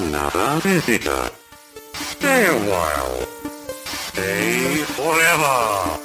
another 0.00 0.60
visitor. 0.60 1.30
Stay 1.92 2.46
a 2.46 2.56
while. 2.70 3.26
Stay 3.84 4.76
forever. 4.96 5.98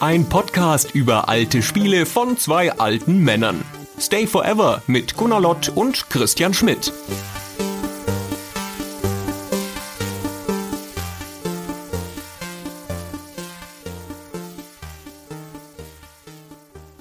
Ein 0.00 0.28
Podcast 0.28 0.94
über 0.94 1.28
alte 1.28 1.62
Spiele 1.62 2.06
von 2.06 2.36
zwei 2.36 2.72
alten 2.72 3.22
Männern. 3.22 3.62
Stay 3.98 4.26
Forever 4.26 4.82
mit 4.86 5.16
Gunnar 5.16 5.40
Lott 5.40 5.68
und 5.68 6.08
Christian 6.10 6.54
Schmidt. 6.54 6.92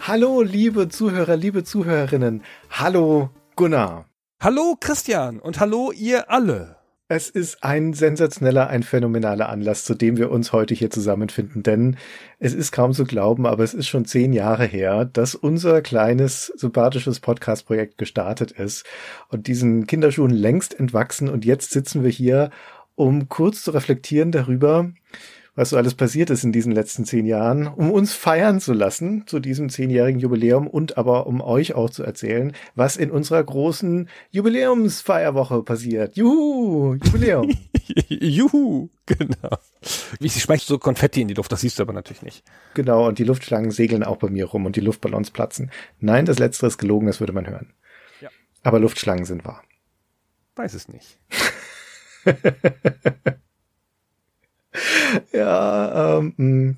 Hallo, 0.01 0.41
liebe 0.41 0.89
Zuhörer, 0.89 1.37
liebe 1.37 1.63
Zuhörerinnen. 1.63 2.43
Hallo, 2.71 3.29
Gunnar. 3.55 4.05
Hallo, 4.41 4.77
Christian. 4.79 5.39
Und 5.39 5.59
hallo, 5.59 5.91
ihr 5.91 6.31
alle. 6.31 6.77
Es 7.09 7.29
ist 7.29 7.61
ein 7.61 7.91
sensationeller, 7.91 8.69
ein 8.69 8.83
phänomenaler 8.83 9.49
Anlass, 9.49 9.83
zu 9.83 9.95
dem 9.95 10.15
wir 10.15 10.31
uns 10.31 10.53
heute 10.53 10.73
hier 10.73 10.89
zusammenfinden, 10.89 11.61
denn 11.61 11.97
es 12.39 12.53
ist 12.53 12.71
kaum 12.71 12.93
zu 12.93 13.03
glauben, 13.03 13.45
aber 13.45 13.65
es 13.65 13.73
ist 13.73 13.89
schon 13.89 14.05
zehn 14.05 14.31
Jahre 14.31 14.63
her, 14.63 15.03
dass 15.03 15.35
unser 15.35 15.81
kleines, 15.81 16.53
sympathisches 16.55 17.19
Podcast-Projekt 17.19 17.97
gestartet 17.97 18.51
ist 18.51 18.85
und 19.27 19.47
diesen 19.47 19.87
Kinderschuhen 19.87 20.31
längst 20.31 20.79
entwachsen 20.79 21.27
und 21.27 21.43
jetzt 21.43 21.71
sitzen 21.71 22.05
wir 22.05 22.11
hier, 22.11 22.49
um 22.95 23.27
kurz 23.27 23.63
zu 23.63 23.71
reflektieren 23.71 24.31
darüber, 24.31 24.89
was 25.59 25.71
so 25.71 25.77
alles 25.77 25.93
passiert 25.93 26.29
ist 26.29 26.45
in 26.45 26.53
diesen 26.53 26.71
letzten 26.71 27.03
zehn 27.03 27.25
Jahren, 27.25 27.67
um 27.67 27.91
uns 27.91 28.13
feiern 28.13 28.61
zu 28.61 28.71
lassen 28.71 29.27
zu 29.27 29.41
diesem 29.41 29.69
zehnjährigen 29.69 30.21
Jubiläum 30.21 30.67
und 30.67 30.97
aber 30.97 31.27
um 31.27 31.41
euch 31.41 31.75
auch 31.75 31.89
zu 31.89 32.01
erzählen, 32.01 32.53
was 32.75 32.95
in 32.95 33.11
unserer 33.11 33.43
großen 33.43 34.07
Jubiläumsfeierwoche 34.31 35.61
passiert. 35.63 36.15
Juhu, 36.15 36.95
Jubiläum. 37.03 37.53
Juhu, 38.07 38.87
genau. 39.05 39.57
Wie 40.21 40.29
sie 40.29 40.39
schmeißt 40.39 40.65
so 40.65 40.77
Konfetti 40.77 41.21
in 41.21 41.27
die 41.27 41.33
Luft, 41.33 41.51
das 41.51 41.59
siehst 41.59 41.77
du 41.77 41.83
aber 41.83 41.91
natürlich 41.91 42.21
nicht. 42.21 42.45
Genau, 42.73 43.09
und 43.09 43.19
die 43.19 43.25
Luftschlangen 43.25 43.71
segeln 43.71 44.05
auch 44.05 44.15
bei 44.15 44.29
mir 44.29 44.45
rum 44.45 44.65
und 44.65 44.77
die 44.77 44.81
Luftballons 44.81 45.31
platzen. 45.31 45.71
Nein, 45.99 46.23
das 46.23 46.39
letztere 46.39 46.67
ist 46.67 46.77
gelogen, 46.77 47.07
das 47.07 47.19
würde 47.19 47.33
man 47.33 47.47
hören. 47.47 47.73
Ja. 48.21 48.29
Aber 48.63 48.79
Luftschlangen 48.79 49.25
sind 49.25 49.43
wahr. 49.43 49.61
Weiß 50.55 50.73
es 50.73 50.87
nicht. 50.87 51.19
ja, 55.33 56.19
ähm, 56.19 56.77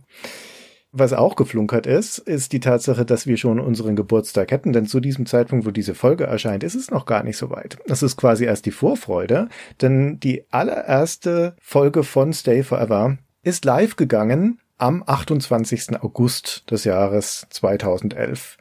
was 0.93 1.13
auch 1.13 1.37
geflunkert 1.37 1.87
ist, 1.87 2.17
ist 2.17 2.51
die 2.51 2.59
Tatsache, 2.59 3.05
dass 3.05 3.25
wir 3.25 3.37
schon 3.37 3.59
unseren 3.59 3.95
Geburtstag 3.95 4.51
hätten, 4.51 4.73
denn 4.73 4.85
zu 4.85 4.99
diesem 4.99 5.25
Zeitpunkt, 5.25 5.65
wo 5.65 5.71
diese 5.71 5.95
Folge 5.95 6.25
erscheint, 6.25 6.63
ist 6.63 6.75
es 6.75 6.91
noch 6.91 7.05
gar 7.05 7.23
nicht 7.23 7.37
so 7.37 7.49
weit. 7.49 7.77
Das 7.87 8.03
ist 8.03 8.17
quasi 8.17 8.43
erst 8.43 8.65
die 8.65 8.71
Vorfreude, 8.71 9.47
denn 9.81 10.19
die 10.19 10.43
allererste 10.51 11.55
Folge 11.61 12.03
von 12.03 12.33
Stay 12.33 12.63
Forever 12.63 13.17
ist 13.41 13.63
live 13.63 13.95
gegangen 13.95 14.59
am 14.77 15.03
28. 15.05 16.01
August 16.01 16.69
des 16.69 16.83
Jahres 16.83 17.47
2011. 17.51 18.57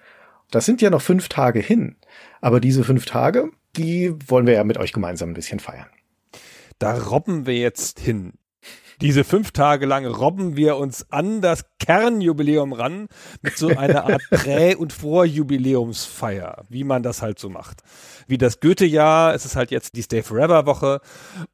Das 0.52 0.66
sind 0.66 0.82
ja 0.82 0.90
noch 0.90 1.02
fünf 1.02 1.28
Tage 1.28 1.58
hin, 1.58 1.96
aber 2.40 2.60
diese 2.60 2.84
fünf 2.84 3.06
Tage, 3.06 3.50
die 3.76 4.14
wollen 4.28 4.46
wir 4.46 4.54
ja 4.54 4.64
mit 4.64 4.78
euch 4.78 4.92
gemeinsam 4.92 5.30
ein 5.30 5.34
bisschen 5.34 5.60
feiern. 5.60 5.86
Da 6.78 6.96
robben 6.96 7.46
wir 7.46 7.56
jetzt 7.56 7.98
hin. 7.98 8.34
Diese 9.00 9.24
fünf 9.24 9.52
Tage 9.52 9.86
lang 9.86 10.04
robben 10.04 10.56
wir 10.56 10.76
uns 10.76 11.10
an 11.10 11.40
das 11.40 11.64
Kernjubiläum 11.78 12.74
ran 12.74 13.08
mit 13.40 13.56
so 13.56 13.68
einer 13.68 14.04
Art 14.04 14.20
Prä- 14.30 14.76
und 14.76 14.92
Vorjubiläumsfeier, 14.92 16.64
wie 16.68 16.84
man 16.84 17.02
das 17.02 17.22
halt 17.22 17.38
so 17.38 17.48
macht. 17.48 17.82
Wie 18.26 18.36
das 18.36 18.60
Goethe-Jahr, 18.60 19.34
es 19.34 19.46
ist 19.46 19.56
halt 19.56 19.70
jetzt 19.70 19.96
die 19.96 20.02
Stay 20.02 20.22
Forever 20.22 20.66
Woche 20.66 21.00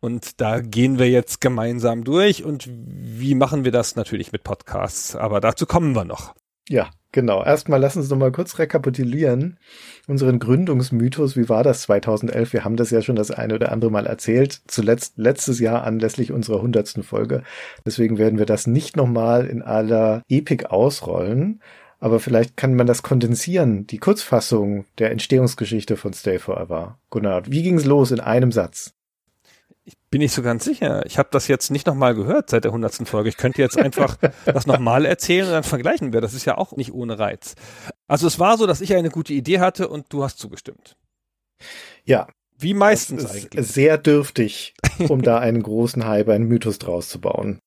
und 0.00 0.40
da 0.40 0.60
gehen 0.60 0.98
wir 0.98 1.08
jetzt 1.08 1.40
gemeinsam 1.40 2.02
durch 2.02 2.42
und 2.42 2.68
wie 2.68 3.36
machen 3.36 3.64
wir 3.64 3.72
das 3.72 3.94
natürlich 3.94 4.32
mit 4.32 4.42
Podcasts, 4.42 5.14
aber 5.14 5.40
dazu 5.40 5.66
kommen 5.66 5.94
wir 5.94 6.04
noch. 6.04 6.34
Ja, 6.68 6.90
genau. 7.16 7.42
Erstmal 7.42 7.80
lass 7.80 7.96
uns 7.96 8.10
noch 8.10 8.18
mal 8.18 8.30
kurz 8.30 8.58
rekapitulieren. 8.58 9.56
Unseren 10.06 10.38
Gründungsmythos, 10.38 11.34
wie 11.34 11.48
war 11.48 11.64
das 11.64 11.82
2011? 11.82 12.52
Wir 12.52 12.64
haben 12.64 12.76
das 12.76 12.90
ja 12.90 13.00
schon 13.00 13.16
das 13.16 13.30
eine 13.30 13.54
oder 13.54 13.72
andere 13.72 13.90
Mal 13.90 14.06
erzählt. 14.06 14.60
Zuletzt 14.66 15.14
letztes 15.16 15.58
Jahr 15.58 15.84
anlässlich 15.84 16.30
unserer 16.30 16.60
hundertsten 16.60 17.02
Folge. 17.02 17.42
Deswegen 17.86 18.18
werden 18.18 18.38
wir 18.38 18.44
das 18.44 18.66
nicht 18.66 18.96
noch 18.96 19.08
mal 19.08 19.46
in 19.46 19.62
aller 19.62 20.22
Epik 20.28 20.66
ausrollen. 20.66 21.62
Aber 21.98 22.20
vielleicht 22.20 22.58
kann 22.58 22.74
man 22.74 22.86
das 22.86 23.02
kondensieren, 23.02 23.86
die 23.86 23.96
Kurzfassung 23.96 24.84
der 24.98 25.10
Entstehungsgeschichte 25.10 25.96
von 25.96 26.12
Stay 26.12 26.38
Forever. 26.38 26.98
Gunnar, 27.08 27.44
wie 27.46 27.62
ging's 27.62 27.86
los 27.86 28.10
in 28.10 28.20
einem 28.20 28.52
Satz? 28.52 28.95
Ich 29.86 29.94
bin 30.10 30.20
nicht 30.20 30.32
so 30.32 30.42
ganz 30.42 30.64
sicher. 30.64 31.06
Ich 31.06 31.16
habe 31.16 31.28
das 31.30 31.46
jetzt 31.46 31.70
nicht 31.70 31.86
nochmal 31.86 32.16
gehört 32.16 32.50
seit 32.50 32.64
der 32.64 32.72
hundertsten 32.72 33.06
Folge. 33.06 33.28
Ich 33.28 33.36
könnte 33.36 33.62
jetzt 33.62 33.78
einfach 33.78 34.16
das 34.44 34.66
nochmal 34.66 35.06
erzählen 35.06 35.46
und 35.46 35.52
dann 35.52 35.62
vergleichen 35.62 36.12
wir. 36.12 36.20
Das 36.20 36.34
ist 36.34 36.44
ja 36.44 36.58
auch 36.58 36.72
nicht 36.72 36.92
ohne 36.92 37.20
Reiz. 37.20 37.54
Also 38.08 38.26
es 38.26 38.40
war 38.40 38.58
so, 38.58 38.66
dass 38.66 38.80
ich 38.80 38.94
eine 38.96 39.10
gute 39.10 39.32
Idee 39.32 39.60
hatte 39.60 39.86
und 39.86 40.06
du 40.12 40.24
hast 40.24 40.38
zugestimmt. 40.38 40.96
Ja. 42.04 42.26
Wie 42.58 42.74
meistens 42.74 43.26
eigentlich. 43.26 43.64
Sehr 43.64 43.96
dürftig, 43.96 44.74
um 45.08 45.22
da 45.22 45.38
einen 45.40 45.62
großen 45.62 46.04
Hype, 46.04 46.30
einen 46.30 46.48
Mythos 46.48 46.78
draus 46.78 47.08
zu 47.08 47.20
bauen. 47.20 47.60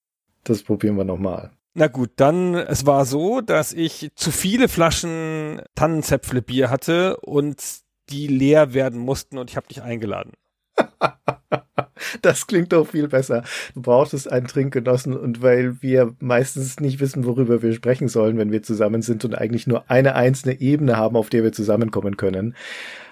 Das 0.43 0.63
probieren 0.63 0.97
wir 0.97 1.05
nochmal. 1.05 1.51
Na 1.75 1.87
gut, 1.87 2.11
dann, 2.17 2.55
es 2.55 2.85
war 2.85 3.05
so, 3.05 3.39
dass 3.39 3.71
ich 3.71 4.11
zu 4.15 4.31
viele 4.31 4.67
Flaschen 4.67 5.61
Tannenzäpfle 5.75 6.41
Bier 6.41 6.69
hatte 6.69 7.17
und 7.21 7.63
die 8.09 8.27
leer 8.27 8.73
werden 8.73 8.99
mussten 8.99 9.37
und 9.37 9.49
ich 9.49 9.55
habe 9.55 9.67
dich 9.67 9.81
eingeladen. 9.81 10.33
Das 12.21 12.47
klingt 12.47 12.73
doch 12.73 12.87
viel 12.87 13.07
besser. 13.07 13.43
Du 13.73 13.81
brauchtest 13.81 14.31
einen 14.31 14.47
Trinkgenossen 14.47 15.15
und 15.15 15.41
weil 15.41 15.81
wir 15.81 16.13
meistens 16.19 16.79
nicht 16.79 16.99
wissen, 16.99 17.25
worüber 17.25 17.61
wir 17.61 17.73
sprechen 17.73 18.07
sollen, 18.07 18.37
wenn 18.37 18.51
wir 18.51 18.63
zusammen 18.63 19.01
sind 19.01 19.25
und 19.25 19.35
eigentlich 19.35 19.67
nur 19.67 19.89
eine 19.89 20.15
einzelne 20.15 20.59
Ebene 20.59 20.97
haben, 20.97 21.15
auf 21.15 21.29
der 21.29 21.43
wir 21.43 21.51
zusammenkommen 21.51 22.17
können, 22.17 22.55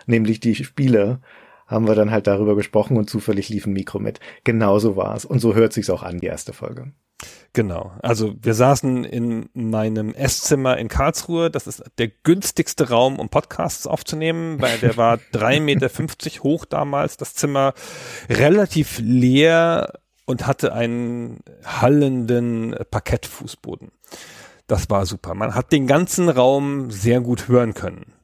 nämlich 0.05 0.39
die 0.39 0.55
Spiele, 0.55 1.19
haben 1.67 1.87
wir 1.87 1.95
dann 1.95 2.11
halt 2.11 2.27
darüber 2.27 2.55
gesprochen 2.55 2.97
und 2.97 3.09
zufällig 3.09 3.49
lief 3.49 3.65
ein 3.65 3.73
Mikro 3.73 3.99
mit. 3.99 4.19
Genauso 4.43 4.95
war 4.95 5.15
es. 5.15 5.25
Und 5.25 5.39
so 5.39 5.53
hört 5.53 5.73
sich's 5.73 5.89
auch 5.89 6.01
an, 6.01 6.19
die 6.19 6.27
erste 6.27 6.53
Folge. 6.53 6.93
Genau. 7.53 7.91
Also 8.01 8.35
wir 8.41 8.53
saßen 8.53 9.03
in 9.03 9.49
meinem 9.53 10.13
Esszimmer 10.13 10.77
in 10.77 10.87
Karlsruhe. 10.87 11.49
Das 11.49 11.67
ist 11.67 11.83
der 11.97 12.07
günstigste 12.07 12.89
Raum, 12.89 13.19
um 13.19 13.29
Podcasts 13.29 13.87
aufzunehmen, 13.87 14.61
weil 14.61 14.77
der 14.77 14.95
war 14.97 15.19
drei 15.31 15.59
Meter 15.59 15.89
fünfzig 15.89 16.43
hoch 16.43 16.65
damals. 16.65 17.17
Das 17.17 17.33
Zimmer 17.33 17.73
relativ 18.29 18.99
leer 19.01 19.93
und 20.25 20.45
hatte 20.45 20.73
einen 20.73 21.39
hallenden 21.65 22.75
Parkettfußboden. 22.91 23.91
Das 24.67 24.89
war 24.89 25.05
super. 25.05 25.33
Man 25.33 25.55
hat 25.55 25.71
den 25.71 25.87
ganzen 25.87 26.29
Raum 26.29 26.91
sehr 26.91 27.21
gut 27.21 27.47
hören 27.47 27.73
können 27.73 28.16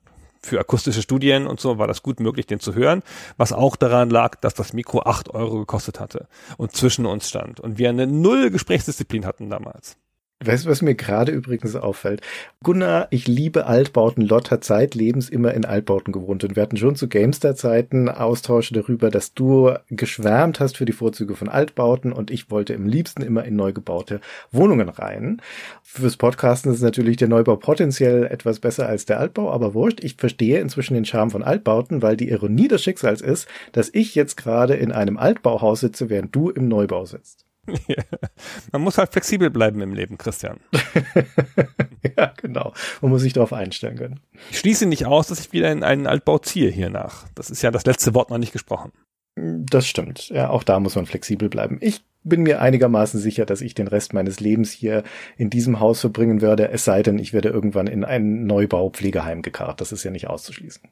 für 0.46 0.60
akustische 0.60 1.02
Studien 1.02 1.48
und 1.48 1.60
so 1.60 1.78
war 1.78 1.88
das 1.88 2.04
gut 2.04 2.20
möglich, 2.20 2.46
den 2.46 2.60
zu 2.60 2.76
hören, 2.76 3.02
was 3.38 3.54
auch 3.54 3.76
daran 3.76 4.10
lag, 4.10 4.36
dass 4.36 4.54
das 4.54 4.74
Mikro 4.74 5.02
acht 5.02 5.30
Euro 5.30 5.60
gekostet 5.60 6.00
hatte 6.00 6.28
und 6.58 6.76
zwischen 6.76 7.06
uns 7.06 7.30
stand 7.30 7.60
und 7.60 7.78
wir 7.78 7.90
eine 7.90 8.08
null 8.08 8.50
Gesprächsdisziplin 8.50 9.26
hatten 9.26 9.50
damals. 9.50 9.98
Weißt 10.46 10.66
du, 10.66 10.70
was 10.70 10.82
mir 10.82 10.96
gerade 10.96 11.32
übrigens 11.32 11.74
auffällt? 11.78 12.20
Gunnar, 12.64 13.08
ich 13.12 13.28
liebe 13.28 13.66
Altbauten. 13.66 14.22
Lott 14.22 14.52
hat 14.52 14.66
zeitlebens 14.66 15.30
immer 15.30 15.54
in 15.54 15.64
Altbauten 15.64 16.12
gewohnt. 16.12 16.44
Und 16.44 16.58
wir 16.58 16.64
hatten 16.64 16.76
schon 16.76 16.98
zu 16.98 17.08
Gamestar-Zeiten 17.08 18.10
Austausche 18.10 18.74
darüber, 18.74 19.10
dass 19.10 19.34
du 19.34 19.74
geschwärmt 19.90 20.60
hast 20.60 20.76
für 20.76 20.84
die 20.84 20.92
Vorzüge 20.92 21.36
von 21.36 21.48
Altbauten 21.48 22.12
und 22.12 22.30
ich 22.30 22.52
wollte 22.52 22.74
im 22.74 22.88
liebsten 22.88 23.22
immer 23.22 23.46
in 23.46 23.56
neu 23.56 23.72
gebaute 23.72 24.20
Wohnungen 24.52 24.90
rein. 24.90 25.42
Fürs 25.82 26.18
Podcasten 26.18 26.74
ist 26.74 26.82
natürlich 26.82 27.16
der 27.16 27.30
Neubau 27.30 27.56
potenziell 27.56 28.26
etwas 28.26 28.60
besser 28.60 28.90
als 28.90 29.06
der 29.06 29.22
Altbau, 29.22 29.50
aber 29.50 29.74
wurscht. 29.74 30.04
Ich 30.04 30.16
verstehe 30.18 30.60
inzwischen 30.60 30.96
den 30.96 31.06
Charme 31.06 31.32
von 31.32 31.44
Altbauten, 31.44 32.02
weil 32.02 32.18
die 32.18 32.30
Ironie 32.30 32.68
des 32.68 32.84
Schicksals 32.84 33.22
ist, 33.22 33.48
dass 33.72 33.90
ich 33.94 34.14
jetzt 34.14 34.36
gerade 34.36 34.74
in 34.74 34.92
einem 34.92 35.16
Altbauhaus 35.16 35.80
sitze, 35.80 36.10
während 36.10 36.36
du 36.36 36.50
im 36.50 36.68
Neubau 36.68 37.06
sitzt. 37.06 37.46
Man 38.72 38.82
muss 38.82 38.98
halt 38.98 39.12
flexibel 39.12 39.50
bleiben 39.50 39.82
im 39.82 39.94
Leben, 39.94 40.18
Christian. 40.18 40.60
ja, 42.18 42.34
genau. 42.38 42.74
Man 43.02 43.12
muss 43.12 43.22
sich 43.22 43.34
darauf 43.34 43.54
einstellen 43.54 43.98
können. 43.98 44.20
Ich 44.52 44.60
schließe 44.60 44.86
nicht 44.86 45.06
aus, 45.06 45.28
dass 45.28 45.40
ich 45.40 45.54
wieder 45.54 45.72
in 45.72 45.84
einen 45.84 46.08
Altbau 46.08 46.40
ziehe 46.40 46.70
hier 46.70 46.90
nach. 46.90 47.28
Das 47.36 47.50
ist 47.50 47.62
ja 47.62 47.72
das 47.72 47.86
letzte 47.86 48.14
Wort 48.14 48.30
noch 48.30 48.38
nicht 48.38 48.54
gesprochen. 48.54 48.92
Das 49.36 49.88
stimmt. 49.88 50.30
Ja, 50.30 50.50
auch 50.50 50.64
da 50.64 50.80
muss 50.80 50.96
man 50.96 51.06
flexibel 51.06 51.50
bleiben. 51.50 51.78
Ich 51.82 52.04
bin 52.24 52.44
mir 52.44 52.62
einigermaßen 52.62 53.20
sicher, 53.20 53.46
dass 53.46 53.62
ich 53.62 53.74
den 53.74 53.88
Rest 53.88 54.14
meines 54.14 54.40
Lebens 54.40 54.72
hier 54.72 55.04
in 55.38 55.50
diesem 55.50 55.80
Haus 55.80 56.02
verbringen 56.02 56.42
werde, 56.42 56.70
es 56.70 56.86
sei 56.86 57.04
denn, 57.04 57.20
ich 57.20 57.34
werde 57.34 57.50
irgendwann 57.50 57.88
in 57.88 58.04
ein 58.06 58.46
Neubau-Pflegeheim 58.46 59.42
gekarrt. 59.42 59.82
Das 59.82 59.92
ist 59.92 60.04
ja 60.04 60.12
nicht 60.12 60.28
auszuschließen. 60.28 60.84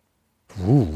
Uh, 0.59 0.87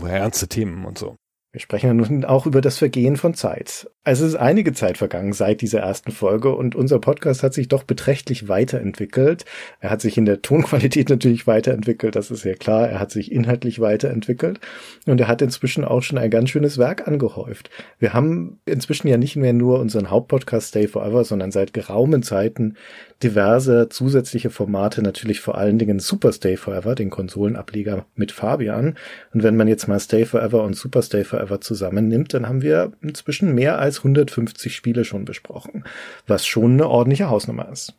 uh, 0.00 0.06
ernste 0.06 0.48
Themen 0.48 0.84
und 0.86 0.96
so. 0.96 1.16
Wir 1.56 1.60
sprechen 1.62 1.96
nun 1.96 2.26
auch 2.26 2.44
über 2.44 2.60
das 2.60 2.76
Vergehen 2.76 3.16
von 3.16 3.32
Zeit. 3.32 3.90
Es 4.04 4.20
ist 4.20 4.34
einige 4.34 4.74
Zeit 4.74 4.98
vergangen 4.98 5.32
seit 5.32 5.62
dieser 5.62 5.80
ersten 5.80 6.12
Folge 6.12 6.54
und 6.54 6.76
unser 6.76 6.98
Podcast 6.98 7.42
hat 7.42 7.54
sich 7.54 7.68
doch 7.68 7.82
beträchtlich 7.82 8.46
weiterentwickelt. 8.46 9.46
Er 9.80 9.88
hat 9.88 10.02
sich 10.02 10.18
in 10.18 10.26
der 10.26 10.42
Tonqualität 10.42 11.08
natürlich 11.08 11.46
weiterentwickelt, 11.46 12.14
das 12.14 12.30
ist 12.30 12.44
ja 12.44 12.52
klar. 12.52 12.90
Er 12.90 13.00
hat 13.00 13.10
sich 13.10 13.32
inhaltlich 13.32 13.80
weiterentwickelt 13.80 14.60
und 15.06 15.18
er 15.18 15.28
hat 15.28 15.40
inzwischen 15.40 15.86
auch 15.86 16.02
schon 16.02 16.18
ein 16.18 16.30
ganz 16.30 16.50
schönes 16.50 16.76
Werk 16.76 17.08
angehäuft. 17.08 17.70
Wir 17.98 18.12
haben 18.12 18.60
inzwischen 18.66 19.08
ja 19.08 19.16
nicht 19.16 19.36
mehr 19.36 19.54
nur 19.54 19.80
unseren 19.80 20.10
Hauptpodcast 20.10 20.68
Stay 20.68 20.86
Forever, 20.86 21.24
sondern 21.24 21.52
seit 21.52 21.72
geraumen 21.72 22.22
Zeiten 22.22 22.74
diverse 23.22 23.88
zusätzliche 23.88 24.50
Formate, 24.50 25.00
natürlich 25.00 25.40
vor 25.40 25.56
allen 25.56 25.78
Dingen 25.78 26.00
Super 26.00 26.32
Stay 26.32 26.58
Forever, 26.58 26.94
den 26.94 27.08
Konsolenableger 27.08 28.04
mit 28.14 28.30
Fabian. 28.30 28.98
Und 29.32 29.42
wenn 29.42 29.56
man 29.56 29.68
jetzt 29.68 29.88
mal 29.88 29.98
Stay 29.98 30.26
Forever 30.26 30.62
und 30.62 30.76
Super 30.76 31.00
Stay 31.00 31.24
Forever 31.24 31.45
zusammennimmt, 31.60 32.34
dann 32.34 32.48
haben 32.48 32.62
wir 32.62 32.92
inzwischen 33.00 33.54
mehr 33.54 33.78
als 33.78 33.98
150 33.98 34.74
Spiele 34.74 35.04
schon 35.04 35.24
besprochen, 35.24 35.84
was 36.26 36.46
schon 36.46 36.72
eine 36.72 36.88
ordentliche 36.88 37.28
Hausnummer 37.28 37.68
ist. 37.70 37.94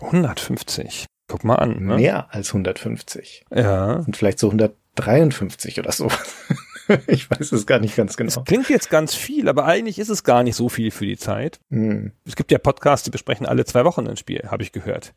150. 0.00 1.06
Guck 1.28 1.44
mal 1.44 1.56
an. 1.56 1.84
Ne? 1.84 1.96
Mehr 1.96 2.34
als 2.34 2.48
150. 2.48 3.44
Ja. 3.54 3.96
Und 3.96 4.16
vielleicht 4.16 4.38
so 4.38 4.48
153 4.48 5.78
oder 5.78 5.92
so. 5.92 6.10
ich 7.06 7.30
weiß 7.30 7.52
es 7.52 7.66
gar 7.66 7.78
nicht 7.78 7.96
ganz 7.96 8.16
genau. 8.16 8.32
Das 8.34 8.44
klingt 8.44 8.68
jetzt 8.70 8.90
ganz 8.90 9.14
viel, 9.14 9.48
aber 9.48 9.66
eigentlich 9.66 9.98
ist 9.98 10.08
es 10.08 10.24
gar 10.24 10.42
nicht 10.42 10.56
so 10.56 10.68
viel 10.68 10.90
für 10.90 11.06
die 11.06 11.18
Zeit. 11.18 11.60
Hm. 11.70 12.12
Es 12.24 12.34
gibt 12.34 12.50
ja 12.50 12.58
Podcasts, 12.58 13.04
die 13.04 13.10
besprechen 13.10 13.46
alle 13.46 13.64
zwei 13.64 13.84
Wochen 13.84 14.06
ein 14.08 14.16
Spiel, 14.16 14.48
habe 14.50 14.62
ich 14.62 14.72
gehört. 14.72 15.14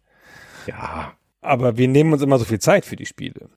Ja. 0.67 1.13
Aber 1.41 1.77
wir 1.77 1.87
nehmen 1.87 2.13
uns 2.13 2.21
immer 2.21 2.37
so 2.37 2.45
viel 2.45 2.59
Zeit 2.59 2.85
für 2.85 2.95
die 2.95 3.05
Spiele. 3.05 3.49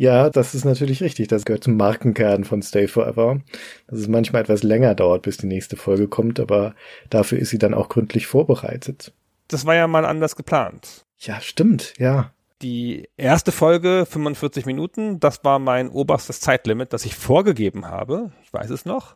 Ja, 0.00 0.30
das 0.30 0.54
ist 0.54 0.64
natürlich 0.64 1.02
richtig. 1.02 1.28
Das 1.28 1.44
gehört 1.44 1.62
zum 1.62 1.76
Markenkern 1.76 2.44
von 2.44 2.62
Stay 2.62 2.88
Forever. 2.88 3.42
Dass 3.86 3.98
es 3.98 4.08
manchmal 4.08 4.40
etwas 4.40 4.62
länger 4.62 4.94
dauert, 4.94 5.20
bis 5.20 5.36
die 5.36 5.46
nächste 5.46 5.76
Folge 5.76 6.08
kommt, 6.08 6.40
aber 6.40 6.74
dafür 7.10 7.38
ist 7.38 7.50
sie 7.50 7.58
dann 7.58 7.74
auch 7.74 7.90
gründlich 7.90 8.26
vorbereitet. 8.26 9.12
Das 9.48 9.66
war 9.66 9.74
ja 9.74 9.86
mal 9.86 10.06
anders 10.06 10.36
geplant. 10.36 11.04
Ja, 11.18 11.38
stimmt, 11.42 11.92
ja. 11.98 12.32
Die 12.62 13.10
erste 13.18 13.52
Folge, 13.52 14.06
45 14.08 14.64
Minuten, 14.64 15.20
das 15.20 15.44
war 15.44 15.58
mein 15.58 15.90
oberstes 15.90 16.40
Zeitlimit, 16.40 16.94
das 16.94 17.04
ich 17.04 17.14
vorgegeben 17.14 17.86
habe. 17.86 18.32
Ich 18.50 18.54
weiß 18.54 18.70
es 18.70 18.84
noch. 18.84 19.14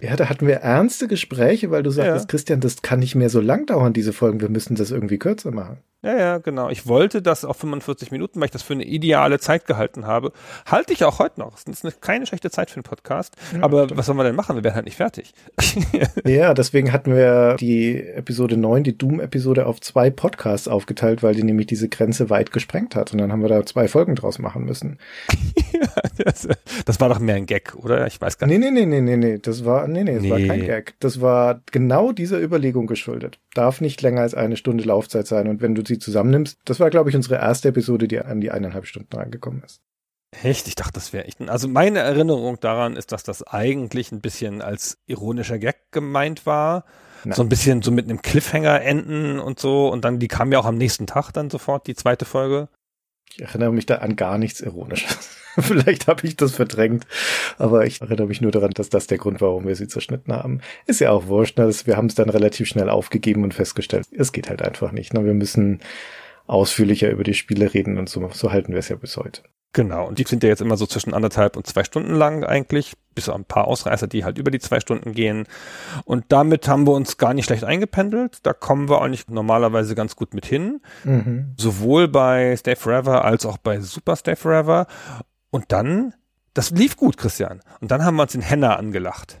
Ja, 0.00 0.14
da 0.14 0.28
hatten 0.28 0.46
wir 0.46 0.56
ernste 0.58 1.08
Gespräche, 1.08 1.72
weil 1.72 1.82
du 1.82 1.90
sagtest, 1.90 2.26
Ja. 2.26 2.28
Christian, 2.28 2.60
das 2.60 2.82
kann 2.82 3.00
nicht 3.00 3.16
mehr 3.16 3.30
so 3.30 3.40
lang 3.40 3.66
dauern, 3.66 3.92
diese 3.92 4.12
Folgen. 4.12 4.40
Wir 4.40 4.48
müssen 4.48 4.76
das 4.76 4.92
irgendwie 4.92 5.18
kürzer 5.18 5.50
machen. 5.50 5.78
Ja, 6.02 6.16
ja, 6.16 6.38
genau. 6.38 6.68
Ich 6.68 6.86
wollte 6.86 7.20
das 7.20 7.44
auf 7.44 7.56
45 7.56 8.12
Minuten, 8.12 8.38
weil 8.38 8.44
ich 8.44 8.50
das 8.52 8.62
für 8.62 8.74
eine 8.74 8.84
ideale 8.84 9.40
Zeit 9.40 9.66
gehalten 9.66 10.06
habe. 10.06 10.30
Halte 10.64 10.92
ich 10.92 11.02
auch 11.02 11.18
heute 11.18 11.40
noch. 11.40 11.56
Es 11.56 11.64
ist 11.64 11.84
eine, 11.84 11.92
keine 12.00 12.26
schlechte 12.26 12.48
Zeit 12.50 12.70
für 12.70 12.76
einen 12.76 12.84
Podcast. 12.84 13.34
aber 13.60 13.88
was 13.96 14.06
sollen 14.06 14.16
wir 14.18 14.22
denn 14.22 14.36
machen? 14.36 14.54
Wir 14.54 14.62
werden 14.62 14.76
halt 14.76 14.84
nicht 14.84 14.96
fertig. 14.96 15.32
Ja, 16.24 16.54
deswegen 16.54 16.92
hatten 16.92 17.14
wir 17.14 17.54
die 17.58 18.00
Episode 18.00 18.56
9, 18.56 18.84
die 18.84 18.98
Doom-Episode, 18.98 19.66
auf 19.66 19.80
zwei 19.80 20.10
Podcasts 20.10 20.68
aufgeteilt, 20.68 21.22
weil 21.22 21.34
die 21.34 21.42
nämlich 21.44 21.66
diese 21.66 21.88
Grenze 21.88 22.30
weit 22.30 22.52
gesprengt 22.52 22.94
hat. 22.94 23.12
Und 23.12 23.18
dann 23.18 23.32
haben 23.32 23.42
wir 23.42 23.48
da 23.48 23.64
zwei 23.64 23.88
Folgen 23.88 24.14
draus 24.16 24.38
machen 24.38 24.64
müssen. 24.64 24.98
das, 26.18 26.46
das 26.84 27.00
war 27.00 27.08
doch 27.08 27.18
mehr 27.18 27.36
ein 27.36 27.46
Gag, 27.46 27.74
oder? 27.76 28.06
Ich 28.06 28.20
weiß 28.20 28.38
gar 28.38 28.46
nicht. 28.46 28.58
Nee, 28.58 28.70
nee, 28.70 28.75
nee, 28.84 29.00
nee, 29.00 29.00
nee, 29.00 29.16
nee, 29.16 29.38
das 29.38 29.64
war, 29.64 29.88
nee, 29.88 30.04
nee, 30.04 30.16
das 30.16 30.28
war 30.28 30.38
Nee. 30.38 30.48
kein 30.48 30.64
Gag. 30.66 30.94
Das 31.00 31.20
war 31.20 31.62
genau 31.72 32.12
dieser 32.12 32.40
Überlegung 32.40 32.86
geschuldet. 32.86 33.38
Darf 33.54 33.80
nicht 33.80 34.02
länger 34.02 34.20
als 34.20 34.34
eine 34.34 34.56
Stunde 34.56 34.84
Laufzeit 34.84 35.26
sein. 35.26 35.48
Und 35.48 35.62
wenn 35.62 35.74
du 35.74 35.82
sie 35.84 35.98
zusammennimmst, 35.98 36.58
das 36.64 36.78
war, 36.80 36.90
glaube 36.90 37.10
ich, 37.10 37.16
unsere 37.16 37.36
erste 37.36 37.68
Episode, 37.68 38.08
die 38.08 38.20
an 38.20 38.40
die 38.40 38.50
eineinhalb 38.50 38.86
Stunden 38.86 39.14
reingekommen 39.16 39.62
ist. 39.64 39.80
Echt? 40.42 40.68
Ich 40.68 40.74
dachte, 40.74 40.92
das 40.94 41.12
wäre 41.12 41.24
echt. 41.24 41.40
Also 41.48 41.68
meine 41.68 42.00
Erinnerung 42.00 42.60
daran 42.60 42.96
ist, 42.96 43.12
dass 43.12 43.22
das 43.22 43.42
eigentlich 43.42 44.12
ein 44.12 44.20
bisschen 44.20 44.60
als 44.60 44.98
ironischer 45.06 45.58
Gag 45.58 45.76
gemeint 45.92 46.44
war. 46.44 46.84
Na. 47.24 47.34
So 47.34 47.42
ein 47.42 47.48
bisschen 47.48 47.80
so 47.82 47.90
mit 47.90 48.04
einem 48.04 48.20
Cliffhanger 48.22 48.82
enden 48.82 49.38
und 49.38 49.58
so. 49.58 49.88
Und 49.88 50.04
dann, 50.04 50.18
die 50.18 50.28
kam 50.28 50.52
ja 50.52 50.58
auch 50.58 50.66
am 50.66 50.76
nächsten 50.76 51.06
Tag 51.06 51.32
dann 51.32 51.48
sofort, 51.50 51.86
die 51.86 51.94
zweite 51.94 52.24
Folge. 52.24 52.68
Ich 53.34 53.40
erinnere 53.42 53.72
mich 53.72 53.86
da 53.86 53.96
an 53.96 54.16
gar 54.16 54.38
nichts 54.38 54.60
Ironisches. 54.60 55.36
Vielleicht 55.60 56.06
habe 56.06 56.26
ich 56.26 56.36
das 56.36 56.54
verdrängt, 56.54 57.06
aber 57.58 57.86
ich 57.86 58.00
erinnere 58.00 58.26
mich 58.26 58.40
nur 58.40 58.50
daran, 58.52 58.70
dass 58.72 58.88
das 58.88 59.06
der 59.06 59.18
Grund 59.18 59.40
war, 59.40 59.48
warum 59.48 59.66
wir 59.66 59.76
sie 59.76 59.88
zerschnitten 59.88 60.32
haben. 60.32 60.60
Ist 60.86 61.00
ja 61.00 61.10
auch 61.10 61.26
wurscht. 61.26 61.58
Ne? 61.58 61.64
Das- 61.66 61.86
Wir 61.86 61.96
haben 61.96 62.06
es 62.06 62.14
dann 62.14 62.28
relativ 62.30 62.68
schnell 62.68 62.90
aufgegeben 62.90 63.44
und 63.44 63.54
festgestellt, 63.54 64.06
es 64.16 64.32
geht 64.32 64.48
halt 64.48 64.62
einfach 64.62 64.92
nicht. 64.92 65.14
Ne? 65.14 65.24
Wir 65.24 65.34
müssen 65.34 65.80
ausführlicher 66.46 67.10
über 67.10 67.24
die 67.24 67.34
Spiele 67.34 67.72
reden 67.74 67.98
und 67.98 68.08
so, 68.08 68.28
so 68.32 68.52
halten 68.52 68.72
wir 68.72 68.78
es 68.78 68.88
ja 68.88 68.96
bis 68.96 69.16
heute. 69.16 69.42
Genau. 69.72 70.06
Und 70.06 70.18
die 70.18 70.24
sind 70.24 70.42
ja 70.42 70.48
jetzt 70.48 70.62
immer 70.62 70.78
so 70.78 70.86
zwischen 70.86 71.12
anderthalb 71.12 71.54
und 71.56 71.66
zwei 71.66 71.84
Stunden 71.84 72.14
lang 72.14 72.44
eigentlich. 72.44 72.94
Bis 73.14 73.28
auf 73.28 73.34
ein 73.36 73.44
paar 73.44 73.66
Ausreißer, 73.66 74.06
die 74.06 74.24
halt 74.24 74.38
über 74.38 74.50
die 74.50 74.58
zwei 74.58 74.80
Stunden 74.80 75.12
gehen. 75.12 75.44
Und 76.06 76.24
damit 76.30 76.66
haben 76.66 76.86
wir 76.86 76.92
uns 76.92 77.18
gar 77.18 77.34
nicht 77.34 77.44
schlecht 77.46 77.64
eingependelt. 77.64 78.38
Da 78.44 78.54
kommen 78.54 78.88
wir 78.88 79.02
eigentlich 79.02 79.28
normalerweise 79.28 79.94
ganz 79.94 80.16
gut 80.16 80.32
mit 80.32 80.46
hin. 80.46 80.80
Mhm. 81.04 81.52
sowohl 81.58 82.08
bei 82.08 82.56
Stay 82.56 82.74
Forever 82.76 83.24
als 83.24 83.44
auch 83.44 83.58
bei 83.58 83.80
Super 83.80 84.16
Stay 84.16 84.36
Forever. 84.36 84.86
Und 85.50 85.72
dann, 85.72 86.14
das 86.54 86.70
lief 86.70 86.96
gut, 86.96 87.16
Christian. 87.16 87.60
Und 87.80 87.90
dann 87.90 88.04
haben 88.04 88.16
wir 88.16 88.22
uns 88.22 88.32
den 88.32 88.42
Henna 88.42 88.76
angelacht. 88.76 89.40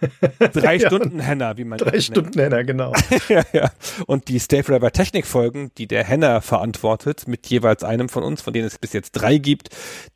Drei 0.52 0.76
Ja, 0.76 0.88
Stunden 0.88 1.20
Henna, 1.20 1.56
wie 1.56 1.64
man 1.64 1.78
Drei 1.78 2.00
Stunden 2.00 2.38
Henner, 2.38 2.64
genau. 2.64 2.92
nennt. 3.10 3.28
ja, 3.28 3.42
ja. 3.52 3.70
Und 4.06 4.28
die 4.28 4.40
Stay 4.40 4.62
Forever 4.62 4.90
Technikfolgen, 4.90 5.70
die 5.78 5.86
der 5.86 6.04
Henna 6.04 6.40
verantwortet, 6.40 7.28
mit 7.28 7.46
jeweils 7.46 7.84
einem 7.84 8.08
von 8.08 8.24
uns, 8.24 8.42
von 8.42 8.52
denen 8.52 8.66
es 8.66 8.78
bis 8.78 8.92
jetzt 8.92 9.12
drei 9.12 9.38
gibt, 9.38 9.68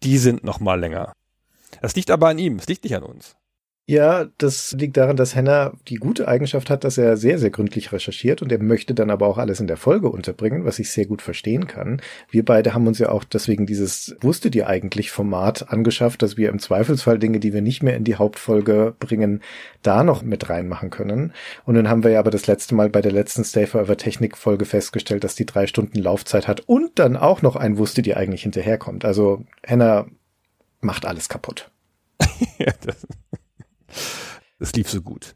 die 0.02 0.18
sind 0.18 0.44
noch 0.44 0.60
mal 0.60 0.78
länger. 0.78 1.12
Das 1.82 1.94
liegt 1.94 2.10
aber 2.10 2.28
an 2.28 2.38
ihm, 2.38 2.58
es 2.58 2.66
liegt 2.66 2.84
nicht 2.84 2.96
an 2.96 3.02
uns. 3.02 3.36
Ja, 3.88 4.26
das 4.38 4.72
liegt 4.72 4.96
daran, 4.96 5.16
dass 5.16 5.36
Henner 5.36 5.74
die 5.86 5.94
gute 5.94 6.26
Eigenschaft 6.26 6.70
hat, 6.70 6.82
dass 6.82 6.98
er 6.98 7.16
sehr, 7.16 7.38
sehr 7.38 7.50
gründlich 7.50 7.92
recherchiert 7.92 8.42
und 8.42 8.50
er 8.50 8.60
möchte 8.60 8.94
dann 8.94 9.10
aber 9.10 9.28
auch 9.28 9.38
alles 9.38 9.60
in 9.60 9.68
der 9.68 9.76
Folge 9.76 10.08
unterbringen, 10.08 10.64
was 10.64 10.80
ich 10.80 10.90
sehr 10.90 11.06
gut 11.06 11.22
verstehen 11.22 11.68
kann. 11.68 12.02
Wir 12.28 12.44
beide 12.44 12.74
haben 12.74 12.88
uns 12.88 12.98
ja 12.98 13.10
auch 13.10 13.22
deswegen 13.22 13.64
dieses 13.64 14.16
Wusstet 14.20 14.56
ihr 14.56 14.66
eigentlich 14.66 15.12
Format 15.12 15.70
angeschafft, 15.70 16.22
dass 16.22 16.36
wir 16.36 16.48
im 16.48 16.58
Zweifelsfall 16.58 17.20
Dinge, 17.20 17.38
die 17.38 17.52
wir 17.52 17.62
nicht 17.62 17.84
mehr 17.84 17.96
in 17.96 18.02
die 18.02 18.16
Hauptfolge 18.16 18.96
bringen, 18.98 19.40
da 19.82 20.02
noch 20.02 20.24
mit 20.24 20.50
reinmachen 20.50 20.90
können. 20.90 21.32
Und 21.64 21.76
dann 21.76 21.88
haben 21.88 22.02
wir 22.02 22.10
ja 22.10 22.18
aber 22.18 22.32
das 22.32 22.48
letzte 22.48 22.74
Mal 22.74 22.90
bei 22.90 23.02
der 23.02 23.12
letzten 23.12 23.44
Stay 23.44 23.68
Forever 23.68 23.96
Technik 23.96 24.36
Folge 24.36 24.64
festgestellt, 24.64 25.22
dass 25.22 25.36
die 25.36 25.46
drei 25.46 25.68
Stunden 25.68 26.00
Laufzeit 26.00 26.48
hat 26.48 26.62
und 26.66 26.98
dann 26.98 27.16
auch 27.16 27.40
noch 27.40 27.54
ein 27.54 27.78
Wusstet 27.78 28.08
ihr 28.08 28.16
eigentlich 28.16 28.42
hinterherkommt. 28.42 29.04
Also 29.04 29.44
Henner 29.62 30.08
macht 30.80 31.06
alles 31.06 31.28
kaputt. 31.28 31.70
ja, 32.58 32.72
das, 32.84 33.06
das 34.58 34.72
lief 34.72 34.88
so 34.88 35.02
gut. 35.02 35.34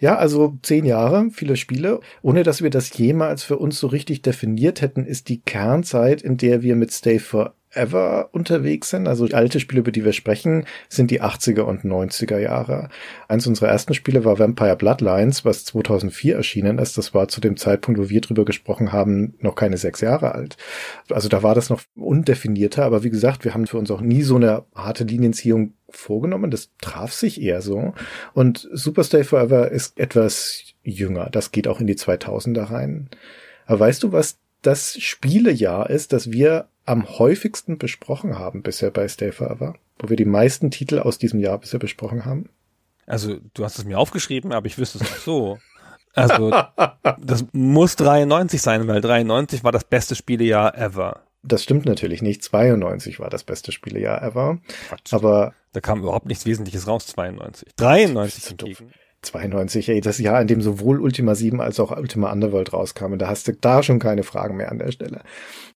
Ja, 0.00 0.16
also 0.16 0.58
zehn 0.62 0.84
Jahre, 0.84 1.30
viele 1.30 1.56
Spiele. 1.56 2.00
Ohne 2.22 2.42
dass 2.42 2.62
wir 2.62 2.70
das 2.70 2.96
jemals 2.96 3.44
für 3.44 3.58
uns 3.58 3.78
so 3.78 3.86
richtig 3.86 4.22
definiert 4.22 4.80
hätten, 4.80 5.04
ist 5.04 5.28
die 5.28 5.40
Kernzeit, 5.40 6.20
in 6.22 6.36
der 6.36 6.62
wir 6.62 6.74
mit 6.74 6.92
Stay 6.92 7.20
Forever 7.78 8.30
unterwegs 8.32 8.90
sind. 8.90 9.06
Also 9.06 9.26
alte 9.26 9.60
Spiele, 9.60 9.80
über 9.80 9.92
die 9.92 10.04
wir 10.04 10.12
sprechen, 10.12 10.66
sind 10.88 11.10
die 11.10 11.22
80er 11.22 11.60
und 11.60 11.84
90er 11.84 12.38
Jahre. 12.38 12.88
Eins 13.28 13.46
unserer 13.46 13.68
ersten 13.68 13.94
Spiele 13.94 14.24
war 14.24 14.38
Vampire 14.38 14.76
Bloodlines, 14.76 15.44
was 15.44 15.64
2004 15.64 16.36
erschienen 16.36 16.78
ist. 16.78 16.98
Das 16.98 17.14
war 17.14 17.28
zu 17.28 17.40
dem 17.40 17.56
Zeitpunkt, 17.56 18.00
wo 18.00 18.08
wir 18.08 18.20
drüber 18.20 18.44
gesprochen 18.44 18.92
haben, 18.92 19.34
noch 19.40 19.54
keine 19.54 19.76
sechs 19.76 20.00
Jahre 20.00 20.34
alt. 20.34 20.56
Also 21.10 21.28
da 21.28 21.42
war 21.42 21.54
das 21.54 21.70
noch 21.70 21.82
undefinierter. 21.96 22.84
Aber 22.84 23.04
wie 23.04 23.10
gesagt, 23.10 23.44
wir 23.44 23.54
haben 23.54 23.66
für 23.66 23.78
uns 23.78 23.90
auch 23.90 24.00
nie 24.00 24.22
so 24.22 24.36
eine 24.36 24.64
harte 24.74 25.04
Linienziehung 25.04 25.74
vorgenommen. 25.88 26.50
Das 26.50 26.70
traf 26.80 27.12
sich 27.12 27.40
eher 27.40 27.62
so. 27.62 27.94
Und 28.34 28.68
Super 28.72 29.04
Stay 29.04 29.22
Forever 29.22 29.70
ist 29.70 29.98
etwas 29.98 30.64
jünger. 30.82 31.28
Das 31.30 31.52
geht 31.52 31.68
auch 31.68 31.80
in 31.80 31.86
die 31.86 31.96
2000er 31.96 32.70
rein. 32.70 33.08
Aber 33.66 33.80
weißt 33.80 34.02
du, 34.02 34.12
was 34.12 34.38
das 34.62 35.00
Spielejahr 35.00 35.88
ist, 35.88 36.12
das 36.12 36.32
wir 36.32 36.68
am 36.88 37.08
häufigsten 37.18 37.78
besprochen 37.78 38.38
haben 38.38 38.62
bisher 38.62 38.90
bei 38.90 39.06
Stay 39.08 39.32
Forever? 39.32 39.74
Wo 39.98 40.08
wir 40.08 40.16
die 40.16 40.24
meisten 40.24 40.70
Titel 40.70 40.98
aus 40.98 41.18
diesem 41.18 41.40
Jahr 41.40 41.58
bisher 41.58 41.78
besprochen 41.78 42.24
haben? 42.24 42.48
Also, 43.06 43.36
du 43.54 43.64
hast 43.64 43.78
es 43.78 43.84
mir 43.84 43.98
aufgeschrieben, 43.98 44.52
aber 44.52 44.66
ich 44.66 44.78
wüsste 44.78 44.98
es 44.98 45.10
auch 45.10 45.16
so. 45.16 45.58
Also, 46.14 46.52
das 47.20 47.44
muss 47.52 47.96
93 47.96 48.60
sein, 48.60 48.88
weil 48.88 49.00
93 49.00 49.62
war 49.64 49.72
das 49.72 49.84
beste 49.84 50.14
Spielejahr 50.14 50.76
ever. 50.76 51.22
Das 51.42 51.62
stimmt 51.62 51.86
natürlich 51.86 52.22
nicht. 52.22 52.42
92 52.42 53.20
war 53.20 53.30
das 53.30 53.44
beste 53.44 53.70
Spielejahr 53.72 54.22
ever. 54.22 54.58
Quatsch. 54.88 55.12
Aber 55.12 55.54
da 55.72 55.80
kam 55.80 56.00
überhaupt 56.00 56.26
nichts 56.26 56.44
Wesentliches 56.46 56.86
raus, 56.88 57.06
92. 57.06 57.68
93 57.76 58.42
Das 58.42 58.50
ist 58.50 58.60
doof. 58.62 58.68
hingegen. 58.78 58.92
92, 59.22 59.88
ey, 59.88 60.00
das 60.00 60.18
Jahr, 60.18 60.40
in 60.40 60.46
dem 60.46 60.62
sowohl 60.62 61.00
Ultima 61.00 61.34
7 61.34 61.60
als 61.60 61.80
auch 61.80 61.90
Ultima 61.96 62.30
Underworld 62.30 62.72
rauskamen. 62.72 63.18
Da 63.18 63.28
hast 63.28 63.48
du 63.48 63.52
da 63.52 63.82
schon 63.82 63.98
keine 63.98 64.22
Fragen 64.22 64.56
mehr 64.56 64.70
an 64.70 64.78
der 64.78 64.92
Stelle. 64.92 65.22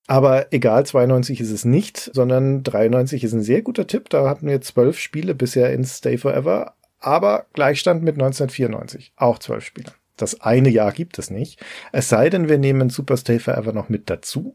Aber 0.07 0.53
egal, 0.53 0.85
92 0.85 1.41
ist 1.41 1.51
es 1.51 1.65
nicht, 1.65 2.11
sondern 2.13 2.63
93 2.63 3.23
ist 3.25 3.33
ein 3.33 3.43
sehr 3.43 3.63
guter 3.63 3.87
Tipp. 3.87 4.09
Da 4.11 4.29
hatten 4.29 4.47
wir 4.47 4.61
zwölf 4.61 4.99
Spiele 4.99 5.35
bisher 5.35 5.73
in 5.73 5.85
Stay 5.85 6.19
Forever, 6.19 6.75
aber 6.99 7.47
Gleichstand 7.53 8.03
mit 8.03 8.15
1994. 8.15 9.13
Auch 9.17 9.39
zwölf 9.39 9.65
Spiele. 9.65 9.93
Das 10.17 10.41
eine 10.41 10.69
Jahr 10.69 10.93
gibt 10.93 11.19
es 11.19 11.31
nicht. 11.31 11.65
Es 11.91 12.09
sei 12.09 12.31
denn, 12.31 12.49
wir 12.49 12.59
nehmen 12.59 12.91
Super 12.91 13.17
Stay 13.17 13.39
Forever 13.39 13.73
noch 13.73 13.89
mit 13.89 14.11
dazu, 14.11 14.55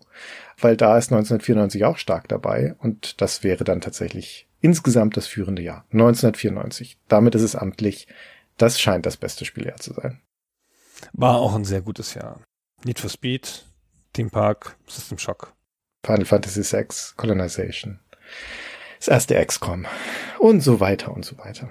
weil 0.60 0.78
da 0.78 0.98
ist 0.98 1.12
1994 1.12 1.86
auch 1.86 1.98
stark 1.98 2.28
dabei 2.28 2.76
und 2.80 3.22
das 3.22 3.44
wäre 3.44 3.64
dann 3.64 3.82
tatsächlich 3.82 4.48
insgesamt 4.62 5.18
das 5.18 5.28
führende 5.28 5.62
Jahr. 5.62 5.86
1994. 5.92 6.98
Damit 7.08 7.36
ist 7.36 7.42
es 7.42 7.56
amtlich. 7.56 8.08
Das 8.58 8.80
scheint 8.80 9.06
das 9.06 9.18
beste 9.18 9.46
Spieljahr 9.46 9.78
zu 9.78 9.94
sein. 9.94 10.22
War 11.14 11.38
auch 11.38 11.56
ein 11.56 11.66
sehr 11.66 11.82
gutes 11.82 12.14
Jahr. 12.14 12.42
Need 12.84 13.00
for 13.00 13.10
Speed, 13.10 13.66
Theme 14.14 14.30
Park, 14.30 14.78
System 14.88 15.18
Shock. 15.18 15.54
Final 16.06 16.26
Fantasy 16.26 16.62
VI, 16.64 16.88
Colonization. 17.18 18.00
Das 19.00 19.08
erste 19.08 19.44
XCOM. 19.46 19.86
Und 20.40 20.62
so 20.62 20.80
weiter 20.80 21.14
und 21.14 21.26
so 21.26 21.38
weiter. 21.38 21.70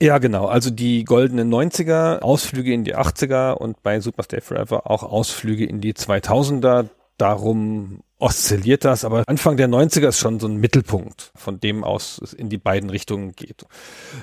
Ja, 0.00 0.18
genau. 0.18 0.46
Also 0.46 0.70
die 0.70 1.04
goldenen 1.04 1.52
90er, 1.52 2.20
Ausflüge 2.20 2.72
in 2.72 2.84
die 2.84 2.96
80er 2.96 3.52
und 3.54 3.82
bei 3.82 3.98
Super 4.00 4.22
Stay 4.22 4.40
Forever 4.40 4.88
auch 4.88 5.02
Ausflüge 5.02 5.66
in 5.66 5.80
die 5.80 5.92
2000er. 5.92 6.88
Darum 7.16 8.04
oszilliert 8.18 8.84
das, 8.84 9.04
aber 9.04 9.24
Anfang 9.26 9.56
der 9.56 9.68
90er 9.68 10.08
ist 10.08 10.20
schon 10.20 10.38
so 10.38 10.46
ein 10.46 10.58
Mittelpunkt, 10.58 11.32
von 11.34 11.58
dem 11.58 11.82
aus 11.82 12.20
es 12.22 12.32
in 12.32 12.48
die 12.48 12.58
beiden 12.58 12.90
Richtungen 12.90 13.32
geht. 13.32 13.66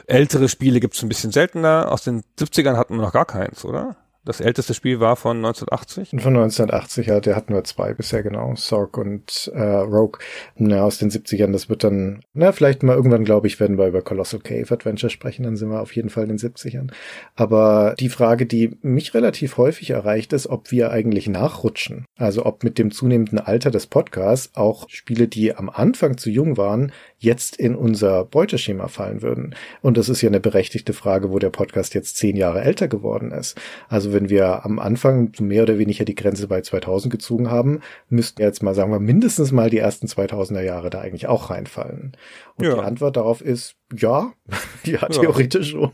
Ältere 0.07 0.47
Spiele 0.47 0.79
gibt 0.79 0.95
es 0.95 1.03
ein 1.03 1.09
bisschen 1.09 1.31
seltener. 1.31 1.91
Aus 1.91 2.05
den 2.05 2.23
70ern 2.39 2.77
hatten 2.77 2.95
wir 2.95 3.01
noch 3.01 3.11
gar 3.11 3.25
keins, 3.25 3.65
oder? 3.65 3.97
Das 4.25 4.41
älteste 4.41 4.73
Spiel 4.73 4.99
war 4.99 5.15
von 5.15 5.37
1980? 5.37 6.09
Von 6.09 6.35
1980, 6.35 7.07
ja, 7.07 7.19
der 7.19 7.35
hatten 7.35 7.53
wir 7.53 7.63
zwei 7.63 7.93
bisher, 7.93 8.23
genau. 8.23 8.55
Sorg 8.55 8.97
und 8.97 9.51
äh, 9.53 9.61
Rogue. 9.61 10.19
Na, 10.55 10.81
aus 10.81 10.97
den 10.97 11.11
70ern, 11.11 11.51
das 11.51 11.69
wird 11.69 11.83
dann, 11.83 12.21
na, 12.33 12.51
vielleicht 12.51 12.81
mal 12.81 12.95
irgendwann, 12.95 13.23
glaube 13.23 13.45
ich, 13.45 13.59
werden 13.59 13.77
wir 13.77 13.87
über 13.87 14.01
Colossal 14.01 14.39
Cave 14.39 14.71
Adventure 14.71 15.11
sprechen, 15.11 15.43
dann 15.43 15.55
sind 15.55 15.69
wir 15.69 15.79
auf 15.79 15.95
jeden 15.95 16.09
Fall 16.09 16.23
in 16.23 16.29
den 16.29 16.39
70ern. 16.39 16.91
Aber 17.35 17.93
die 17.99 18.09
Frage, 18.09 18.47
die 18.47 18.77
mich 18.81 19.13
relativ 19.13 19.57
häufig 19.57 19.91
erreicht, 19.91 20.33
ist, 20.33 20.47
ob 20.47 20.71
wir 20.71 20.89
eigentlich 20.89 21.27
nachrutschen. 21.27 22.05
Also 22.17 22.47
ob 22.47 22.63
mit 22.63 22.79
dem 22.79 22.89
zunehmenden 22.89 23.37
Alter 23.37 23.69
des 23.69 23.85
Podcasts 23.85 24.55
auch 24.55 24.89
Spiele, 24.89 25.27
die 25.27 25.55
am 25.55 25.69
Anfang 25.69 26.17
zu 26.17 26.31
jung 26.31 26.57
waren, 26.57 26.91
jetzt 27.19 27.57
in 27.57 27.75
unser 27.75 28.25
Beuteschema 28.25 28.87
fallen 28.87 29.21
würden. 29.21 29.55
Und 29.81 29.97
das 29.97 30.09
ist 30.09 30.21
ja 30.21 30.29
eine 30.29 30.39
berechtigte 30.39 30.93
Frage, 30.93 31.29
wo 31.31 31.37
der 31.37 31.51
Podcast 31.51 31.93
jetzt 31.93 32.17
zehn 32.17 32.35
Jahre 32.35 32.61
älter 32.61 32.87
geworden 32.87 33.31
ist. 33.31 33.55
Also 33.87 34.14
wenn 34.15 34.29
wir 34.29 34.65
am 34.65 34.79
Anfang 34.79 35.31
mehr 35.39 35.61
oder 35.61 35.77
weniger 35.77 36.05
die 36.05 36.15
Grenze 36.15 36.47
bei 36.47 36.61
2000 36.61 37.11
gezogen 37.11 37.51
haben, 37.51 37.81
müssten 38.09 38.41
jetzt 38.41 38.63
mal 38.63 38.73
sagen 38.73 38.91
wir 38.91 38.99
mindestens 38.99 39.51
mal 39.51 39.69
die 39.69 39.77
ersten 39.77 40.07
2000er 40.07 40.61
Jahre 40.61 40.89
da 40.89 41.01
eigentlich 41.01 41.27
auch 41.27 41.51
reinfallen. 41.51 42.17
Und 42.55 42.65
ja. 42.65 42.73
die 42.73 42.79
Antwort 42.79 43.17
darauf 43.17 43.41
ist 43.41 43.75
ja, 43.95 44.33
ja, 44.83 45.07
theoretisch 45.07 45.71
schon. 45.71 45.91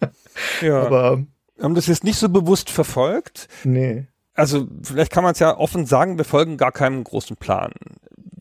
ja. 0.62 0.82
Aber 0.82 1.22
haben 1.60 1.74
das 1.74 1.88
jetzt 1.88 2.04
nicht 2.04 2.18
so 2.18 2.30
bewusst 2.30 2.70
verfolgt? 2.70 3.48
Nee. 3.64 4.06
Also 4.32 4.66
vielleicht 4.82 5.12
kann 5.12 5.24
man 5.24 5.32
es 5.32 5.40
ja 5.40 5.58
offen 5.58 5.84
sagen, 5.84 6.16
wir 6.16 6.24
folgen 6.24 6.56
gar 6.56 6.72
keinem 6.72 7.04
großen 7.04 7.36
Plan 7.36 7.72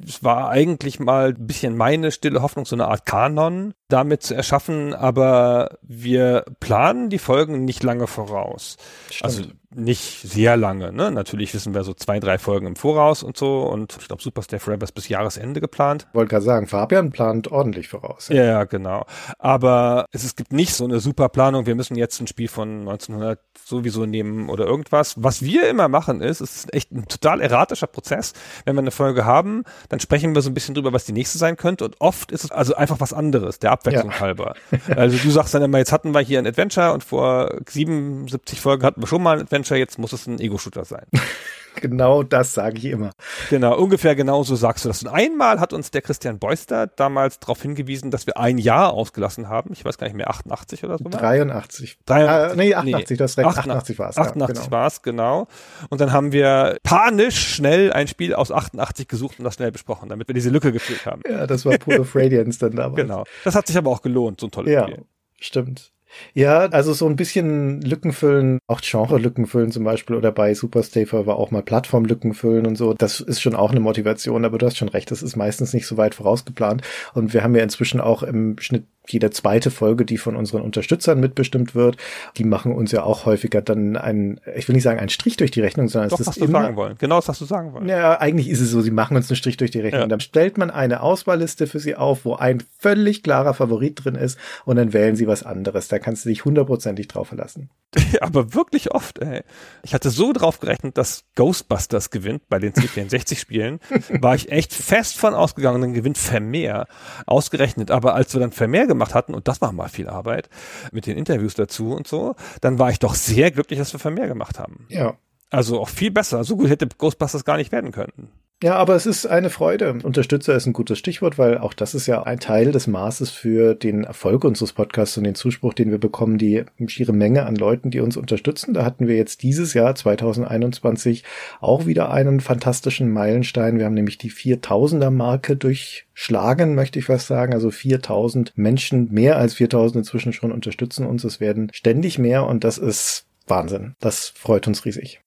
es 0.08 0.24
war 0.24 0.50
eigentlich 0.50 1.00
mal 1.00 1.30
ein 1.30 1.48
bisschen 1.48 1.76
meine 1.76 2.12
stille 2.12 2.42
Hoffnung, 2.42 2.66
so 2.66 2.76
eine 2.76 2.88
Art 2.88 3.06
Kanon 3.06 3.74
damit 3.88 4.24
zu 4.24 4.36
erschaffen, 4.36 4.94
aber 4.94 5.78
wir 5.82 6.46
planen 6.60 7.10
die 7.10 7.20
Folgen 7.20 7.66
nicht 7.66 7.84
lange 7.84 8.08
voraus. 8.08 8.78
Stimmt. 9.10 9.24
Also 9.24 9.44
nicht 9.76 10.22
sehr 10.22 10.56
lange, 10.56 10.94
ne? 10.94 11.12
Natürlich 11.12 11.54
wissen 11.54 11.74
wir 11.74 11.84
so 11.84 11.94
zwei, 11.94 12.20
drei 12.20 12.38
Folgen 12.38 12.68
im 12.68 12.76
Voraus 12.76 13.22
und 13.22 13.38
so 13.38 13.64
und 13.64 13.98
ich 14.00 14.08
glaube 14.08 14.24
Super 14.24 14.42
Stay 14.42 14.60
Forever 14.60 14.84
ist 14.84 14.94
bis 14.94 15.10
Jahresende 15.10 15.60
geplant. 15.60 16.08
Wollte 16.14 16.30
gerade 16.30 16.46
sagen, 16.46 16.68
Fabian 16.68 17.12
plant 17.12 17.52
ordentlich 17.52 17.90
voraus. 17.90 18.30
Ja. 18.30 18.44
ja, 18.44 18.64
genau. 18.64 19.06
Aber 19.40 20.06
es, 20.12 20.24
es 20.24 20.36
gibt 20.36 20.54
nicht 20.54 20.74
so 20.74 20.86
eine 20.86 21.00
super 21.00 21.28
Planung, 21.30 21.66
wir 21.66 21.76
müssen 21.76 21.96
jetzt 21.96 22.20
ein 22.22 22.28
Spiel 22.28 22.48
von 22.48 22.80
1900 22.80 23.40
sowieso 23.64 24.06
nehmen 24.06 24.50
oder 24.50 24.66
irgendwas. 24.66 25.16
Was 25.18 25.42
wir 25.42 25.70
immer 25.70 25.90
machen 25.90 26.22
ist, 26.22 26.40
es 26.40 26.56
ist 26.56 26.74
echt 26.74 26.92
ein 26.94 27.06
total 27.08 27.42
erratischer 27.42 27.88
Prozess. 27.88 28.34
Wenn 28.64 28.76
wir 28.76 28.82
eine 28.82 28.92
Folge 28.92 29.26
haben, 29.26 29.64
dann 29.90 30.00
sprechen 30.00 30.34
wir 30.34 30.42
so 30.42 30.50
ein 30.50 30.54
bisschen 30.54 30.76
drüber, 30.76 30.94
was 30.94 31.06
die 31.06 31.14
nächste 31.14 31.38
sein 31.38 31.58
könnte 31.58 31.84
und 31.84 32.00
oft 32.00 32.32
ist 32.32 32.46
es 32.46 32.52
also 32.52 32.76
einfach 32.76 33.02
was 33.02 33.12
anderes, 33.12 33.60
der 33.60 33.72
Abwechslung 33.78 34.12
ja. 34.12 34.20
halber. 34.20 34.56
Also 34.96 35.18
du 35.18 35.30
sagst 35.30 35.54
dann 35.54 35.62
immer, 35.62 35.78
jetzt 35.78 35.92
hatten 35.92 36.14
wir 36.14 36.22
hier 36.22 36.40
ein 36.40 36.48
Adventure 36.48 36.94
und 36.94 37.04
vor 37.04 37.58
77 37.70 38.60
Folgen 38.60 38.84
hatten 38.84 39.02
wir 39.02 39.08
schon 39.08 39.24
mal 39.24 39.38
ein 39.38 39.42
Adventure 39.42 39.68
Adventure, 39.68 39.80
jetzt 39.80 39.98
muss 40.00 40.14
es 40.14 40.28
ein 40.28 40.40
Ego-Shooter 40.40 40.86
sein. 40.86 41.06
genau 41.82 42.24
das 42.24 42.54
sage 42.54 42.78
ich 42.78 42.86
immer. 42.86 43.12
Genau, 43.50 43.78
ungefähr 43.78 44.16
genauso 44.16 44.56
sagst 44.56 44.86
du 44.86 44.90
das. 44.90 45.04
Und 45.04 45.10
einmal 45.10 45.60
hat 45.60 45.74
uns 45.74 45.92
der 45.92 46.02
Christian 46.02 46.40
Beuster 46.40 46.88
damals 46.88 47.40
darauf 47.40 47.62
hingewiesen, 47.62 48.12
dass 48.12 48.28
wir 48.28 48.38
ein 48.38 48.58
Jahr 48.58 48.94
ausgelassen 48.94 49.50
haben. 49.50 49.72
Ich 49.74 49.86
weiß 49.86 49.98
gar 49.98 50.08
nicht 50.08 50.16
mehr, 50.16 50.30
88 50.30 50.84
oder 50.84 50.98
so. 50.98 51.06
83. 51.06 51.98
83 52.06 52.54
äh, 52.54 52.56
nee, 52.56 52.76
88, 52.76 53.10
nee, 53.10 53.18
das 53.18 53.38
recht. 53.38 53.48
88, 53.48 53.68
88 53.68 54.00
war 54.00 54.10
es. 54.10 54.18
88 54.18 54.56
ja, 54.56 54.62
genau. 54.64 54.72
war 54.72 54.88
es, 54.88 55.02
genau. 55.02 55.48
Und 55.90 56.02
dann 56.02 56.12
haben 56.12 56.32
wir 56.32 56.78
panisch 56.84 57.56
schnell 57.56 57.92
ein 57.94 58.08
Spiel 58.08 58.34
aus 58.34 58.52
88 58.52 59.08
gesucht 59.08 59.40
und 59.40 59.46
das 59.46 59.56
schnell 59.56 59.72
besprochen, 59.72 60.10
damit 60.10 60.28
wir 60.28 60.36
diese 60.36 60.50
Lücke 60.50 60.72
gefüllt 60.72 61.06
haben. 61.06 61.22
Ja, 61.30 61.48
das 61.48 61.66
war 61.66 61.78
Pool 61.78 62.00
of 62.00 62.16
Radiance 62.16 62.60
dann 62.60 62.76
damals. 62.76 62.96
Genau. 62.96 63.24
Das 63.44 63.56
hat 63.56 63.68
sich 63.68 63.78
aber 63.78 63.92
auch 63.92 64.02
gelohnt, 64.02 64.40
so 64.40 64.48
ein 64.48 64.52
tolles 64.52 64.72
ja, 64.72 64.84
Spiel. 64.84 65.06
Stimmt. 65.40 65.92
Ja, 66.34 66.68
also 66.68 66.94
so 66.94 67.08
ein 67.08 67.16
bisschen 67.16 67.82
Lücken 67.82 68.14
füllen, 68.14 68.60
auch 68.68 68.82
Genre-Lücken 68.82 69.48
füllen 69.48 69.72
zum 69.72 69.84
Beispiel 69.84 70.16
oder 70.16 70.32
bei 70.32 70.54
Superstay 70.54 71.08
war 71.12 71.38
auch 71.38 71.52
mal 71.52 71.64
Plattform-Lücken 71.64 72.34
füllen 72.34 72.66
und 72.66 72.78
so. 72.78 72.94
Das 72.94 73.20
ist 73.20 73.42
schon 73.42 73.56
auch 73.56 73.72
eine 73.72 73.80
Motivation, 73.80 74.46
aber 74.46 74.58
du 74.58 74.66
hast 74.66 74.78
schon 74.78 74.90
recht, 74.90 75.12
das 75.12 75.24
ist 75.24 75.36
meistens 75.36 75.74
nicht 75.74 75.88
so 75.88 75.98
weit 75.98 76.16
vorausgeplant. 76.16 76.82
Und 77.14 77.34
wir 77.34 77.44
haben 77.44 77.56
ja 77.56 77.64
inzwischen 77.64 78.02
auch 78.02 78.24
im 78.24 78.58
Schnitt 78.60 78.86
jede 79.12 79.30
zweite 79.32 79.72
Folge, 79.72 80.06
die 80.06 80.18
von 80.18 80.36
unseren 80.36 80.62
Unterstützern 80.62 81.20
mitbestimmt 81.20 81.76
wird, 81.76 81.98
die 82.38 82.44
machen 82.44 82.72
uns 82.72 82.92
ja 82.92 83.04
auch 83.04 83.26
häufiger 83.26 83.62
dann 83.62 83.98
einen, 83.98 84.40
ich 84.56 84.68
will 84.68 84.76
nicht 84.76 84.84
sagen 84.84 85.00
einen 85.00 85.10
Strich 85.10 85.38
durch 85.38 85.52
die 85.52 85.62
Rechnung, 85.62 85.88
sondern 85.88 86.10
Doch, 86.10 86.20
es 86.20 86.28
ist 86.28 86.38
immer, 86.38 86.62
sagen 86.62 86.76
wollen. 86.76 86.96
Genau 87.00 87.18
das, 87.18 87.28
was 87.28 87.40
du 87.40 87.46
sagen 87.46 87.74
wollen. 87.74 87.88
Ja, 87.88 88.20
eigentlich 88.20 88.50
ist 88.50 88.62
es 88.62 88.72
so, 88.72 88.82
sie 88.82 88.92
machen 88.92 89.18
uns 89.18 89.30
einen 89.30 89.38
Strich 89.38 89.58
durch 89.58 89.72
die 89.72 89.80
Rechnung. 89.80 90.02
Ja. 90.02 90.08
Dann 90.08 90.20
stellt 90.20 90.58
man 90.58 90.72
eine 90.72 91.02
Auswahlliste 91.02 91.68
für 91.68 91.80
sie 91.80 91.96
auf, 91.96 92.26
wo 92.26 92.36
ein 92.36 92.64
völlig 92.80 93.24
klarer 93.24 93.54
Favorit 93.54 94.04
drin 94.04 94.16
ist 94.16 94.38
und 94.66 94.76
dann 94.76 94.94
wählen 94.94 95.16
sie 95.16 95.28
was 95.28 95.44
anderes. 95.44 95.88
Da 95.88 96.00
kannst 96.00 96.26
du 96.26 96.30
dich 96.30 96.46
hundertprozentig 96.46 97.08
drauf 97.08 97.30
verlassen. 97.30 97.70
Aber 98.22 98.54
wirklich 98.54 98.92
oft, 98.92 99.20
ey. 99.20 99.44
Ich 99.84 99.94
hatte 99.94 100.10
so 100.10 100.34
drauf 100.34 100.60
gerechnet, 100.60 100.98
dass 100.98 101.24
Ghostbusters 101.36 102.10
gewinnt 102.10 102.48
bei 102.50 102.60
den 102.60 102.74
C64-Spielen. 102.74 103.80
war 104.22 104.36
ich 104.36 104.52
echt 104.52 104.74
fest 104.74 105.18
von 105.18 105.34
ausgegangen, 105.34 105.82
dann 105.82 105.94
gewinnt 105.94 106.18
Vermeer. 106.18 106.88
Ausgerechnet. 107.26 107.92
Aber 107.92 108.16
als 108.16 108.34
wir 108.34 108.42
dann 108.42 108.52
Vermeer 108.52 108.88
gemacht 108.88 108.97
hatten, 109.00 109.34
und 109.34 109.48
das 109.48 109.62
war 109.62 109.72
mal 109.72 109.90
viel 109.90 110.10
Arbeit, 110.10 110.50
mit 110.92 111.06
den 111.06 111.18
Interviews 111.18 111.54
dazu 111.54 111.94
und 111.94 112.08
so, 112.08 112.36
dann 112.62 112.80
war 112.80 112.90
ich 112.90 113.00
doch 113.00 113.16
sehr 113.16 113.52
glücklich, 113.52 113.80
dass 113.80 113.94
wir 113.94 114.00
Vermeer 114.00 114.28
gemacht 114.28 114.60
haben. 114.60 114.86
Ja. 114.90 115.16
Also 115.50 115.80
auch 115.80 115.90
viel 115.90 116.12
besser. 116.12 116.44
So 116.44 116.58
gut 116.58 116.70
hätte 116.70 116.88
Ghostbusters 116.88 117.46
gar 117.46 117.58
nicht 117.58 117.72
werden 117.72 117.92
können. 117.92 118.30
Ja, 118.64 118.74
aber 118.74 118.96
es 118.96 119.06
ist 119.06 119.28
eine 119.28 119.52
Freude. 119.52 120.00
Unterstützer 120.02 120.56
ist 120.56 120.66
ein 120.66 120.74
gutes 120.74 120.98
Stichwort, 120.98 121.38
weil 121.38 121.60
auch 121.60 121.76
das 121.76 121.94
ist 121.94 122.08
ja 122.08 122.24
ein 122.24 122.40
Teil 122.40 122.72
des 122.72 122.88
Maßes 122.88 123.30
für 123.30 123.76
den 123.76 124.04
Erfolg 124.04 124.44
unseres 124.44 124.74
Podcasts 124.74 125.16
und 125.16 125.26
den 125.26 125.36
Zuspruch, 125.36 125.76
den 125.76 125.92
wir 125.92 126.00
bekommen, 126.00 126.40
die 126.40 126.66
schiere 126.88 127.14
Menge 127.14 127.46
an 127.46 127.56
Leuten, 127.56 127.92
die 127.92 128.00
uns 128.00 128.18
unterstützen. 128.18 128.74
Da 128.74 128.84
hatten 128.84 129.08
wir 129.08 129.16
jetzt 129.16 129.44
dieses 129.44 129.76
Jahr 129.76 129.94
2021 129.94 131.24
auch 131.62 131.86
wieder 131.86 132.12
einen 132.12 132.40
fantastischen 132.40 133.12
Meilenstein. 133.14 133.78
Wir 133.78 133.86
haben 133.86 133.94
nämlich 133.94 134.18
die 134.18 134.32
4000er 134.32 135.12
Marke 135.12 135.56
durchschlagen, 135.56 136.74
möchte 136.74 136.98
ich 136.98 137.06
fast 137.06 137.28
sagen. 137.28 137.54
Also 137.54 137.70
4000 137.70 138.58
Menschen, 138.58 139.12
mehr 139.12 139.38
als 139.38 139.54
4000 139.54 139.98
inzwischen 139.98 140.34
schon 140.34 140.52
unterstützen 140.52 141.06
uns. 141.06 141.24
Es 141.24 141.40
werden 141.40 141.70
ständig 141.74 142.18
mehr 142.18 142.48
und 142.48 142.64
das 142.64 142.80
ist 142.80 143.28
Wahnsinn. 143.46 143.94
Das 144.00 144.30
freut 144.30 144.68
uns 144.68 144.84
riesig. 144.84 145.22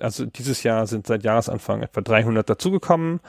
Also 0.00 0.26
dieses 0.26 0.64
Jahr 0.64 0.86
sind 0.86 1.06
seit 1.06 1.22
Jahresanfang 1.22 1.82
etwa 1.82 2.00
300 2.00 2.48
dazugekommen. 2.48 3.20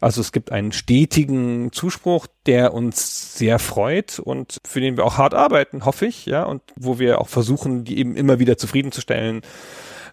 Also 0.00 0.22
es 0.22 0.32
gibt 0.32 0.50
einen 0.50 0.72
stetigen 0.72 1.72
Zuspruch, 1.72 2.26
der 2.46 2.72
uns 2.72 3.36
sehr 3.36 3.58
freut 3.58 4.18
und 4.18 4.58
für 4.66 4.80
den 4.80 4.96
wir 4.96 5.04
auch 5.04 5.18
hart 5.18 5.34
arbeiten, 5.34 5.84
hoffe 5.84 6.06
ich, 6.06 6.24
ja, 6.24 6.44
und 6.44 6.62
wo 6.74 6.98
wir 6.98 7.20
auch 7.20 7.28
versuchen, 7.28 7.84
die 7.84 7.98
eben 7.98 8.16
immer 8.16 8.38
wieder 8.38 8.56
zufriedenzustellen 8.56 9.42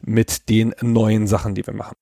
mit 0.01 0.49
den 0.49 0.75
neuen 0.81 1.27
Sachen, 1.27 1.55
die 1.55 1.65
wir 1.65 1.73
machen. 1.73 1.95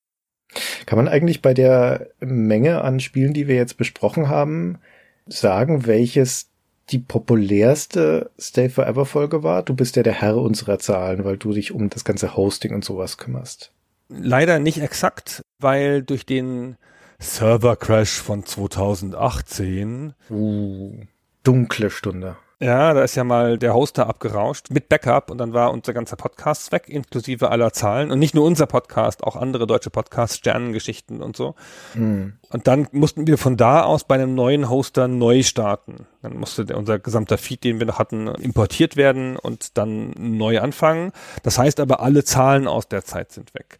Kann 0.85 0.97
man 0.97 1.07
eigentlich 1.07 1.41
bei 1.41 1.53
der 1.53 2.09
Menge 2.19 2.81
an 2.81 2.99
Spielen, 2.99 3.33
die 3.33 3.47
wir 3.47 3.55
jetzt 3.55 3.77
besprochen 3.77 4.29
haben, 4.29 4.79
sagen, 5.27 5.85
welches 5.85 6.49
die 6.89 6.99
populärste 6.99 8.31
Stay 8.39 8.67
Forever 8.69 9.05
Folge 9.05 9.43
war? 9.43 9.63
Du 9.63 9.75
bist 9.75 9.95
ja 9.95 10.03
der 10.03 10.13
Herr 10.13 10.37
unserer 10.37 10.79
Zahlen, 10.79 11.23
weil 11.23 11.37
du 11.37 11.53
dich 11.53 11.71
um 11.71 11.89
das 11.89 12.03
ganze 12.03 12.35
Hosting 12.35 12.73
und 12.73 12.83
sowas 12.83 13.17
kümmerst. 13.17 13.71
Leider 14.13 14.59
nicht 14.59 14.81
exakt, 14.81 15.43
weil 15.59 16.03
durch 16.03 16.25
den 16.25 16.77
Server-Crash 17.19 18.19
von 18.19 18.45
2018. 18.45 20.13
Uh, 20.29 21.01
dunkle 21.43 21.89
Stunde. 21.89 22.35
Ja, 22.59 22.93
da 22.93 23.03
ist 23.03 23.15
ja 23.15 23.23
mal 23.23 23.57
der 23.57 23.73
Hoster 23.73 24.07
abgerauscht 24.07 24.67
mit 24.69 24.87
Backup 24.87 25.31
und 25.31 25.39
dann 25.39 25.53
war 25.53 25.71
unser 25.71 25.93
ganzer 25.93 26.15
Podcast 26.15 26.71
weg, 26.71 26.87
inklusive 26.87 27.49
aller 27.49 27.73
Zahlen. 27.73 28.11
Und 28.11 28.19
nicht 28.19 28.35
nur 28.35 28.45
unser 28.45 28.67
Podcast, 28.67 29.23
auch 29.23 29.35
andere 29.35 29.65
deutsche 29.65 29.89
Podcasts, 29.89 30.37
Sternengeschichten 30.37 31.23
und 31.23 31.35
so. 31.35 31.55
Mhm. 31.95 32.33
Und 32.51 32.67
dann 32.67 32.87
mussten 32.91 33.25
wir 33.25 33.39
von 33.39 33.57
da 33.57 33.81
aus 33.83 34.03
bei 34.03 34.15
einem 34.15 34.35
neuen 34.35 34.69
Hoster 34.69 35.07
neu 35.07 35.41
starten. 35.41 36.05
Dann 36.21 36.37
musste 36.37 36.65
unser 36.75 36.99
gesamter 36.99 37.37
Feed, 37.37 37.63
den 37.63 37.79
wir 37.79 37.87
noch 37.87 37.97
hatten, 37.97 38.27
importiert 38.27 38.95
werden 38.95 39.37
und 39.37 39.77
dann 39.77 40.13
neu 40.17 40.59
anfangen. 40.59 41.11
Das 41.41 41.57
heißt 41.57 41.79
aber, 41.79 42.01
alle 42.01 42.23
Zahlen 42.23 42.67
aus 42.67 42.87
der 42.87 43.03
Zeit 43.03 43.31
sind 43.31 43.53
weg. 43.55 43.79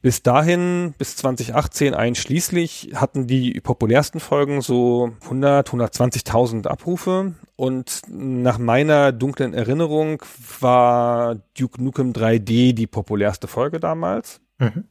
Bis 0.00 0.22
dahin, 0.22 0.94
bis 0.98 1.16
2018 1.16 1.94
einschließlich, 1.94 2.92
hatten 2.94 3.26
die 3.26 3.60
populärsten 3.60 4.20
Folgen 4.20 4.60
so 4.60 5.12
100, 5.24 5.70
120.000 5.70 6.68
Abrufe. 6.68 7.34
Und 7.56 8.02
nach 8.08 8.58
meiner 8.58 9.12
dunklen 9.12 9.52
Erinnerung 9.52 10.22
war 10.60 11.36
Duke 11.58 11.82
Nukem 11.82 12.12
3D 12.12 12.72
die 12.72 12.86
populärste 12.86 13.48
Folge 13.48 13.80
damals. 13.80 14.40
Mhm. 14.58 14.84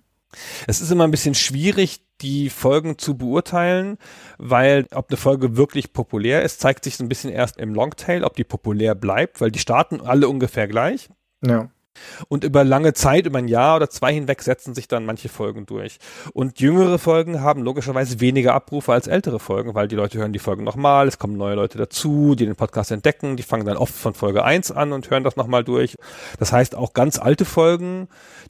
Es 0.67 0.81
ist 0.81 0.91
immer 0.91 1.05
ein 1.05 1.11
bisschen 1.11 1.35
schwierig, 1.35 2.01
die 2.21 2.49
Folgen 2.49 2.97
zu 2.97 3.17
beurteilen, 3.17 3.97
weil 4.37 4.85
ob 4.93 5.09
eine 5.09 5.17
Folge 5.17 5.55
wirklich 5.57 5.93
populär 5.93 6.43
ist, 6.43 6.59
zeigt 6.59 6.83
sich 6.83 6.97
so 6.97 7.03
ein 7.03 7.09
bisschen 7.09 7.31
erst 7.31 7.57
im 7.57 7.73
Longtail, 7.73 8.23
ob 8.23 8.35
die 8.35 8.43
populär 8.43 8.95
bleibt, 8.95 9.41
weil 9.41 9.51
die 9.51 9.59
starten 9.59 10.01
alle 10.01 10.27
ungefähr 10.27 10.67
gleich. 10.67 11.09
Ja. 11.45 11.69
Und 12.27 12.43
über 12.43 12.63
lange 12.63 12.93
Zeit, 12.93 13.25
über 13.25 13.39
ein 13.39 13.47
Jahr 13.47 13.75
oder 13.75 13.89
zwei 13.89 14.13
hinweg 14.13 14.41
setzen 14.41 14.75
sich 14.75 14.87
dann 14.87 15.05
manche 15.05 15.29
Folgen 15.29 15.65
durch. 15.65 15.97
Und 16.33 16.59
jüngere 16.59 16.99
Folgen 16.99 17.41
haben 17.41 17.63
logischerweise 17.63 18.19
weniger 18.19 18.53
Abrufe 18.53 18.93
als 18.93 19.07
ältere 19.07 19.39
Folgen, 19.39 19.75
weil 19.75 19.87
die 19.87 19.95
Leute 19.95 20.17
hören 20.17 20.33
die 20.33 20.39
Folgen 20.39 20.63
nochmal, 20.63 21.07
es 21.07 21.19
kommen 21.19 21.37
neue 21.37 21.55
Leute 21.55 21.77
dazu, 21.77 22.35
die 22.35 22.45
den 22.45 22.55
Podcast 22.55 22.91
entdecken, 22.91 23.37
die 23.37 23.43
fangen 23.43 23.65
dann 23.65 23.77
oft 23.77 23.93
von 23.93 24.13
Folge 24.13 24.43
1 24.43 24.71
an 24.71 24.91
und 24.91 25.09
hören 25.09 25.23
das 25.23 25.35
nochmal 25.35 25.63
durch. 25.63 25.95
Das 26.37 26.51
heißt, 26.51 26.75
auch 26.75 26.93
ganz 26.93 27.19
alte 27.19 27.45
Folgen, 27.45 28.07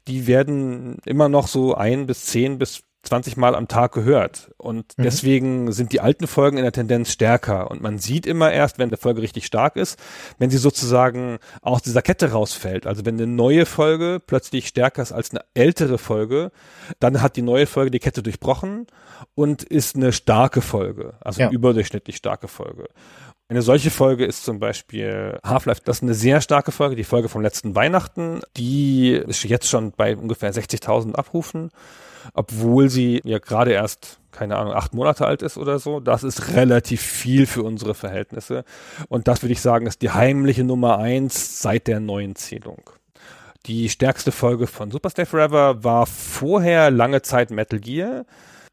die 0.07 0.27
werden 0.27 0.97
immer 1.05 1.29
noch 1.29 1.47
so 1.47 1.75
ein 1.75 2.05
bis 2.05 2.25
zehn 2.25 2.57
bis 2.57 2.83
20 3.03 3.37
Mal 3.37 3.55
am 3.55 3.67
Tag 3.67 3.93
gehört. 3.93 4.51
Und 4.57 4.97
mhm. 4.97 5.03
deswegen 5.03 5.71
sind 5.71 5.93
die 5.93 6.01
alten 6.01 6.27
Folgen 6.27 6.57
in 6.57 6.63
der 6.63 6.71
Tendenz 6.71 7.11
stärker. 7.11 7.71
Und 7.71 7.81
man 7.81 7.97
sieht 7.97 8.25
immer 8.25 8.51
erst, 8.51 8.77
wenn 8.77 8.89
eine 8.89 8.97
Folge 8.97 9.21
richtig 9.21 9.45
stark 9.45 9.77
ist, 9.77 9.97
wenn 10.37 10.49
sie 10.49 10.57
sozusagen 10.57 11.39
aus 11.61 11.81
dieser 11.81 12.01
Kette 12.01 12.31
rausfällt. 12.31 12.85
Also 12.85 13.05
wenn 13.05 13.15
eine 13.15 13.27
neue 13.27 13.65
Folge 13.65 14.21
plötzlich 14.25 14.67
stärker 14.67 15.01
ist 15.01 15.11
als 15.11 15.31
eine 15.31 15.41
ältere 15.53 15.97
Folge, 15.97 16.51
dann 16.99 17.21
hat 17.21 17.37
die 17.37 17.41
neue 17.41 17.67
Folge 17.67 17.91
die 17.91 17.99
Kette 17.99 18.21
durchbrochen 18.21 18.87
und 19.33 19.63
ist 19.63 19.95
eine 19.95 20.11
starke 20.11 20.61
Folge. 20.61 21.13
Also 21.21 21.41
ja. 21.41 21.49
überdurchschnittlich 21.49 22.17
starke 22.17 22.47
Folge. 22.47 22.87
Eine 23.51 23.63
solche 23.63 23.89
Folge 23.89 24.25
ist 24.25 24.43
zum 24.43 24.59
Beispiel 24.59 25.39
Half-Life, 25.43 25.81
das 25.83 25.97
ist 25.97 26.03
eine 26.03 26.13
sehr 26.13 26.39
starke 26.39 26.71
Folge, 26.71 26.95
die 26.95 27.03
Folge 27.03 27.29
vom 27.29 27.41
letzten 27.41 27.73
Weihnachten, 27.73 28.41
die 28.55 29.13
ist 29.13 29.43
jetzt 29.43 29.67
schon 29.67 29.91
bei 29.91 30.15
ungefähr 30.15 30.53
60.000 30.53 31.15
Abrufen 31.15 31.71
obwohl 32.33 32.89
sie 32.89 33.21
ja 33.23 33.39
gerade 33.39 33.71
erst, 33.71 34.19
keine 34.31 34.57
Ahnung, 34.57 34.73
acht 34.73 34.93
Monate 34.93 35.25
alt 35.25 35.41
ist 35.41 35.57
oder 35.57 35.79
so. 35.79 35.99
Das 35.99 36.23
ist 36.23 36.55
relativ 36.55 37.01
viel 37.01 37.45
für 37.45 37.63
unsere 37.63 37.93
Verhältnisse. 37.93 38.63
Und 39.07 39.27
das 39.27 39.41
würde 39.41 39.53
ich 39.53 39.61
sagen, 39.61 39.87
ist 39.87 40.01
die 40.01 40.11
heimliche 40.11 40.63
Nummer 40.63 40.99
eins 40.99 41.61
seit 41.61 41.87
der 41.87 41.99
neuen 41.99 42.35
Zählung. 42.35 42.89
Die 43.65 43.89
stärkste 43.89 44.31
Folge 44.31 44.67
von 44.67 44.89
Super 44.89 45.09
Stay 45.09 45.25
Forever 45.25 45.83
war 45.83 46.05
vorher 46.05 46.91
lange 46.91 47.21
Zeit 47.21 47.51
Metal 47.51 47.79
Gear. 47.79 48.25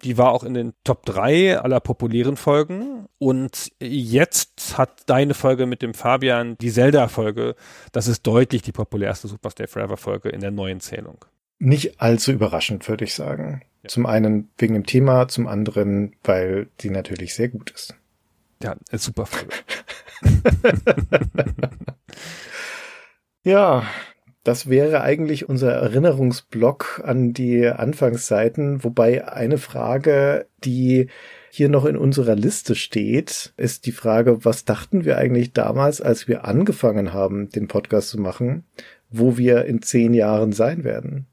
Die 0.04 0.18
war 0.18 0.30
auch 0.30 0.44
in 0.44 0.54
den 0.54 0.74
Top 0.84 1.04
3 1.06 1.58
aller 1.58 1.80
populären 1.80 2.36
Folgen. 2.36 3.06
Und 3.18 3.72
jetzt 3.80 4.78
hat 4.78 5.02
deine 5.06 5.34
Folge 5.34 5.66
mit 5.66 5.82
dem 5.82 5.94
Fabian, 5.94 6.56
die 6.58 6.70
Zelda-Folge, 6.70 7.56
das 7.92 8.06
ist 8.06 8.26
deutlich 8.26 8.62
die 8.62 8.72
populärste 8.72 9.26
Super 9.26 9.50
Stay 9.50 9.66
Forever 9.66 9.96
Folge 9.96 10.28
in 10.28 10.40
der 10.40 10.50
neuen 10.50 10.80
Zählung 10.80 11.24
nicht 11.58 12.00
allzu 12.00 12.32
überraschend, 12.32 12.88
würde 12.88 13.04
ich 13.04 13.14
sagen. 13.14 13.62
Ja. 13.82 13.88
Zum 13.88 14.06
einen 14.06 14.50
wegen 14.58 14.74
dem 14.74 14.86
Thema, 14.86 15.28
zum 15.28 15.46
anderen, 15.46 16.14
weil 16.22 16.68
die 16.80 16.90
natürlich 16.90 17.34
sehr 17.34 17.48
gut 17.48 17.70
ist. 17.70 17.94
Ja, 18.62 18.76
ist 18.90 19.04
super 19.04 19.26
Folge. 19.26 19.54
ja, 23.44 23.84
das 24.44 24.68
wäre 24.68 25.00
eigentlich 25.00 25.48
unser 25.48 25.72
Erinnerungsblock 25.72 27.02
an 27.04 27.32
die 27.32 27.66
Anfangszeiten, 27.66 28.84
wobei 28.84 29.26
eine 29.28 29.58
Frage, 29.58 30.46
die 30.64 31.08
hier 31.50 31.68
noch 31.68 31.84
in 31.84 31.96
unserer 31.96 32.36
Liste 32.36 32.74
steht, 32.74 33.54
ist 33.56 33.86
die 33.86 33.92
Frage, 33.92 34.44
was 34.44 34.64
dachten 34.64 35.04
wir 35.04 35.18
eigentlich 35.18 35.52
damals, 35.52 36.00
als 36.00 36.28
wir 36.28 36.44
angefangen 36.44 37.12
haben, 37.12 37.48
den 37.48 37.66
Podcast 37.66 38.10
zu 38.10 38.20
machen, 38.20 38.64
wo 39.10 39.36
wir 39.36 39.64
in 39.64 39.82
zehn 39.82 40.14
Jahren 40.14 40.52
sein 40.52 40.84
werden? 40.84 41.26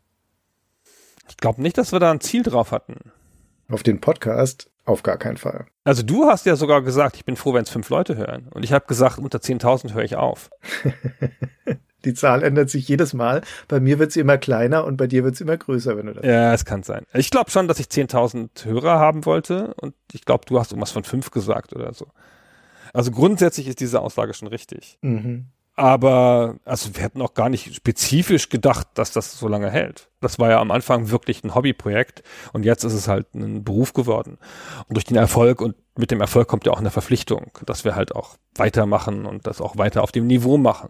Ich 1.27 1.37
glaube 1.37 1.61
nicht, 1.61 1.77
dass 1.77 1.91
wir 1.91 1.99
da 1.99 2.11
ein 2.11 2.21
Ziel 2.21 2.43
drauf 2.43 2.71
hatten. 2.71 3.11
Auf 3.69 3.83
den 3.83 4.01
Podcast 4.01 4.69
auf 4.85 5.01
gar 5.01 5.17
keinen 5.17 5.37
Fall. 5.37 5.65
Also 5.85 6.03
du 6.03 6.25
hast 6.25 6.45
ja 6.45 6.55
sogar 6.55 6.81
gesagt, 6.81 7.15
ich 7.15 7.23
bin 7.23 7.37
froh, 7.37 7.53
wenn 7.53 7.63
es 7.63 7.69
fünf 7.69 7.89
Leute 7.89 8.17
hören. 8.17 8.47
Und 8.51 8.63
ich 8.63 8.73
habe 8.73 8.85
gesagt, 8.85 9.17
unter 9.17 9.39
10.000 9.39 9.93
höre 9.93 10.03
ich 10.03 10.17
auf. 10.17 10.49
Die 12.05 12.13
Zahl 12.13 12.43
ändert 12.43 12.69
sich 12.69 12.85
jedes 12.89 13.13
Mal. 13.13 13.41
Bei 13.69 13.79
mir 13.79 13.97
wird 13.97 14.11
sie 14.11 14.19
immer 14.19 14.37
kleiner 14.37 14.83
und 14.83 14.97
bei 14.97 15.07
dir 15.07 15.23
wird 15.23 15.37
sie 15.37 15.45
immer 15.45 15.55
größer, 15.55 15.95
wenn 15.95 16.07
du 16.07 16.13
das 16.13 16.25
Ja, 16.25 16.53
es 16.53 16.65
kann 16.65 16.83
sein. 16.83 17.05
Ich 17.13 17.31
glaube 17.31 17.49
schon, 17.49 17.69
dass 17.69 17.79
ich 17.79 17.85
10.000 17.87 18.65
Hörer 18.65 18.99
haben 18.99 19.25
wollte 19.25 19.73
und 19.75 19.95
ich 20.11 20.25
glaube, 20.25 20.43
du 20.45 20.59
hast 20.59 20.73
irgendwas 20.73 20.91
von 20.91 21.05
fünf 21.05 21.31
gesagt 21.31 21.73
oder 21.73 21.93
so. 21.93 22.07
Also 22.93 23.11
grundsätzlich 23.11 23.69
ist 23.69 23.79
diese 23.79 24.01
Aussage 24.01 24.33
schon 24.33 24.49
richtig. 24.49 24.97
Mhm. 25.01 25.45
Aber 25.75 26.57
also 26.65 26.95
wir 26.95 27.01
hätten 27.01 27.21
auch 27.21 27.33
gar 27.33 27.49
nicht 27.49 27.73
spezifisch 27.73 28.49
gedacht, 28.49 28.87
dass 28.93 29.11
das 29.11 29.37
so 29.39 29.47
lange 29.47 29.71
hält. 29.71 30.09
Das 30.21 30.37
war 30.37 30.51
ja 30.51 30.59
am 30.59 30.69
Anfang 30.69 31.09
wirklich 31.09 31.43
ein 31.43 31.55
Hobbyprojekt 31.55 32.21
und 32.53 32.63
jetzt 32.63 32.83
ist 32.83 32.93
es 32.93 33.07
halt 33.07 33.33
ein 33.33 33.63
Beruf 33.63 33.93
geworden. 33.93 34.37
Und 34.87 34.95
durch 34.95 35.05
den 35.05 35.17
Erfolg 35.17 35.61
und 35.61 35.75
mit 35.97 36.11
dem 36.11 36.21
Erfolg 36.21 36.47
kommt 36.47 36.65
ja 36.65 36.71
auch 36.71 36.79
eine 36.79 36.91
Verpflichtung, 36.91 37.51
dass 37.65 37.85
wir 37.85 37.95
halt 37.95 38.15
auch 38.15 38.35
weitermachen 38.55 39.25
und 39.25 39.47
das 39.47 39.61
auch 39.61 39.77
weiter 39.77 40.03
auf 40.03 40.11
dem 40.11 40.27
Niveau 40.27 40.57
machen. 40.57 40.89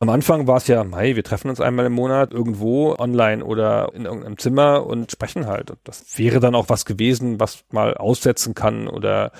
Am 0.00 0.08
Anfang 0.08 0.48
war 0.48 0.56
es 0.56 0.66
ja, 0.66 0.84
hey, 0.96 1.14
wir 1.14 1.22
treffen 1.22 1.48
uns 1.48 1.60
einmal 1.60 1.86
im 1.86 1.92
Monat 1.92 2.32
irgendwo 2.32 2.96
online 2.98 3.44
oder 3.44 3.94
in 3.94 4.04
irgendeinem 4.04 4.36
Zimmer 4.36 4.84
und 4.84 5.12
sprechen 5.12 5.46
halt. 5.46 5.70
Und 5.70 5.78
das 5.84 6.18
wäre 6.18 6.40
dann 6.40 6.56
auch 6.56 6.68
was 6.68 6.86
gewesen, 6.86 7.38
was 7.38 7.62
mal 7.70 7.94
aussetzen 7.94 8.54
kann 8.54 8.88
oder 8.88 9.30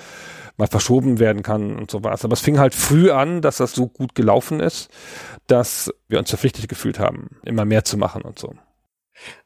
mal 0.57 0.67
verschoben 0.67 1.19
werden 1.19 1.43
kann 1.43 1.75
und 1.75 1.89
sowas. 1.89 2.23
Aber 2.23 2.33
es 2.33 2.41
fing 2.41 2.59
halt 2.59 2.75
früh 2.75 3.11
an, 3.11 3.41
dass 3.41 3.57
das 3.57 3.73
so 3.73 3.87
gut 3.87 4.15
gelaufen 4.15 4.59
ist, 4.59 4.89
dass 5.47 5.91
wir 6.07 6.19
uns 6.19 6.29
verpflichtet 6.29 6.67
gefühlt 6.67 6.99
haben, 6.99 7.37
immer 7.43 7.65
mehr 7.65 7.83
zu 7.83 7.97
machen 7.97 8.21
und 8.21 8.39
so. 8.39 8.53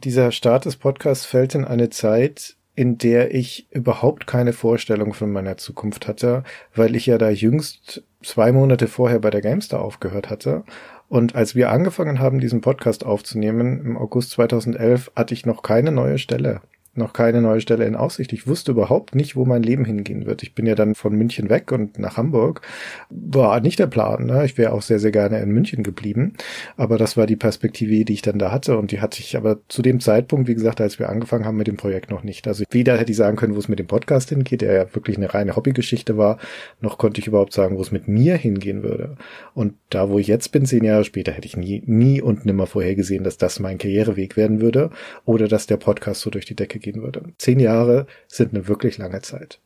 Dieser 0.04 0.32
Start 0.32 0.66
des 0.66 0.78
Podcasts 0.78 1.26
fällt 1.26 1.56
in 1.56 1.66
eine 1.66 1.90
Zeit, 1.90 2.56
in 2.76 2.98
der 2.98 3.34
ich 3.34 3.68
überhaupt 3.72 4.28
keine 4.28 4.54
Vorstellung 4.54 5.14
von 5.14 5.32
meiner 5.32 5.58
Zukunft 5.58 6.08
hatte, 6.08 6.44
weil 6.76 6.96
ich 6.96 7.06
ja 7.06 7.18
da 7.18 7.30
jüngst 7.30 8.04
zwei 8.22 8.52
Monate 8.52 8.88
vorher 8.88 9.20
bei 9.20 9.30
der 9.30 9.42
GameStar 9.42 9.82
aufgehört 9.82 10.30
hatte. 10.30 10.64
Und 11.10 11.36
als 11.36 11.56
wir 11.56 11.72
angefangen 11.72 12.20
haben, 12.20 12.40
diesen 12.40 12.62
Podcast 12.62 13.06
aufzunehmen, 13.06 13.80
im 13.84 13.98
August 13.98 14.32
2011, 14.32 15.12
hatte 15.16 15.34
ich 15.34 15.46
noch 15.46 15.64
keine 15.64 15.92
neue 15.92 16.18
Stelle 16.18 16.62
noch 16.98 17.14
keine 17.14 17.42
neue 17.42 17.62
Stelle 17.62 17.86
in 17.86 17.96
Aussicht. 17.96 18.34
Ich 18.34 18.48
wusste 18.48 18.72
überhaupt 18.72 19.16
nicht, 19.16 19.36
wo 19.36 19.46
mein 19.46 19.64
Leben 19.64 19.86
hingehen 19.86 20.26
wird. 20.26 20.44
Ich 20.44 20.54
bin 20.56 20.66
ja 20.66 20.76
dann 20.76 20.96
von 20.96 21.16
München 21.16 21.50
weg 21.50 21.72
und 21.72 22.00
nach 22.00 22.18
Hamburg. 22.18 22.62
War 23.10 23.60
nicht 23.60 23.80
der 23.80 23.88
Plan. 23.88 24.26
Ne? 24.26 24.46
Ich 24.46 24.58
wäre 24.58 24.74
auch 24.74 24.82
sehr, 24.82 25.00
sehr 25.00 25.12
gerne 25.12 25.40
in 25.40 25.52
München 25.52 25.84
geblieben. 25.84 26.34
Aber 26.76 26.98
das 26.98 27.18
war 27.18 27.28
die 27.28 27.36
Perspektive, 27.36 28.06
die 28.06 28.14
ich 28.14 28.22
dann 28.22 28.40
da 28.40 28.52
hatte. 28.52 28.78
Und 28.78 28.92
die 28.92 29.02
hatte 29.02 29.20
ich 29.20 29.38
aber 29.38 29.60
zu 29.68 29.82
dem 29.82 30.00
Zeitpunkt, 30.00 30.48
wie 30.48 30.56
gesagt, 30.56 30.82
als 30.82 31.00
wir 31.00 31.10
angefangen 31.10 31.46
haben 31.46 31.58
mit 31.58 31.68
dem 31.68 31.78
Projekt 31.78 32.12
noch 32.12 32.24
nicht. 32.24 32.48
Also 32.48 32.64
weder 32.70 32.98
hätte 32.98 33.12
ich 33.12 33.18
sagen 33.18 33.38
können, 33.38 33.56
wo 33.56 33.60
es 33.60 33.68
mit 33.68 33.80
dem 33.80 33.88
Podcast 33.88 34.30
hingeht, 34.30 34.62
der 34.62 34.74
ja 34.74 34.96
wirklich 34.96 35.18
eine 35.18 35.34
reine 35.34 35.56
Hobbygeschichte 35.56 36.18
war, 36.18 36.38
noch 36.82 36.98
konnte 36.98 37.20
ich 37.20 37.28
überhaupt 37.28 37.54
sagen, 37.54 37.78
wo 37.78 37.82
es 37.82 37.92
mit 37.92 38.08
mir 38.08 38.36
hingehen 38.36 38.84
würde. 38.84 39.18
Und 39.54 39.74
da, 39.90 40.10
wo 40.10 40.20
ich 40.20 40.28
jetzt 40.28 40.52
bin, 40.52 40.66
zehn 40.66 40.84
Jahre 40.84 41.04
später, 41.04 41.32
hätte 41.32 41.48
ich 41.48 41.58
nie, 41.58 41.84
nie 41.86 42.22
und 42.22 42.46
nimmer 42.46 42.68
vorhergesehen, 42.68 43.24
dass 43.24 43.38
das 43.38 43.60
mein 43.60 43.78
Karriereweg 43.78 44.38
werden 44.38 44.62
würde 44.62 44.90
oder 45.26 45.48
dass 45.48 45.68
der 45.68 45.78
Podcast 45.78 46.22
so 46.22 46.30
durch 46.30 46.46
die 46.46 46.56
Decke 46.56 46.80
geht 46.80 46.87
gehen 46.92 47.02
würde. 47.02 47.24
Zehn 47.38 47.60
Jahre 47.60 48.08
sind 48.28 48.54
eine 48.54 48.68
wirklich 48.68 48.98
lange 48.98 49.22
Zeit. 49.22 49.60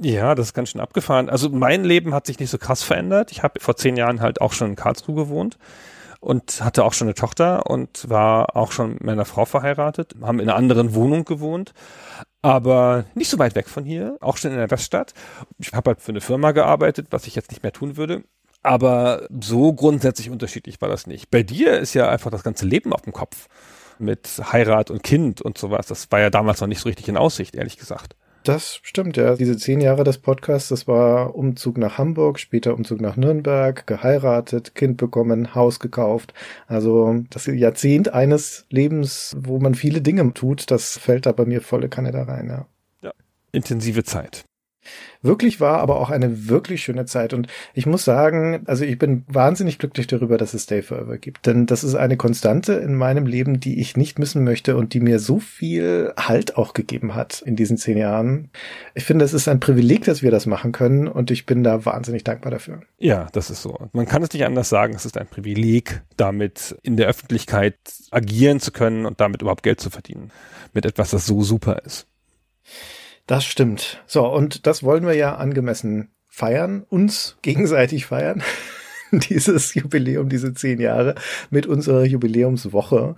Ja, 0.00 0.34
das 0.34 0.48
ist 0.48 0.54
ganz 0.54 0.70
schön 0.70 0.80
abgefahren. 0.80 1.28
Also 1.28 1.50
mein 1.50 1.82
Leben 1.82 2.14
hat 2.14 2.26
sich 2.26 2.38
nicht 2.38 2.50
so 2.50 2.58
krass 2.58 2.82
verändert. 2.82 3.32
Ich 3.32 3.42
habe 3.42 3.60
vor 3.60 3.76
zehn 3.76 3.96
Jahren 3.96 4.20
halt 4.20 4.40
auch 4.40 4.52
schon 4.52 4.70
in 4.70 4.76
Karlsruhe 4.76 5.16
gewohnt 5.16 5.58
und 6.20 6.64
hatte 6.64 6.84
auch 6.84 6.92
schon 6.92 7.08
eine 7.08 7.14
Tochter 7.14 7.66
und 7.66 8.08
war 8.08 8.56
auch 8.56 8.72
schon 8.72 8.94
mit 8.94 9.04
meiner 9.04 9.24
Frau 9.24 9.44
verheiratet, 9.44 10.14
haben 10.22 10.40
in 10.40 10.48
einer 10.48 10.56
anderen 10.56 10.94
Wohnung 10.94 11.24
gewohnt, 11.24 11.72
aber 12.42 13.04
nicht 13.14 13.30
so 13.30 13.38
weit 13.38 13.54
weg 13.54 13.68
von 13.68 13.84
hier, 13.84 14.16
auch 14.20 14.36
schon 14.36 14.52
in 14.52 14.56
der 14.56 14.70
Weststadt. 14.70 15.14
Ich 15.58 15.72
habe 15.72 15.90
halt 15.90 16.00
für 16.00 16.12
eine 16.12 16.20
Firma 16.20 16.52
gearbeitet, 16.52 17.08
was 17.10 17.26
ich 17.26 17.34
jetzt 17.34 17.50
nicht 17.50 17.62
mehr 17.62 17.72
tun 17.72 17.96
würde. 17.96 18.24
Aber 18.62 19.28
so 19.40 19.72
grundsätzlich 19.72 20.30
unterschiedlich 20.30 20.80
war 20.80 20.88
das 20.88 21.06
nicht. 21.06 21.30
Bei 21.30 21.44
dir 21.44 21.78
ist 21.78 21.94
ja 21.94 22.08
einfach 22.08 22.30
das 22.30 22.42
ganze 22.42 22.66
Leben 22.66 22.92
auf 22.92 23.02
dem 23.02 23.12
Kopf 23.12 23.46
mit 24.00 24.28
Heirat 24.52 24.90
und 24.90 25.02
Kind 25.02 25.40
und 25.40 25.58
sowas. 25.58 25.86
Das 25.86 26.10
war 26.10 26.20
ja 26.20 26.30
damals 26.30 26.60
noch 26.60 26.68
nicht 26.68 26.80
so 26.80 26.88
richtig 26.88 27.08
in 27.08 27.16
Aussicht, 27.16 27.54
ehrlich 27.54 27.76
gesagt. 27.76 28.16
Das 28.44 28.80
stimmt, 28.82 29.16
ja. 29.16 29.34
Diese 29.34 29.56
zehn 29.56 29.80
Jahre 29.80 30.04
des 30.04 30.18
Podcasts, 30.18 30.70
das 30.70 30.88
war 30.88 31.34
Umzug 31.34 31.76
nach 31.76 31.98
Hamburg, 31.98 32.38
später 32.38 32.74
Umzug 32.74 33.00
nach 33.00 33.16
Nürnberg, 33.16 33.86
geheiratet, 33.86 34.74
Kind 34.74 34.96
bekommen, 34.96 35.54
Haus 35.54 35.80
gekauft. 35.80 36.32
Also 36.66 37.24
das 37.30 37.46
Jahrzehnt 37.46 38.14
eines 38.14 38.64
Lebens, 38.70 39.36
wo 39.38 39.58
man 39.58 39.74
viele 39.74 40.00
Dinge 40.00 40.32
tut, 40.32 40.70
das 40.70 40.96
fällt 40.96 41.26
da 41.26 41.32
bei 41.32 41.44
mir 41.44 41.60
volle 41.60 41.88
Kanne 41.88 42.10
da 42.10 42.22
rein, 42.22 42.48
ja. 42.48 42.66
Ja, 43.02 43.12
intensive 43.52 44.04
Zeit. 44.04 44.44
Wirklich 45.22 45.60
war, 45.60 45.78
aber 45.78 46.00
auch 46.00 46.10
eine 46.10 46.48
wirklich 46.48 46.82
schöne 46.82 47.06
Zeit. 47.06 47.32
Und 47.32 47.48
ich 47.74 47.86
muss 47.86 48.04
sagen, 48.04 48.62
also 48.66 48.84
ich 48.84 48.98
bin 48.98 49.24
wahnsinnig 49.26 49.78
glücklich 49.78 50.06
darüber, 50.06 50.38
dass 50.38 50.54
es 50.54 50.64
Stay 50.64 50.82
Forever 50.82 51.18
gibt. 51.18 51.46
Denn 51.46 51.66
das 51.66 51.84
ist 51.84 51.94
eine 51.94 52.16
Konstante 52.16 52.74
in 52.74 52.94
meinem 52.94 53.26
Leben, 53.26 53.60
die 53.60 53.80
ich 53.80 53.96
nicht 53.96 54.18
missen 54.18 54.44
möchte 54.44 54.76
und 54.76 54.94
die 54.94 55.00
mir 55.00 55.18
so 55.18 55.40
viel 55.40 56.12
Halt 56.18 56.56
auch 56.56 56.72
gegeben 56.72 57.14
hat 57.14 57.42
in 57.42 57.56
diesen 57.56 57.76
zehn 57.76 57.98
Jahren. 57.98 58.50
Ich 58.94 59.04
finde, 59.04 59.24
es 59.24 59.34
ist 59.34 59.48
ein 59.48 59.60
Privileg, 59.60 60.04
dass 60.04 60.22
wir 60.22 60.30
das 60.30 60.46
machen 60.46 60.72
können 60.72 61.08
und 61.08 61.30
ich 61.30 61.46
bin 61.46 61.64
da 61.64 61.84
wahnsinnig 61.84 62.24
dankbar 62.24 62.50
dafür. 62.50 62.80
Ja, 62.98 63.26
das 63.32 63.50
ist 63.50 63.62
so. 63.62 63.88
Man 63.92 64.06
kann 64.06 64.22
es 64.22 64.32
nicht 64.32 64.44
anders 64.44 64.68
sagen. 64.68 64.94
Es 64.94 65.06
ist 65.06 65.18
ein 65.18 65.26
Privileg, 65.26 66.02
damit 66.16 66.76
in 66.82 66.96
der 66.96 67.08
Öffentlichkeit 67.08 67.76
agieren 68.10 68.60
zu 68.60 68.72
können 68.72 69.06
und 69.06 69.20
damit 69.20 69.42
überhaupt 69.42 69.62
Geld 69.62 69.80
zu 69.80 69.90
verdienen. 69.90 70.30
Mit 70.72 70.84
etwas, 70.84 71.10
das 71.10 71.26
so 71.26 71.42
super 71.42 71.82
ist. 71.84 72.06
Das 73.28 73.44
stimmt. 73.44 74.02
So, 74.06 74.26
und 74.26 74.66
das 74.66 74.82
wollen 74.82 75.06
wir 75.06 75.12
ja 75.12 75.36
angemessen 75.36 76.10
feiern, 76.28 76.84
uns 76.88 77.36
gegenseitig 77.42 78.06
feiern. 78.06 78.42
dieses 79.30 79.74
Jubiläum, 79.74 80.28
diese 80.28 80.54
zehn 80.54 80.80
Jahre 80.80 81.14
mit 81.50 81.66
unserer 81.66 82.04
Jubiläumswoche. 82.04 83.14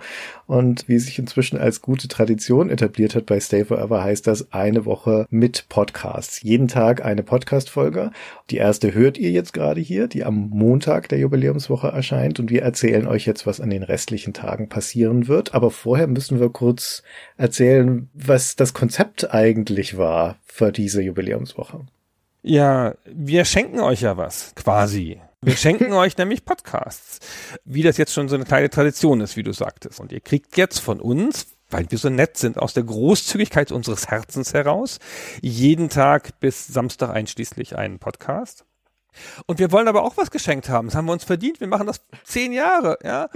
Und 0.47 0.89
wie 0.89 0.99
sich 0.99 1.19
inzwischen 1.19 1.59
als 1.59 1.81
gute 1.81 2.09
Tradition 2.09 2.71
etabliert 2.71 3.15
hat 3.15 3.27
bei 3.27 3.39
Stay 3.41 3.65
Forever, 3.65 4.03
heißt 4.03 4.27
das 4.27 4.53
eine 4.53 4.85
Woche 4.85 5.27
mit 5.31 5.67
Podcasts. 5.69 6.43
Jeden 6.43 6.69
Tag 6.69 7.05
eine 7.05 7.23
Podcast-Folge. 7.23 8.11
Die 8.51 8.57
erste 8.57 8.95
hört 8.95 9.19
ihr 9.19 9.31
jetzt 9.31 9.53
gerade 9.53 9.81
hier, 9.81 10.09
die 10.09 10.25
am 10.25 10.49
Montag 10.51 11.09
der 11.09 11.19
Jubiläumswoche 11.19 11.89
erscheint. 11.89 12.41
Und 12.41 12.51
wir 12.51 12.63
erzählen 12.63 13.07
euch 13.07 13.27
jetzt, 13.27 13.47
was 13.47 13.61
an 13.61 13.71
den 13.71 13.83
restlichen 13.83 14.33
Tagen 14.33 14.69
passieren 14.69 15.29
wird. 15.29 15.55
Aber 15.55 15.71
vorher 15.71 16.07
müssen 16.07 16.41
wir 16.41 16.51
kurz 16.51 17.03
erzählen, 17.37 18.09
was 18.15 18.57
das 18.57 18.75
Konzept 18.75 19.33
eigentlich 19.33 19.97
war 19.97 20.37
für 20.45 20.73
diese 20.73 21.03
Jubiläumswoche. 21.03 21.81
Ja, 22.43 22.95
wir 23.05 23.45
schenken 23.45 23.81
euch 23.81 24.01
ja 24.01 24.17
was, 24.17 24.55
quasi. 24.55 25.21
Wir 25.43 25.57
schenken 25.57 25.95
euch 25.95 26.19
nämlich 26.19 26.45
Podcasts. 26.45 27.19
Wie 27.65 27.83
das 27.83 27.97
jetzt 27.97 28.13
schon 28.13 28.29
so 28.29 28.35
eine 28.35 28.45
kleine 28.45 28.69
Tradition 28.69 29.23
ist, 29.23 29.39
wie 29.39 29.43
du 29.43 29.55
sagtest. 29.55 29.99
Und 29.99 30.13
ihr 30.13 30.21
kriegt 30.21 30.59
jetzt 30.59 30.81
von 30.81 31.01
uns, 31.01 31.57
weil 31.71 31.91
wir 31.91 31.97
so 31.97 32.11
nett 32.11 32.37
sind, 32.37 32.59
aus 32.59 32.75
der 32.75 32.83
Großzügigkeit 32.83 33.73
unseres 33.73 34.09
Herzens 34.09 34.53
heraus, 34.53 34.99
jeden 35.41 35.89
Tag 35.89 36.39
bis 36.41 36.67
Samstag 36.67 37.09
einschließlich 37.09 37.75
einen 37.79 37.99
Podcast. 37.99 38.67
Und 39.47 39.59
wir 39.59 39.73
wollen 39.73 39.89
aber 39.89 40.05
auch 40.05 40.19
was 40.19 40.31
geschenkt 40.31 40.69
haben. 40.69 40.89
Das 40.89 40.95
haben 40.95 41.07
wir 41.07 41.15
uns 41.15 41.25
verdient. 41.25 41.59
Wir 41.59 41.69
machen 41.69 41.87
das 41.87 42.03
zehn 42.23 42.53
Jahre, 42.53 42.99
ja. 43.03 43.31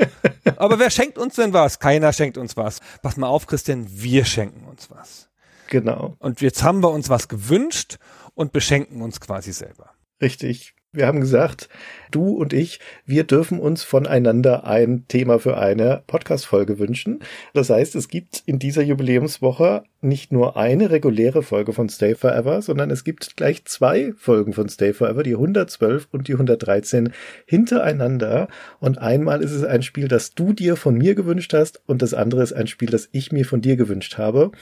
Aber 0.57 0.79
wer 0.79 0.91
schenkt 0.91 1.17
uns 1.17 1.37
denn 1.37 1.55
was? 1.55 1.79
Keiner 1.79 2.13
schenkt 2.13 2.37
uns 2.37 2.55
was. 2.55 2.81
Pass 3.01 3.17
mal 3.17 3.29
auf, 3.29 3.47
Christian, 3.47 3.87
wir 3.89 4.27
schenken 4.27 4.67
uns 4.67 4.91
was. 4.91 5.31
Genau. 5.69 6.17
Und 6.19 6.43
jetzt 6.43 6.63
haben 6.63 6.83
wir 6.83 6.91
uns 6.91 7.09
was 7.09 7.29
gewünscht 7.29 7.97
und 8.35 8.53
beschenken 8.53 9.01
uns 9.01 9.21
quasi 9.21 9.55
selber. 9.55 9.95
Richtig. 10.21 10.74
Wir 10.95 11.09
haben 11.09 11.21
gesagt, 11.21 11.69
du 12.15 12.29
und 12.29 12.53
ich, 12.53 12.81
wir 13.07 13.25
dürfen 13.25 13.59
uns 13.59 13.83
voneinander 13.83 14.65
ein 14.67 15.07
Thema 15.09 15.39
für 15.39 15.57
eine 15.57 16.03
Podcast-Folge 16.07 16.79
wünschen. 16.79 17.21
Das 17.53 17.71
heißt, 17.71 17.95
es 17.97 18.09
gibt 18.09 18.43
in 18.47 18.59
dieser 18.59 18.83
Jubiläumswoche 18.83 19.85
nicht 20.05 20.33
nur 20.33 20.57
eine 20.57 20.91
reguläre 20.91 21.43
Folge 21.43 21.73
von 21.73 21.89
Stay 21.89 22.15
Forever, 22.15 22.61
sondern 22.63 22.91
es 22.91 23.05
gibt 23.05 23.37
gleich 23.37 23.65
zwei 23.65 24.13
Folgen 24.17 24.53
von 24.53 24.69
Stay 24.69 24.93
Forever, 24.93 25.23
die 25.23 25.33
112 25.33 26.09
und 26.13 26.29
die 26.29 26.35
113 26.35 27.13
hintereinander. 27.47 28.49
Und 28.81 28.99
einmal 28.99 29.43
ist 29.43 29.53
es 29.53 29.65
ein 29.65 29.83
Spiel, 29.83 30.09
das 30.09 30.35
du 30.35 30.53
dir 30.53 30.77
von 30.77 30.97
mir 30.97 31.15
gewünscht 31.15 31.55
hast 31.55 31.83
und 31.87 32.03
das 32.03 32.13
andere 32.13 32.43
ist 32.43 32.53
ein 32.53 32.67
Spiel, 32.67 32.91
das 32.91 33.09
ich 33.13 33.33
mir 33.33 33.47
von 33.47 33.63
dir 33.63 33.77
gewünscht 33.77 34.19
habe. 34.19 34.53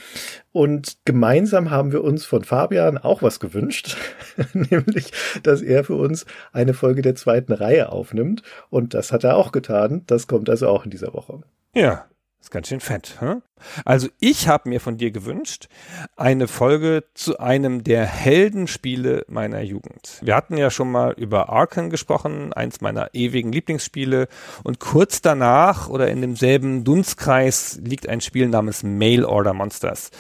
Und 0.53 0.99
gemeinsam 1.05 1.71
haben 1.71 1.93
wir 1.93 2.05
uns 2.05 2.25
von 2.25 2.45
Fabian 2.45 2.97
auch 2.99 3.23
was 3.23 3.41
gewünscht, 3.41 3.97
nämlich, 4.53 5.13
dass 5.43 5.61
er 5.61 5.83
für 5.83 5.97
uns 5.97 6.25
eine 6.53 6.75
Folge 6.75 7.03
der 7.03 7.17
zweiten 7.17 7.42
Reihe 7.51 7.91
aufnimmt. 7.91 8.43
Und 8.71 8.95
das 8.95 9.13
hat 9.13 9.25
er 9.25 9.37
auch 9.37 9.53
getan. 9.53 10.03
Das 10.07 10.27
kommt 10.27 10.49
also 10.49 10.69
auch 10.69 10.85
in 10.85 10.91
dieser 10.91 11.15
Woche. 11.15 11.41
Ja, 11.75 12.07
ist 12.43 12.51
ganz 12.51 12.69
schön 12.69 12.81
fett. 12.81 13.17
Hm? 13.21 13.43
Also 13.85 14.09
ich 14.19 14.49
habe 14.49 14.69
mir 14.69 14.81
von 14.81 14.97
dir 14.97 15.11
gewünscht 15.11 15.69
eine 16.17 16.49
Folge 16.49 17.05
zu 17.15 17.39
einem 17.39 17.85
der 17.85 18.05
Heldenspiele 18.05 19.25
meiner 19.29 19.61
Jugend. 19.61 20.19
Wir 20.23 20.35
hatten 20.35 20.57
ja 20.57 20.71
schon 20.71 20.91
mal 20.91 21.13
über 21.13 21.49
Arkham 21.49 21.91
gesprochen, 21.91 22.53
eins 22.53 22.81
meiner 22.81 23.15
ewigen 23.15 23.53
Lieblingsspiele. 23.53 24.29
Und 24.65 24.81
kurz 24.81 25.23
danach 25.23 25.89
oder 25.89 26.09
in 26.09 26.21
demselben 26.21 26.85
Dunstkreis 26.85 27.79
liegt 27.83 28.09
ein 28.09 28.21
Spiel 28.21 28.49
namens 28.49 28.83
Mail 28.83 29.25
Order 29.25 29.55
Monsters. 29.55 30.11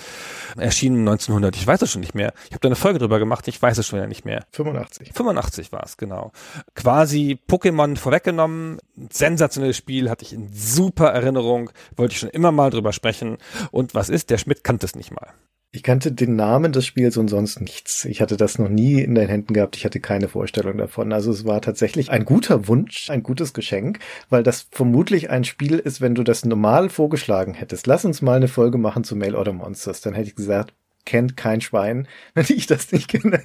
Erschienen 0.57 1.01
1900, 1.01 1.57
ich 1.57 1.67
weiß 1.67 1.83
es 1.83 1.91
schon 1.91 2.01
nicht 2.01 2.15
mehr. 2.15 2.33
Ich 2.47 2.53
habe 2.53 2.61
da 2.61 2.69
eine 2.69 2.77
Folge 2.77 2.99
drüber 2.99 3.19
gemacht, 3.19 3.49
ich 3.49 3.61
weiß 3.61 3.79
es 3.79 3.87
schon 3.87 3.99
ja 3.99 4.07
nicht 4.07 4.25
mehr. 4.25 4.45
85. 4.53 5.13
85 5.15 5.73
war 5.73 5.83
es, 5.85 5.97
genau. 5.97 6.33
Quasi 6.75 7.39
Pokémon 7.49 7.97
vorweggenommen. 7.97 8.79
Sensationelles 9.11 9.77
Spiel, 9.77 10.11
hatte 10.11 10.25
ich 10.25 10.33
in 10.33 10.53
super 10.53 11.09
Erinnerung, 11.09 11.71
wollte 11.97 12.12
ich 12.13 12.19
schon 12.19 12.31
immer 12.31 12.53
mal 12.53 12.71
drüber 12.71 12.93
sprechen 12.93 13.39
und 13.71 13.95
was 13.95 14.09
ist? 14.09 14.31
Der 14.31 14.39
Schmidt 14.39 14.65
kannte 14.65 14.87
es 14.87 14.95
nicht 14.95 15.11
mal. 15.11 15.33
Ich 15.75 15.83
kannte 15.83 16.13
den 16.13 16.37
Namen 16.37 16.71
des 16.73 16.85
Spiels 16.85 17.17
und 17.17 17.29
sonst 17.29 17.59
nichts. 17.59 18.05
Ich 18.05 18.21
hatte 18.21 18.37
das 18.37 18.59
noch 18.59 18.69
nie 18.69 19.01
in 19.01 19.15
den 19.15 19.27
Händen 19.27 19.55
gehabt. 19.55 19.75
Ich 19.75 19.87
hatte 19.87 20.01
keine 20.01 20.29
Vorstellung 20.29 20.77
davon. 20.77 21.15
Also 21.15 21.31
es 21.31 21.47
war 21.47 21.63
tatsächlich 21.63 22.11
ein 22.11 22.27
guter 22.27 22.69
Wunsch, 22.69 23.09
ein 23.09 23.23
gutes 23.23 23.55
Geschenk, 23.55 23.99
weil 24.29 24.43
das 24.43 24.67
vermutlich 24.71 25.31
ein 25.31 25.45
Spiel 25.45 25.79
ist, 25.79 26.03
wenn 26.03 26.15
du 26.15 26.25
das 26.25 26.45
normal 26.45 26.91
vorgeschlagen 26.91 27.55
hättest. 27.55 27.87
Lass 27.87 28.05
uns 28.05 28.21
mal 28.21 28.37
eine 28.37 28.49
Folge 28.49 28.77
machen 28.77 29.03
zu 29.03 29.17
Mail 29.17 29.35
Order 29.35 29.55
Monsters. 29.55 30.03
Dann 30.03 30.13
hätte 30.13 30.29
ich 30.29 30.37
gesagt, 30.37 30.75
kennt 31.07 31.39
kein 31.39 31.63
Schwein, 31.63 32.07
wenn 32.35 32.45
ich 32.51 32.67
das 32.67 32.93
nicht 32.93 33.09
kenne. 33.09 33.41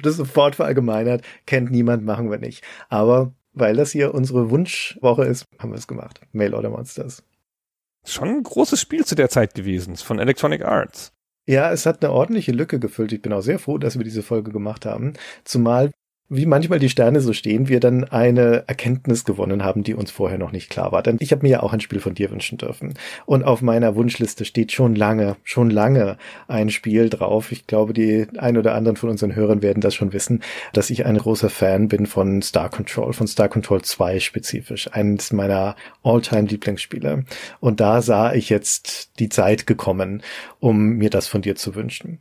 das 0.00 0.16
sofort 0.16 0.54
verallgemeinert, 0.54 1.22
kennt 1.44 1.72
niemand, 1.72 2.04
machen 2.04 2.30
wir 2.30 2.38
nicht. 2.38 2.62
Aber 2.88 3.32
weil 3.52 3.74
das 3.74 3.90
hier 3.90 4.14
unsere 4.14 4.50
Wunschwoche 4.50 5.24
ist, 5.24 5.44
haben 5.58 5.72
wir 5.72 5.78
es 5.78 5.88
gemacht. 5.88 6.20
Mail 6.30 6.54
Order 6.54 6.70
Monsters 6.70 7.24
schon 8.12 8.28
ein 8.28 8.42
großes 8.42 8.80
Spiel 8.80 9.04
zu 9.04 9.14
der 9.14 9.28
Zeit 9.28 9.54
gewesen, 9.54 9.96
von 9.96 10.18
Electronic 10.18 10.64
Arts. 10.64 11.12
Ja, 11.48 11.72
es 11.72 11.86
hat 11.86 12.04
eine 12.04 12.12
ordentliche 12.12 12.52
Lücke 12.52 12.78
gefüllt. 12.78 13.12
Ich 13.12 13.22
bin 13.22 13.32
auch 13.32 13.40
sehr 13.40 13.58
froh, 13.58 13.78
dass 13.78 13.96
wir 13.96 14.04
diese 14.04 14.22
Folge 14.22 14.52
gemacht 14.52 14.84
haben. 14.84 15.14
Zumal 15.44 15.90
wie 16.30 16.44
manchmal 16.44 16.78
die 16.78 16.90
Sterne 16.90 17.20
so 17.20 17.32
stehen, 17.32 17.68
wir 17.68 17.80
dann 17.80 18.04
eine 18.04 18.64
Erkenntnis 18.66 19.24
gewonnen 19.24 19.64
haben, 19.64 19.82
die 19.82 19.94
uns 19.94 20.10
vorher 20.10 20.36
noch 20.36 20.52
nicht 20.52 20.68
klar 20.68 20.92
war. 20.92 21.02
Denn 21.02 21.16
ich 21.20 21.32
habe 21.32 21.42
mir 21.42 21.48
ja 21.48 21.62
auch 21.62 21.72
ein 21.72 21.80
Spiel 21.80 22.00
von 22.00 22.14
dir 22.14 22.30
wünschen 22.30 22.58
dürfen. 22.58 22.94
Und 23.24 23.44
auf 23.44 23.62
meiner 23.62 23.94
Wunschliste 23.94 24.44
steht 24.44 24.72
schon 24.72 24.94
lange, 24.94 25.36
schon 25.42 25.70
lange 25.70 26.18
ein 26.46 26.68
Spiel 26.68 27.08
drauf. 27.08 27.50
Ich 27.50 27.66
glaube, 27.66 27.94
die 27.94 28.26
ein 28.36 28.58
oder 28.58 28.74
anderen 28.74 28.96
von 28.96 29.08
unseren 29.08 29.34
Hörern 29.34 29.62
werden 29.62 29.80
das 29.80 29.94
schon 29.94 30.12
wissen, 30.12 30.42
dass 30.74 30.90
ich 30.90 31.06
ein 31.06 31.16
großer 31.16 31.48
Fan 31.48 31.88
bin 31.88 32.06
von 32.06 32.42
Star 32.42 32.68
Control, 32.68 33.14
von 33.14 33.26
Star 33.26 33.48
Control 33.48 33.80
2 33.80 34.20
spezifisch. 34.20 34.92
Eines 34.92 35.32
meiner 35.32 35.76
All-Time 36.02 36.48
Lieblingsspiele. 36.48 37.24
Und 37.60 37.80
da 37.80 38.02
sah 38.02 38.34
ich 38.34 38.50
jetzt 38.50 39.18
die 39.18 39.30
Zeit 39.30 39.66
gekommen, 39.66 40.22
um 40.60 40.96
mir 40.96 41.08
das 41.08 41.26
von 41.26 41.40
dir 41.40 41.56
zu 41.56 41.74
wünschen. 41.74 42.20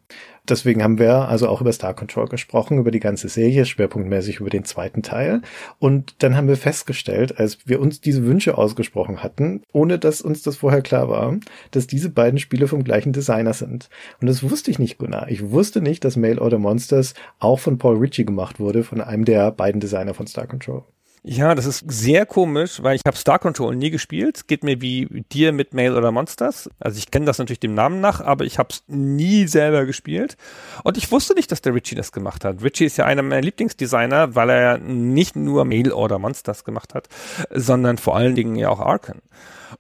Deswegen 0.50 0.84
haben 0.84 1.00
wir 1.00 1.28
also 1.28 1.48
auch 1.48 1.62
über 1.62 1.72
Star 1.74 1.94
Control 1.94 2.28
gesprochen, 2.28 2.78
über 2.78 2.92
die 2.92 3.00
ganze 3.00 3.30
Serie, 3.30 3.66
schwerpunktmäßig 3.66 4.40
über 4.40 4.50
den 4.50 4.64
zweiten 4.64 5.04
Teil. 5.04 5.42
Und 5.80 6.16
dann 6.20 6.36
haben 6.36 6.48
wir 6.48 6.58
festgestellt, 6.58 7.40
als 7.40 7.68
wir 7.68 7.80
uns 7.80 8.02
diese 8.02 8.26
Wünsche 8.26 8.58
ausgesprochen 8.58 9.24
hatten, 9.24 9.62
ohne 9.74 10.00
dass 10.00 10.22
uns 10.22 10.42
das 10.42 10.58
vorher 10.58 10.82
klar 10.82 11.10
war, 11.10 11.38
dass 11.72 11.88
diese 11.88 12.10
beiden 12.10 12.40
Spiele 12.40 12.68
vom 12.68 12.84
gleichen 12.84 13.14
Designer 13.14 13.54
sind. 13.54 13.90
Und 14.22 14.28
das 14.28 14.44
wusste 14.44 14.72
ich 14.72 14.80
nicht, 14.80 14.98
Gunnar. 14.98 15.30
Ich 15.30 15.52
wusste 15.52 15.82
nicht, 15.82 16.06
dass 16.06 16.16
Mail 16.16 16.40
Order 16.40 16.60
Monsters 16.60 17.14
auch 17.40 17.60
von 17.60 17.78
Paul 17.78 17.98
Ritchie 17.98 18.26
gemacht 18.26 18.60
wurde, 18.60 18.84
von 18.84 19.02
einem 19.02 19.26
der 19.26 19.52
beiden 19.52 19.82
Designer 19.82 20.14
von 20.14 20.28
Star 20.28 20.48
Control. 20.48 20.84
Ja, 21.30 21.56
das 21.56 21.66
ist 21.66 21.84
sehr 21.92 22.26
komisch, 22.26 22.82
weil 22.82 22.96
ich 22.96 23.02
habe 23.06 23.18
Star 23.18 23.38
Control 23.38 23.76
nie 23.76 23.90
gespielt. 23.90 24.48
Geht 24.48 24.64
mir 24.64 24.80
wie 24.80 25.26
dir 25.34 25.52
mit 25.52 25.74
Mail 25.74 25.98
oder 25.98 26.10
Monsters. 26.10 26.70
Also 26.80 27.00
ich 27.00 27.12
kenne 27.12 27.26
das 27.26 27.38
natürlich 27.38 27.60
dem 27.60 27.74
Namen 27.74 28.00
nach, 28.00 28.22
aber 28.22 28.46
ich 28.46 28.58
habe 28.58 28.70
es 28.72 28.86
nie 28.88 29.46
selber 29.46 29.86
gespielt. 29.86 30.38
Und 30.86 30.96
ich 30.96 31.12
wusste 31.12 31.34
nicht, 31.34 31.52
dass 31.52 31.60
der 31.60 31.76
Richie 31.76 31.96
das 31.96 32.14
gemacht 32.14 32.46
hat. 32.46 32.64
Richie 32.64 32.86
ist 32.86 32.96
ja 32.96 33.04
einer 33.04 33.24
meiner 33.24 33.42
Lieblingsdesigner, 33.42 34.36
weil 34.36 34.50
er 34.50 34.62
ja 34.62 34.78
nicht 34.78 35.36
nur 35.36 35.66
Mail 35.66 35.92
oder 35.92 36.18
Monsters 36.18 36.64
gemacht 36.64 36.94
hat, 36.94 37.10
sondern 37.52 37.98
vor 37.98 38.16
allen 38.16 38.36
Dingen 38.36 38.56
ja 38.56 38.70
auch 38.70 38.80
Arken. 38.80 39.22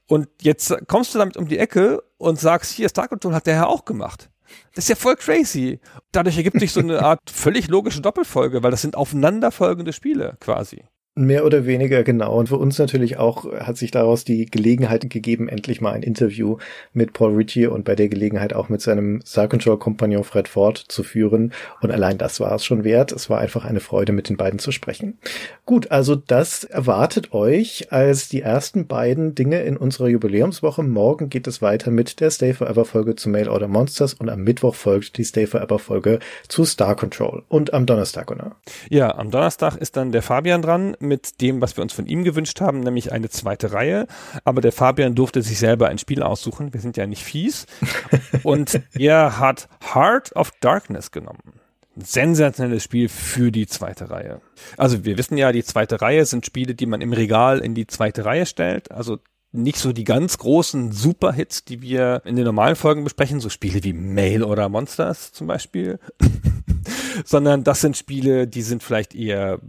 Und 0.05 0.27
jetzt 0.41 0.75
kommst 0.87 1.15
du 1.15 1.19
damit 1.19 1.37
um 1.37 1.47
die 1.47 1.59
Ecke 1.59 2.03
und 2.17 2.41
sagst, 2.41 2.73
hier, 2.73 2.89
Star 2.89 3.07
Control 3.07 3.33
hat 3.33 3.47
der 3.47 3.55
Herr 3.55 3.69
auch 3.69 3.85
gemacht. 3.85 4.29
Das 4.75 4.83
ist 4.83 4.89
ja 4.89 4.95
voll 4.95 5.15
crazy. 5.15 5.79
Dadurch 6.11 6.35
ergibt 6.35 6.59
sich 6.59 6.73
so 6.73 6.81
eine 6.81 7.01
Art 7.03 7.21
völlig 7.31 7.69
logische 7.69 8.01
Doppelfolge, 8.01 8.63
weil 8.63 8.71
das 8.71 8.81
sind 8.81 8.97
aufeinanderfolgende 8.97 9.93
Spiele 9.93 10.35
quasi. 10.41 10.83
Mehr 11.17 11.45
oder 11.45 11.65
weniger 11.65 12.03
genau. 12.03 12.37
Und 12.37 12.49
für 12.49 12.57
uns 12.57 12.77
natürlich 12.77 13.17
auch 13.17 13.51
hat 13.59 13.75
sich 13.75 13.89
daraus 13.89 14.23
die 14.23 14.45
Gelegenheit 14.45 15.09
gegeben, 15.09 15.49
endlich 15.49 15.81
mal 15.81 15.93
ein 15.93 16.03
Interview 16.03 16.57
mit 16.93 17.13
Paul 17.13 17.33
Ritchie 17.33 17.65
und 17.65 17.85
bei 17.85 17.95
der 17.95 18.07
Gelegenheit 18.07 18.53
auch 18.53 18.69
mit 18.69 18.81
seinem 18.81 19.21
Star 19.25 19.47
Control 19.47 19.79
Kompagnon 19.79 20.23
Fred 20.23 20.47
Ford 20.47 20.77
zu 20.77 21.01
führen. 21.01 21.53
Und 21.81 21.91
allein 21.91 22.19
das 22.19 22.39
war 22.39 22.53
es 22.53 22.63
schon 22.63 22.83
wert. 22.83 23.11
Es 23.11 23.31
war 23.31 23.39
einfach 23.39 23.65
eine 23.65 23.79
Freude, 23.79 24.11
mit 24.11 24.29
den 24.29 24.37
beiden 24.37 24.59
zu 24.59 24.71
sprechen. 24.71 25.17
Gut, 25.65 25.89
also 25.89 26.15
das 26.15 26.63
erwartet 26.63 27.33
euch 27.33 27.91
als 27.91 28.29
die 28.29 28.41
ersten 28.41 28.85
beiden 28.85 29.33
Dinge 29.33 29.63
in 29.63 29.75
unserer 29.75 30.09
Jubiläumswoche. 30.09 30.83
Morgen 30.83 31.29
geht 31.29 31.47
es 31.47 31.61
weiter 31.61 31.89
mit 31.89 32.19
der 32.19 32.29
Stay 32.29 32.53
Forever 32.53 32.85
Folge 32.85 33.15
zu 33.15 33.29
Mail 33.29 33.49
Order 33.49 33.67
Monsters 33.67 34.13
und 34.13 34.29
am 34.29 34.43
Mittwoch 34.43 34.75
folgt 34.75 35.17
die 35.17 35.23
Stay 35.23 35.47
Forever 35.47 35.79
Folge 35.79 36.19
zu 36.47 36.63
Star 36.63 36.95
Control. 36.95 37.43
Und 37.49 37.73
am 37.73 37.85
Donnerstag, 37.85 38.29
oder? 38.29 38.55
Ja, 38.89 39.15
am 39.17 39.31
Donnerstag 39.31 39.77
ist 39.77 39.97
dann 39.97 40.11
der 40.11 40.21
Fabian 40.21 40.61
dran 40.61 40.95
mit 41.07 41.41
dem, 41.41 41.61
was 41.61 41.77
wir 41.77 41.81
uns 41.81 41.93
von 41.93 42.05
ihm 42.05 42.23
gewünscht 42.23 42.61
haben, 42.61 42.81
nämlich 42.81 43.11
eine 43.11 43.29
zweite 43.29 43.73
Reihe. 43.73 44.07
Aber 44.43 44.61
der 44.61 44.71
Fabian 44.71 45.15
durfte 45.15 45.41
sich 45.41 45.59
selber 45.59 45.87
ein 45.89 45.97
Spiel 45.97 46.21
aussuchen. 46.21 46.73
Wir 46.73 46.81
sind 46.81 46.97
ja 46.97 47.07
nicht 47.07 47.23
fies. 47.23 47.65
Und 48.43 48.81
er 48.97 49.39
hat 49.39 49.67
Heart 49.93 50.35
of 50.35 50.51
Darkness 50.59 51.11
genommen. 51.11 51.59
Ein 51.95 52.01
sensationelles 52.01 52.83
Spiel 52.83 53.09
für 53.09 53.51
die 53.51 53.65
zweite 53.65 54.11
Reihe. 54.11 54.41
Also 54.77 55.03
wir 55.03 55.17
wissen 55.17 55.37
ja, 55.37 55.51
die 55.51 55.63
zweite 55.63 56.01
Reihe 56.01 56.25
sind 56.25 56.45
Spiele, 56.45 56.75
die 56.75 56.85
man 56.85 57.01
im 57.01 57.13
Regal 57.13 57.59
in 57.59 57.73
die 57.73 57.87
zweite 57.87 58.23
Reihe 58.25 58.45
stellt. 58.45 58.91
Also 58.91 59.17
nicht 59.51 59.77
so 59.77 59.93
die 59.93 60.03
ganz 60.03 60.37
großen 60.37 60.91
Superhits, 60.91 61.63
die 61.65 61.81
wir 61.81 62.21
in 62.25 62.35
den 62.35 62.45
normalen 62.45 62.75
Folgen 62.75 63.03
besprechen, 63.03 63.39
so 63.39 63.49
Spiele 63.49 63.83
wie 63.83 63.93
Mail 63.93 64.43
oder 64.43 64.69
Monsters 64.69 65.31
zum 65.31 65.47
Beispiel, 65.47 65.99
sondern 67.25 67.63
das 67.63 67.81
sind 67.81 67.97
Spiele, 67.97 68.47
die 68.47 68.61
sind 68.61 68.83
vielleicht 68.83 69.15
eher 69.15 69.59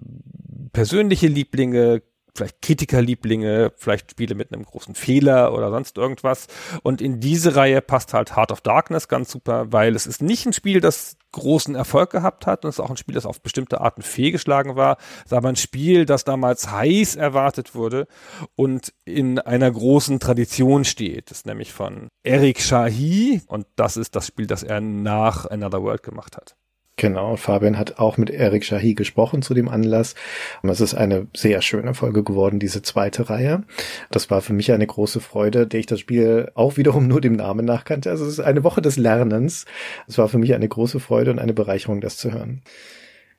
persönliche 0.79 1.27
Lieblinge, 1.27 2.03
vielleicht 2.37 2.63
Kritikerlieblinge, 2.63 3.73
vielleicht 3.75 4.13
Spiele 4.13 4.37
mit 4.37 4.53
einem 4.53 4.65
großen 4.65 4.95
Fehler 4.95 5.53
oder 5.53 5.71
sonst 5.71 5.99
irgendwas. 5.99 6.47
Und 6.85 7.01
in 7.01 7.19
diese 7.19 7.57
Reihe 7.57 7.83
passt 7.83 8.15
halt 8.15 8.37
Heart 8.37 8.53
of 8.53 8.61
Darkness 8.61 9.09
ganz 9.09 9.33
super, 9.33 9.73
weil 9.73 9.97
es 9.97 10.07
ist 10.07 10.23
nicht 10.23 10.47
ein 10.47 10.53
Spiel, 10.53 10.81
das 10.81 11.17
großen 11.33 11.75
Erfolg 11.75 12.11
gehabt 12.11 12.47
hat 12.47 12.65
und 12.65 12.69
es 12.69 12.77
ist 12.77 12.81
auch 12.81 12.91
ein 12.91 12.97
Spiel, 12.97 13.17
das 13.17 13.27
auf 13.27 13.43
bestimmte 13.43 13.81
Arten 13.81 14.03
fehlgeschlagen 14.03 14.77
war, 14.77 14.99
es 15.19 15.33
ist 15.33 15.33
aber 15.33 15.49
ein 15.49 15.57
Spiel, 15.57 16.07
das 16.07 16.23
damals 16.23 16.71
heiß 16.71 17.17
erwartet 17.17 17.75
wurde 17.75 18.07
und 18.55 18.95
in 19.05 19.41
einer 19.41 19.73
großen 19.73 20.21
Tradition 20.21 20.85
steht. 20.85 21.33
Das 21.33 21.39
ist 21.39 21.47
nämlich 21.47 21.73
von 21.73 22.07
Eric 22.23 22.61
Shahi 22.61 23.43
und 23.49 23.67
das 23.75 23.97
ist 23.97 24.15
das 24.15 24.29
Spiel, 24.29 24.47
das 24.47 24.63
er 24.63 24.81
nach 24.81 25.45
Another 25.45 25.83
World 25.83 26.05
gemacht 26.05 26.37
hat. 26.37 26.58
Genau, 26.99 27.37
Fabian 27.37 27.79
hat 27.79 28.01
auch 28.01 28.17
mit 28.17 28.29
Eric 28.29 28.65
Shahi 28.65 28.95
gesprochen 28.95 29.41
zu 29.41 29.55
dem 29.55 29.69
Anlass. 29.69 30.17
Es 30.65 30.81
ist 30.81 30.95
eine 30.95 31.29
sehr 31.33 31.63
schöne 31.63 31.95
Folge 31.95 32.25
geworden, 32.25 32.59
diese 32.59 32.83
zweite 32.83 33.31
Reihe. 33.31 33.63
Das 34.11 34.31
war 34.31 34.43
für 34.43 34.53
mich 34.53 34.73
eine 34.73 34.87
große 34.87 35.21
Freude, 35.21 35.69
der 35.69 35.79
ich 35.79 35.87
das 35.87 36.01
Spiel 36.01 36.51
auch 36.57 36.77
wiederum 36.77 37.07
nur 37.07 37.21
dem 37.21 37.35
Namen 37.35 37.65
nachkannte. 37.65 38.11
Also 38.11 38.25
es 38.25 38.33
ist 38.33 38.41
eine 38.41 38.65
Woche 38.65 38.83
des 38.83 38.97
Lernens. 38.97 39.65
Es 40.09 40.19
war 40.19 40.29
für 40.29 40.39
mich 40.39 40.55
eine 40.55 40.67
große 40.67 40.99
Freude 40.99 41.31
und 41.31 41.39
eine 41.39 41.55
Bereicherung, 41.55 42.01
das 42.01 42.17
zu 42.17 42.33
hören. 42.33 42.63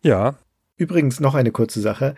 Ja. 0.02 0.36
Übrigens 0.78 1.19
noch 1.19 1.36
eine 1.36 1.52
kurze 1.52 1.82
Sache. 1.82 2.15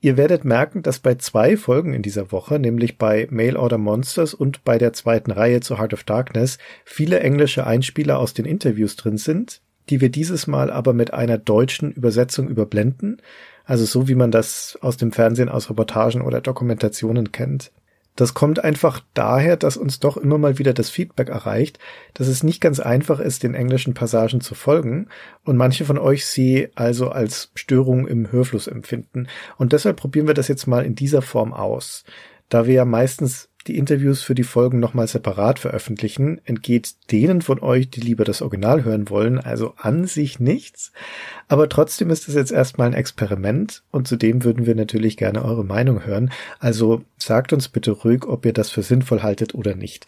Ihr 0.00 0.18
werdet 0.18 0.44
merken, 0.44 0.82
dass 0.82 0.98
bei 0.98 1.14
zwei 1.14 1.56
Folgen 1.56 1.94
in 1.94 2.02
dieser 2.02 2.32
Woche, 2.32 2.58
nämlich 2.58 2.98
bei 2.98 3.28
Mail 3.30 3.56
Order 3.56 3.78
Monsters 3.78 4.34
und 4.34 4.62
bei 4.62 4.76
der 4.76 4.92
zweiten 4.92 5.30
Reihe 5.30 5.60
zu 5.60 5.78
Heart 5.78 5.94
of 5.94 6.04
Darkness, 6.04 6.58
viele 6.84 7.20
englische 7.20 7.66
Einspieler 7.66 8.18
aus 8.18 8.34
den 8.34 8.44
Interviews 8.44 8.96
drin 8.96 9.16
sind 9.16 9.62
die 9.88 10.00
wir 10.00 10.10
dieses 10.10 10.46
Mal 10.46 10.70
aber 10.70 10.92
mit 10.92 11.12
einer 11.14 11.38
deutschen 11.38 11.92
Übersetzung 11.92 12.48
überblenden, 12.48 13.22
also 13.64 13.84
so 13.84 14.08
wie 14.08 14.14
man 14.14 14.30
das 14.30 14.78
aus 14.80 14.96
dem 14.96 15.12
Fernsehen, 15.12 15.48
aus 15.48 15.70
Reportagen 15.70 16.22
oder 16.22 16.40
Dokumentationen 16.40 17.32
kennt. 17.32 17.72
Das 18.16 18.32
kommt 18.32 18.64
einfach 18.64 19.02
daher, 19.12 19.58
dass 19.58 19.76
uns 19.76 20.00
doch 20.00 20.16
immer 20.16 20.38
mal 20.38 20.58
wieder 20.58 20.72
das 20.72 20.88
Feedback 20.88 21.28
erreicht, 21.28 21.78
dass 22.14 22.28
es 22.28 22.42
nicht 22.42 22.62
ganz 22.62 22.80
einfach 22.80 23.20
ist, 23.20 23.42
den 23.42 23.54
englischen 23.54 23.92
Passagen 23.92 24.40
zu 24.40 24.54
folgen 24.54 25.08
und 25.44 25.58
manche 25.58 25.84
von 25.84 25.98
euch 25.98 26.24
sie 26.24 26.68
also 26.74 27.10
als 27.10 27.50
Störung 27.54 28.08
im 28.08 28.32
Hörfluss 28.32 28.68
empfinden. 28.68 29.28
Und 29.58 29.74
deshalb 29.74 29.98
probieren 29.98 30.26
wir 30.26 30.34
das 30.34 30.48
jetzt 30.48 30.66
mal 30.66 30.86
in 30.86 30.94
dieser 30.94 31.20
Form 31.20 31.52
aus. 31.52 32.04
Da 32.48 32.66
wir 32.66 32.74
ja 32.74 32.84
meistens 32.86 33.50
die 33.66 33.78
Interviews 33.78 34.22
für 34.22 34.34
die 34.34 34.44
Folgen 34.44 34.80
nochmal 34.80 35.06
separat 35.06 35.58
veröffentlichen, 35.58 36.40
entgeht 36.44 36.94
denen 37.10 37.42
von 37.42 37.60
euch, 37.60 37.90
die 37.90 38.00
lieber 38.00 38.24
das 38.24 38.42
Original 38.42 38.84
hören 38.84 39.10
wollen, 39.10 39.38
also 39.38 39.74
an 39.76 40.06
sich 40.06 40.40
nichts. 40.40 40.92
Aber 41.48 41.68
trotzdem 41.68 42.10
ist 42.10 42.28
es 42.28 42.34
jetzt 42.34 42.52
erstmal 42.52 42.88
ein 42.88 42.94
Experiment 42.94 43.82
und 43.90 44.08
zudem 44.08 44.44
würden 44.44 44.66
wir 44.66 44.74
natürlich 44.74 45.16
gerne 45.16 45.44
eure 45.44 45.64
Meinung 45.64 46.04
hören. 46.04 46.30
Also 46.58 47.02
sagt 47.18 47.52
uns 47.52 47.68
bitte 47.68 47.90
ruhig, 47.90 48.24
ob 48.24 48.46
ihr 48.46 48.52
das 48.52 48.70
für 48.70 48.82
sinnvoll 48.82 49.22
haltet 49.22 49.54
oder 49.54 49.74
nicht. 49.74 50.06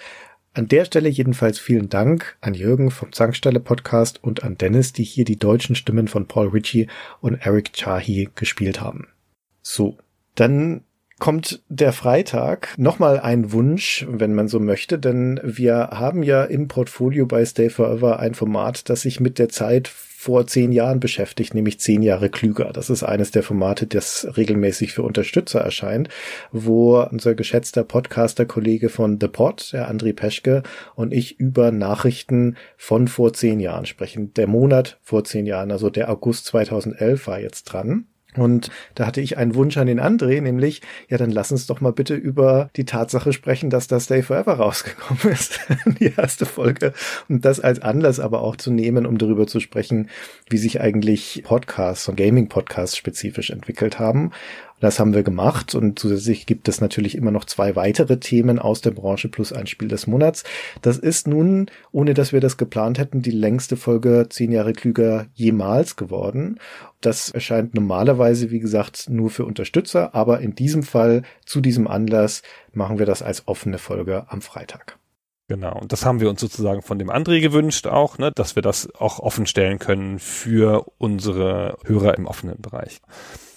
An 0.54 0.66
der 0.66 0.84
Stelle 0.84 1.08
jedenfalls 1.08 1.58
vielen 1.58 1.88
Dank 1.88 2.36
an 2.40 2.54
Jürgen 2.54 2.90
vom 2.90 3.12
Zankstelle 3.12 3.60
Podcast 3.60 4.22
und 4.24 4.42
an 4.42 4.58
Dennis, 4.58 4.92
die 4.92 5.04
hier 5.04 5.24
die 5.24 5.38
deutschen 5.38 5.76
Stimmen 5.76 6.08
von 6.08 6.26
Paul 6.26 6.48
Ritchie 6.48 6.88
und 7.20 7.34
Eric 7.34 7.72
Chahi 7.74 8.28
gespielt 8.34 8.80
haben. 8.80 9.08
So, 9.62 9.98
dann 10.34 10.82
kommt 11.18 11.62
der 11.68 11.92
Freitag. 11.92 12.78
Nochmal 12.78 13.18
ein 13.20 13.52
Wunsch, 13.52 14.06
wenn 14.08 14.34
man 14.34 14.48
so 14.48 14.60
möchte, 14.60 14.98
denn 14.98 15.40
wir 15.42 15.90
haben 15.92 16.22
ja 16.22 16.44
im 16.44 16.68
Portfolio 16.68 17.26
bei 17.26 17.44
Stay 17.44 17.70
Forever 17.70 18.18
ein 18.18 18.34
Format, 18.34 18.88
das 18.88 19.02
sich 19.02 19.20
mit 19.20 19.38
der 19.38 19.48
Zeit 19.48 19.88
vor 19.88 20.48
zehn 20.48 20.72
Jahren 20.72 20.98
beschäftigt, 20.98 21.54
nämlich 21.54 21.78
zehn 21.78 22.02
Jahre 22.02 22.28
klüger. 22.28 22.72
Das 22.72 22.90
ist 22.90 23.04
eines 23.04 23.30
der 23.30 23.44
Formate, 23.44 23.86
das 23.86 24.26
regelmäßig 24.36 24.92
für 24.92 25.04
Unterstützer 25.04 25.60
erscheint, 25.60 26.08
wo 26.50 27.00
unser 27.00 27.36
geschätzter 27.36 27.84
Podcaster-Kollege 27.84 28.88
von 28.88 29.18
The 29.20 29.28
Pod, 29.28 29.72
der 29.72 29.88
André 29.88 30.12
Peschke, 30.12 30.64
und 30.96 31.12
ich 31.12 31.38
über 31.38 31.70
Nachrichten 31.70 32.56
von 32.76 33.06
vor 33.06 33.32
zehn 33.32 33.60
Jahren 33.60 33.86
sprechen. 33.86 34.34
Der 34.34 34.48
Monat 34.48 34.98
vor 35.02 35.22
zehn 35.22 35.46
Jahren, 35.46 35.70
also 35.70 35.88
der 35.88 36.10
August 36.10 36.46
2011 36.46 37.28
war 37.28 37.38
jetzt 37.38 37.64
dran. 37.64 38.06
Und 38.36 38.70
da 38.94 39.06
hatte 39.06 39.22
ich 39.22 39.38
einen 39.38 39.54
Wunsch 39.54 39.78
an 39.78 39.86
den 39.86 40.00
André, 40.00 40.40
nämlich, 40.40 40.82
ja, 41.08 41.16
dann 41.16 41.30
lass 41.30 41.50
uns 41.50 41.66
doch 41.66 41.80
mal 41.80 41.92
bitte 41.92 42.14
über 42.14 42.68
die 42.76 42.84
Tatsache 42.84 43.32
sprechen, 43.32 43.70
dass 43.70 43.88
das 43.88 44.06
Day 44.06 44.22
Forever 44.22 44.54
rausgekommen 44.54 45.22
ist, 45.32 45.60
die 45.98 46.12
erste 46.14 46.44
Folge. 46.44 46.92
Und 47.28 47.44
das 47.44 47.58
als 47.58 47.80
Anlass 47.80 48.20
aber 48.20 48.42
auch 48.42 48.56
zu 48.56 48.70
nehmen, 48.70 49.06
um 49.06 49.16
darüber 49.16 49.46
zu 49.46 49.60
sprechen, 49.60 50.10
wie 50.50 50.58
sich 50.58 50.80
eigentlich 50.80 51.42
Podcasts 51.44 52.06
und 52.08 52.16
Gaming-Podcasts 52.16 52.96
spezifisch 52.96 53.50
entwickelt 53.50 53.98
haben. 53.98 54.32
Das 54.80 55.00
haben 55.00 55.14
wir 55.14 55.22
gemacht 55.22 55.74
und 55.74 55.98
zusätzlich 55.98 56.46
gibt 56.46 56.68
es 56.68 56.80
natürlich 56.80 57.16
immer 57.16 57.30
noch 57.30 57.44
zwei 57.44 57.74
weitere 57.74 58.18
Themen 58.18 58.58
aus 58.58 58.80
der 58.80 58.92
Branche 58.92 59.28
plus 59.28 59.52
ein 59.52 59.66
Spiel 59.66 59.88
des 59.88 60.06
Monats. 60.06 60.44
Das 60.82 60.98
ist 60.98 61.26
nun, 61.26 61.66
ohne 61.90 62.14
dass 62.14 62.32
wir 62.32 62.40
das 62.40 62.56
geplant 62.56 62.98
hätten, 62.98 63.22
die 63.22 63.32
längste 63.32 63.76
Folge 63.76 64.26
zehn 64.30 64.52
Jahre 64.52 64.72
klüger 64.72 65.26
jemals 65.34 65.96
geworden. 65.96 66.60
Das 67.00 67.30
erscheint 67.30 67.74
normalerweise, 67.74 68.50
wie 68.50 68.60
gesagt, 68.60 69.08
nur 69.10 69.30
für 69.30 69.44
Unterstützer, 69.44 70.14
aber 70.14 70.40
in 70.40 70.54
diesem 70.54 70.82
Fall, 70.82 71.22
zu 71.44 71.60
diesem 71.60 71.88
Anlass, 71.88 72.42
machen 72.72 72.98
wir 72.98 73.06
das 73.06 73.22
als 73.22 73.48
offene 73.48 73.78
Folge 73.78 74.26
am 74.28 74.42
Freitag. 74.42 74.98
Genau, 75.48 75.78
und 75.78 75.92
das 75.92 76.04
haben 76.04 76.20
wir 76.20 76.28
uns 76.28 76.42
sozusagen 76.42 76.82
von 76.82 76.98
dem 76.98 77.10
André 77.10 77.40
gewünscht 77.40 77.86
auch, 77.86 78.18
ne, 78.18 78.30
dass 78.30 78.54
wir 78.54 78.62
das 78.62 78.94
auch 78.94 79.18
offen 79.18 79.46
stellen 79.46 79.78
können 79.78 80.18
für 80.18 80.84
unsere 80.98 81.78
Hörer 81.86 82.18
im 82.18 82.26
offenen 82.26 82.60
Bereich. 82.60 83.00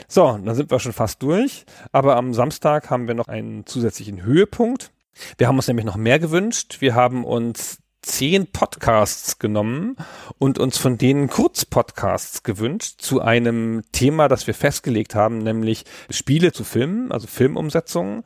So, 0.07 0.39
dann 0.41 0.55
sind 0.55 0.71
wir 0.71 0.79
schon 0.79 0.93
fast 0.93 1.21
durch, 1.21 1.65
aber 1.91 2.15
am 2.15 2.33
Samstag 2.33 2.89
haben 2.89 3.07
wir 3.07 3.13
noch 3.13 3.27
einen 3.27 3.65
zusätzlichen 3.65 4.23
Höhepunkt. 4.23 4.91
Wir 5.37 5.49
haben 5.49 5.57
uns 5.57 5.67
nämlich 5.67 5.85
noch 5.85 5.97
mehr 5.97 6.17
gewünscht. 6.17 6.77
Wir 6.79 6.95
haben 6.95 7.25
uns 7.25 7.79
zehn 8.01 8.47
Podcasts 8.47 9.37
genommen 9.37 9.97
und 10.39 10.59
uns 10.59 10.77
von 10.77 10.97
denen 10.97 11.27
Kurzpodcasts 11.27 12.43
gewünscht 12.43 13.01
zu 13.01 13.21
einem 13.21 13.83
Thema, 13.91 14.29
das 14.29 14.47
wir 14.47 14.53
festgelegt 14.53 15.13
haben, 15.13 15.39
nämlich 15.39 15.83
Spiele 16.09 16.53
zu 16.53 16.63
Filmen, 16.63 17.11
also 17.11 17.27
Filmumsetzungen. 17.27 18.23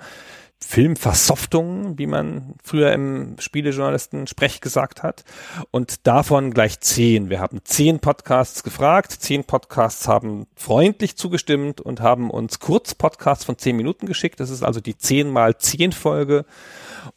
Filmversoftung, 0.61 1.97
wie 1.97 2.07
man 2.07 2.55
früher 2.63 2.91
im 2.91 3.35
Spielejournalisten 3.39 4.27
Sprech 4.27 4.61
gesagt 4.61 5.03
hat. 5.03 5.23
Und 5.71 6.07
davon 6.07 6.51
gleich 6.51 6.79
zehn. 6.79 7.29
Wir 7.29 7.39
haben 7.39 7.59
zehn 7.63 7.99
Podcasts 7.99 8.63
gefragt, 8.63 9.11
zehn 9.11 9.43
Podcasts 9.43 10.07
haben 10.07 10.47
freundlich 10.55 11.17
zugestimmt 11.17 11.81
und 11.81 12.01
haben 12.01 12.31
uns 12.31 12.59
Kurzpodcasts 12.59 13.45
von 13.45 13.57
zehn 13.57 13.75
Minuten 13.75 14.05
geschickt. 14.05 14.39
Das 14.39 14.49
ist 14.49 14.63
also 14.63 14.79
die 14.81 14.97
zehn 14.97 15.29
mal 15.29 15.57
zehn 15.57 15.91
Folge. 15.91 16.45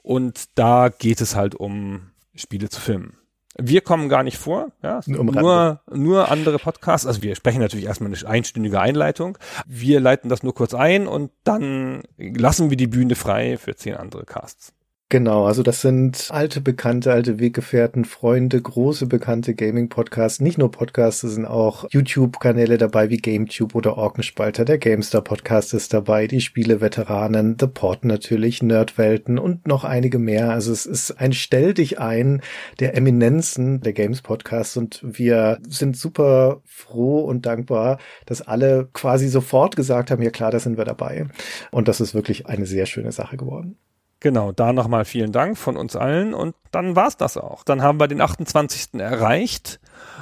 Und 0.03 0.47
da 0.57 0.89
geht 0.89 1.21
es 1.21 1.35
halt 1.35 1.55
um 1.55 2.11
Spiele 2.35 2.69
zu 2.69 2.81
filmen. 2.81 3.17
Wir 3.61 3.81
kommen 3.81 4.09
gar 4.09 4.23
nicht 4.23 4.39
vor, 4.39 4.69
ja, 4.83 5.01
nur, 5.07 5.25
nur, 5.25 5.81
nur 5.93 6.31
andere 6.31 6.59
Podcasts. 6.59 7.07
Also 7.07 7.23
wir 7.23 7.35
sprechen 7.35 7.61
natürlich 7.61 7.87
erstmal 7.87 8.13
eine 8.13 8.29
einstündige 8.29 8.81
Einleitung. 8.81 9.37
Wir 9.67 9.99
leiten 9.99 10.29
das 10.29 10.45
nur 10.45 10.55
kurz 10.55 10.75
ein 10.75 11.09
und 11.09 11.33
dann 11.43 12.03
lassen 12.17 12.71
wir 12.71 12.77
die 12.77 12.87
Bühne 12.87 13.17
frei 13.17 13.57
für 13.59 13.75
zehn 13.75 13.95
andere 13.95 14.25
Casts. 14.25 14.73
Genau, 15.11 15.47
also 15.47 15.63
das 15.63 15.81
sind 15.81 16.29
alte 16.31 16.61
Bekannte, 16.61 17.11
alte 17.15 17.39
Weggefährten, 17.41 18.05
Freunde, 18.05 18.61
große 18.61 19.07
bekannte 19.07 19.55
Gaming-Podcasts. 19.55 20.41
Nicht 20.43 20.59
nur 20.59 20.71
Podcasts, 20.71 21.23
es 21.23 21.33
sind 21.33 21.47
auch 21.47 21.87
YouTube-Kanäle 21.89 22.77
dabei 22.77 23.09
wie 23.09 23.17
GameTube 23.17 23.75
oder 23.75 23.97
Orkenspalter. 23.97 24.67
Der 24.67 24.77
GameStar-Podcast 24.77 25.73
ist 25.73 25.95
dabei, 25.95 26.27
die 26.27 26.43
Spiele-Veteranen, 26.43 27.57
The 27.59 27.69
Pod 27.69 28.05
natürlich, 28.05 28.63
Nerdwelten 28.63 29.39
und 29.39 29.67
noch 29.67 29.85
einige 29.85 30.19
mehr. 30.19 30.51
Also 30.51 30.73
es 30.73 30.85
ist 30.85 31.13
ein 31.13 31.33
Stell 31.33 31.73
dich 31.73 31.99
ein 31.99 32.43
der 32.79 32.95
Eminenzen 32.95 33.81
der 33.81 33.95
Games-Podcasts 33.95 34.77
und 34.77 35.01
wir 35.03 35.59
sind 35.67 35.97
super 35.97 36.61
froh 36.67 37.21
und 37.21 37.47
dankbar, 37.47 37.97
dass 38.27 38.43
alle 38.43 38.91
quasi 38.93 39.29
sofort 39.29 39.75
gesagt 39.75 40.11
haben, 40.11 40.23
ja 40.23 40.29
klar, 40.29 40.51
da 40.51 40.61
sind 40.61 40.77
wir 40.77 40.85
dabei. 40.85 41.29
Und 41.71 41.89
das 41.89 42.03
ist 42.03 42.15
wirklich 42.15 42.47
eine 42.47 42.67
sehr 42.67 42.85
schöne 42.85 43.13
Sache 43.13 43.39
geworden. 43.39 43.79
Genau, 44.21 44.51
da 44.51 44.73
nochmal 44.73 45.05
vielen 45.05 45.31
Dank 45.31 45.57
von 45.57 45.77
uns 45.77 45.95
allen 45.95 46.35
und 46.35 46.57
dann 46.73 46.97
war's 46.97 47.17
das 47.17 47.37
auch. 47.37 47.63
Dann 47.63 47.83
haben 47.83 48.01
wir 48.01 48.09
den 48.09 48.21
28. 48.21 48.95
erreicht 49.01 49.79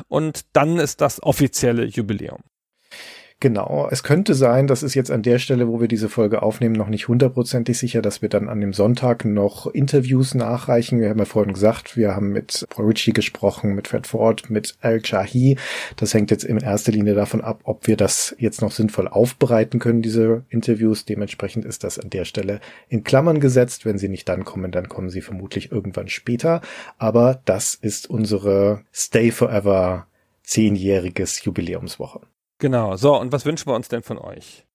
und 0.08 0.44
dann 0.52 0.78
ist 0.78 1.00
das 1.00 1.22
offizielle 1.22 1.84
Jubiläum. 1.86 2.40
Genau, 3.38 3.86
es 3.90 4.02
könnte 4.02 4.34
sein, 4.34 4.66
das 4.66 4.82
ist 4.82 4.94
jetzt 4.94 5.10
an 5.10 5.20
der 5.20 5.38
Stelle, 5.38 5.68
wo 5.68 5.78
wir 5.78 5.88
diese 5.88 6.08
Folge 6.08 6.42
aufnehmen, 6.42 6.74
noch 6.74 6.88
nicht 6.88 7.06
hundertprozentig 7.06 7.76
sicher, 7.76 8.00
dass 8.00 8.22
wir 8.22 8.30
dann 8.30 8.48
an 8.48 8.62
dem 8.62 8.72
Sonntag 8.72 9.26
noch 9.26 9.66
Interviews 9.66 10.34
nachreichen. 10.34 11.00
Wir 11.00 11.10
haben 11.10 11.18
ja 11.18 11.26
vorhin 11.26 11.52
gesagt, 11.52 11.98
wir 11.98 12.16
haben 12.16 12.30
mit 12.30 12.66
Paul 12.70 12.86
Ritchie 12.86 13.12
gesprochen, 13.12 13.74
mit 13.74 13.88
Fred 13.88 14.06
Ford, 14.06 14.48
mit 14.48 14.78
Al 14.80 15.02
Chahi. 15.02 15.58
Das 15.96 16.14
hängt 16.14 16.30
jetzt 16.30 16.44
in 16.44 16.56
erster 16.56 16.92
Linie 16.92 17.14
davon 17.14 17.42
ab, 17.42 17.60
ob 17.64 17.86
wir 17.86 17.98
das 17.98 18.34
jetzt 18.38 18.62
noch 18.62 18.72
sinnvoll 18.72 19.06
aufbereiten 19.06 19.80
können, 19.80 20.00
diese 20.00 20.44
Interviews. 20.48 21.04
Dementsprechend 21.04 21.66
ist 21.66 21.84
das 21.84 21.98
an 21.98 22.08
der 22.08 22.24
Stelle 22.24 22.60
in 22.88 23.04
Klammern 23.04 23.38
gesetzt. 23.38 23.84
Wenn 23.84 23.98
sie 23.98 24.08
nicht 24.08 24.30
dann 24.30 24.46
kommen, 24.46 24.72
dann 24.72 24.88
kommen 24.88 25.10
sie 25.10 25.20
vermutlich 25.20 25.70
irgendwann 25.70 26.08
später. 26.08 26.62
Aber 26.96 27.42
das 27.44 27.74
ist 27.74 28.08
unsere 28.08 28.80
Stay 28.94 29.30
Forever 29.30 30.06
zehnjähriges 30.42 31.44
Jubiläumswoche. 31.44 32.20
Genau. 32.58 32.96
So, 32.96 33.18
und 33.18 33.32
was 33.32 33.44
wünschen 33.46 33.66
wir 33.68 33.74
uns 33.74 33.88
denn 33.88 34.02
von 34.02 34.18
euch? 34.18 34.65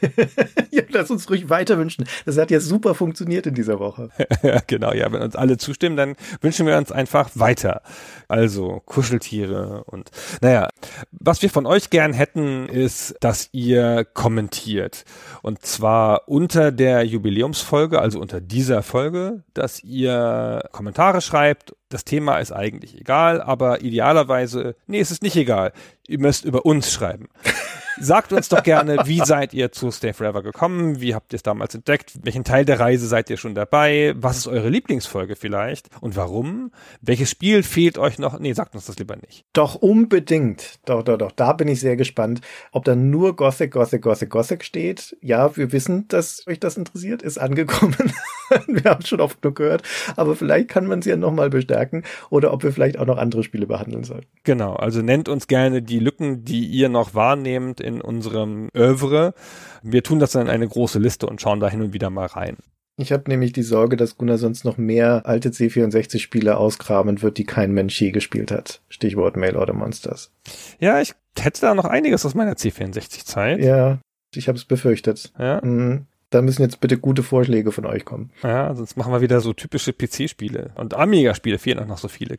ja, 0.70 0.82
lass 0.90 1.10
uns 1.10 1.28
ruhig 1.30 1.48
weiter 1.48 1.78
wünschen. 1.78 2.04
Das 2.24 2.38
hat 2.38 2.50
ja 2.50 2.60
super 2.60 2.94
funktioniert 2.94 3.46
in 3.46 3.54
dieser 3.54 3.78
Woche. 3.78 4.10
genau, 4.66 4.92
ja, 4.92 5.10
wenn 5.12 5.22
uns 5.22 5.36
alle 5.36 5.56
zustimmen, 5.56 5.96
dann 5.96 6.16
wünschen 6.40 6.66
wir 6.66 6.76
uns 6.76 6.92
einfach 6.92 7.30
weiter. 7.34 7.82
Also 8.28 8.82
Kuscheltiere 8.84 9.84
und 9.84 10.10
naja, 10.40 10.68
was 11.10 11.42
wir 11.42 11.50
von 11.50 11.66
euch 11.66 11.90
gern 11.90 12.12
hätten, 12.12 12.68
ist, 12.68 13.16
dass 13.20 13.48
ihr 13.52 14.04
kommentiert. 14.04 15.04
Und 15.42 15.64
zwar 15.64 16.28
unter 16.28 16.72
der 16.72 17.04
Jubiläumsfolge, 17.04 18.00
also 18.00 18.20
unter 18.20 18.40
dieser 18.40 18.82
Folge, 18.82 19.42
dass 19.54 19.82
ihr 19.82 20.62
Kommentare 20.72 21.20
schreibt. 21.20 21.74
Das 21.88 22.04
Thema 22.04 22.38
ist 22.38 22.52
eigentlich 22.52 23.00
egal, 23.00 23.40
aber 23.40 23.80
idealerweise, 23.80 24.76
nee, 24.86 25.00
es 25.00 25.10
ist 25.10 25.22
nicht 25.22 25.36
egal. 25.36 25.72
Ihr 26.06 26.18
müsst 26.18 26.44
über 26.44 26.66
uns 26.66 26.92
schreiben. 26.92 27.28
Sagt 28.00 28.32
uns 28.32 28.48
doch 28.48 28.62
gerne, 28.62 28.98
wie 29.04 29.20
seid 29.24 29.52
ihr 29.52 29.72
zu 29.72 29.90
Stay 29.90 30.12
Forever 30.12 30.42
gekommen? 30.42 31.00
Wie 31.00 31.14
habt 31.14 31.32
ihr 31.32 31.36
es 31.36 31.42
damals 31.42 31.74
entdeckt? 31.74 32.12
Welchen 32.22 32.44
Teil 32.44 32.64
der 32.64 32.78
Reise 32.78 33.06
seid 33.06 33.28
ihr 33.28 33.36
schon 33.36 33.54
dabei? 33.54 34.14
Was 34.16 34.38
ist 34.38 34.46
eure 34.46 34.68
Lieblingsfolge 34.68 35.36
vielleicht? 35.36 35.88
Und 36.00 36.16
warum? 36.16 36.70
Welches 37.00 37.30
Spiel 37.30 37.62
fehlt 37.62 37.98
euch 37.98 38.18
noch? 38.18 38.38
Nee, 38.38 38.52
sagt 38.52 38.74
uns 38.74 38.86
das 38.86 38.98
lieber 38.98 39.16
nicht. 39.16 39.44
Doch 39.52 39.74
unbedingt. 39.74 40.78
Doch, 40.84 41.02
doch, 41.02 41.18
doch. 41.18 41.32
Da 41.32 41.52
bin 41.52 41.68
ich 41.68 41.80
sehr 41.80 41.96
gespannt, 41.96 42.40
ob 42.72 42.84
da 42.84 42.94
nur 42.94 43.34
Gothic, 43.34 43.72
Gothic, 43.72 44.02
Gothic, 44.02 44.30
Gothic 44.30 44.64
steht. 44.64 45.16
Ja, 45.20 45.56
wir 45.56 45.72
wissen, 45.72 46.06
dass 46.08 46.46
euch 46.46 46.60
das 46.60 46.76
interessiert, 46.76 47.22
ist 47.22 47.38
angekommen. 47.38 47.96
wir 48.66 48.84
haben 48.84 49.00
es 49.02 49.08
schon 49.08 49.20
oft 49.20 49.42
nur 49.42 49.54
gehört. 49.54 49.82
Aber 50.16 50.36
vielleicht 50.36 50.68
kann 50.68 50.86
man 50.86 51.00
es 51.00 51.06
ja 51.06 51.16
nochmal 51.16 51.50
bestärken. 51.50 52.04
Oder 52.30 52.52
ob 52.52 52.62
wir 52.62 52.72
vielleicht 52.72 52.98
auch 52.98 53.06
noch 53.06 53.18
andere 53.18 53.42
Spiele 53.42 53.66
behandeln 53.66 54.04
sollten. 54.04 54.28
Genau. 54.44 54.74
Also 54.74 55.02
nennt 55.02 55.28
uns 55.28 55.46
gerne 55.46 55.82
die 55.82 55.98
Lücken, 55.98 56.44
die 56.44 56.66
ihr 56.66 56.88
noch 56.88 57.14
wahrnehmt 57.14 57.80
in 57.80 58.00
unserem 58.00 58.68
Övre. 58.76 59.34
Wir 59.82 60.02
tun 60.02 60.18
das 60.18 60.32
dann 60.32 60.42
in 60.42 60.48
eine 60.48 60.68
große 60.68 60.98
Liste 60.98 61.26
und 61.26 61.40
schauen 61.40 61.60
da 61.60 61.68
hin 61.68 61.82
und 61.82 61.92
wieder 61.92 62.10
mal 62.10 62.26
rein. 62.26 62.56
Ich 63.00 63.12
habe 63.12 63.30
nämlich 63.30 63.52
die 63.52 63.62
Sorge, 63.62 63.96
dass 63.96 64.18
Gunnar 64.18 64.38
sonst 64.38 64.64
noch 64.64 64.76
mehr 64.76 65.22
alte 65.24 65.50
C64-Spiele 65.50 66.56
ausgraben 66.56 67.22
wird, 67.22 67.38
die 67.38 67.44
kein 67.44 67.72
Mensch 67.72 68.00
je 68.00 68.10
gespielt 68.10 68.50
hat. 68.50 68.80
Stichwort 68.88 69.36
Mail 69.36 69.56
Order 69.56 69.72
Monsters. 69.72 70.32
Ja, 70.80 71.00
ich 71.00 71.14
hätte 71.38 71.60
da 71.60 71.74
noch 71.74 71.84
einiges 71.84 72.26
aus 72.26 72.34
meiner 72.34 72.54
C64-Zeit. 72.54 73.60
Ja, 73.60 74.00
ich 74.34 74.48
habe 74.48 74.58
es 74.58 74.64
befürchtet. 74.64 75.32
Ja. 75.38 75.64
Mhm. 75.64 76.06
Da 76.30 76.42
müssen 76.42 76.60
jetzt 76.60 76.80
bitte 76.80 76.98
gute 76.98 77.22
Vorschläge 77.22 77.72
von 77.72 77.86
euch 77.86 78.04
kommen. 78.04 78.30
Ja, 78.42 78.74
sonst 78.74 78.98
machen 78.98 79.10
wir 79.12 79.22
wieder 79.22 79.40
so 79.40 79.54
typische 79.54 79.94
PC-Spiele. 79.94 80.72
Und 80.74 80.92
Amiga-Spiele 80.92 81.58
fehlen 81.58 81.78
auch 81.78 81.86
noch 81.86 81.96
so 81.96 82.08
viele. 82.08 82.36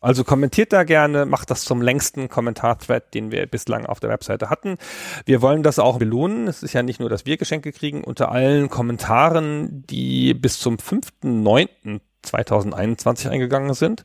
Also 0.00 0.24
kommentiert 0.24 0.72
da 0.72 0.82
gerne, 0.82 1.24
macht 1.24 1.48
das 1.50 1.62
zum 1.62 1.82
längsten 1.82 2.28
Kommentar-Thread, 2.28 3.14
den 3.14 3.30
wir 3.30 3.46
bislang 3.46 3.86
auf 3.86 4.00
der 4.00 4.10
Webseite 4.10 4.50
hatten. 4.50 4.76
Wir 5.24 5.40
wollen 5.40 5.62
das 5.62 5.78
auch 5.78 5.98
belohnen. 5.98 6.48
Es 6.48 6.64
ist 6.64 6.72
ja 6.72 6.82
nicht 6.82 6.98
nur, 6.98 7.08
dass 7.08 7.24
wir 7.24 7.36
Geschenke 7.36 7.70
kriegen. 7.70 8.02
Unter 8.02 8.32
allen 8.32 8.68
Kommentaren, 8.68 9.86
die 9.86 10.34
bis 10.34 10.58
zum 10.58 10.78
5.9.2021 10.78 13.28
eingegangen 13.28 13.74
sind. 13.74 14.04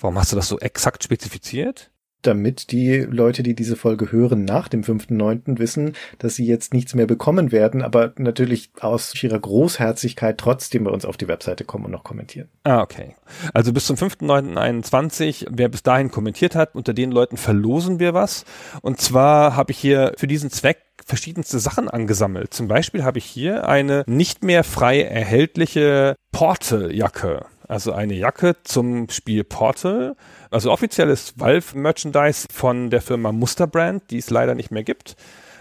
Warum 0.00 0.18
hast 0.18 0.32
du 0.32 0.36
das 0.36 0.48
so 0.48 0.58
exakt 0.58 1.04
spezifiziert? 1.04 1.92
Damit 2.22 2.72
die 2.72 2.98
Leute, 2.98 3.42
die 3.42 3.54
diese 3.54 3.76
Folge 3.76 4.10
hören, 4.12 4.44
nach 4.44 4.68
dem 4.68 4.82
5.9. 4.82 5.58
wissen, 5.58 5.94
dass 6.18 6.34
sie 6.34 6.46
jetzt 6.46 6.74
nichts 6.74 6.94
mehr 6.94 7.06
bekommen 7.06 7.52
werden, 7.52 7.82
aber 7.82 8.12
natürlich 8.16 8.70
aus 8.80 9.20
ihrer 9.22 9.38
Großherzigkeit 9.38 10.38
trotzdem 10.38 10.84
bei 10.84 10.90
uns 10.90 11.04
auf 11.04 11.16
die 11.16 11.28
Webseite 11.28 11.64
kommen 11.64 11.84
und 11.84 11.92
noch 11.92 12.04
kommentieren. 12.04 12.48
Ah, 12.64 12.82
okay. 12.82 13.14
Also 13.54 13.72
bis 13.72 13.86
zum 13.86 13.96
5.9.21, 13.96 15.46
wer 15.50 15.68
bis 15.68 15.82
dahin 15.82 16.10
kommentiert 16.10 16.54
hat, 16.54 16.74
unter 16.74 16.92
den 16.92 17.10
Leuten 17.10 17.36
verlosen 17.36 17.98
wir 17.98 18.14
was. 18.14 18.44
Und 18.82 19.00
zwar 19.00 19.56
habe 19.56 19.72
ich 19.72 19.78
hier 19.78 20.14
für 20.16 20.26
diesen 20.26 20.50
Zweck 20.50 20.78
verschiedenste 21.04 21.58
Sachen 21.58 21.88
angesammelt. 21.88 22.52
Zum 22.52 22.68
Beispiel 22.68 23.04
habe 23.04 23.18
ich 23.18 23.24
hier 23.24 23.68
eine 23.68 24.04
nicht 24.06 24.42
mehr 24.42 24.64
frei 24.64 25.02
erhältliche 25.02 26.16
Portal-Jacke. 26.32 27.46
Also 27.68 27.92
eine 27.92 28.14
Jacke 28.14 28.56
zum 28.64 29.08
Spiel 29.10 29.44
Portal 29.44 30.16
also 30.50 30.70
offizielles 30.72 31.34
Valve-Merchandise 31.36 32.48
von 32.50 32.90
der 32.90 33.00
Firma 33.00 33.32
Musterbrand, 33.32 34.10
die 34.10 34.18
es 34.18 34.30
leider 34.30 34.54
nicht 34.54 34.70
mehr 34.70 34.84
gibt. 34.84 35.16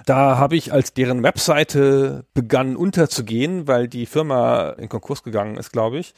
Da 0.06 0.38
habe 0.38 0.56
ich, 0.56 0.72
als 0.72 0.94
deren 0.94 1.22
Webseite 1.22 2.24
begann 2.34 2.78
unterzugehen, 2.78 3.68
weil 3.68 3.90
die 3.90 4.06
Firma 4.06 4.70
in 4.78 4.88
Konkurs 4.88 5.22
gegangen 5.22 5.58
ist, 5.58 5.74
glaube 5.74 5.98
ich, 5.98 6.14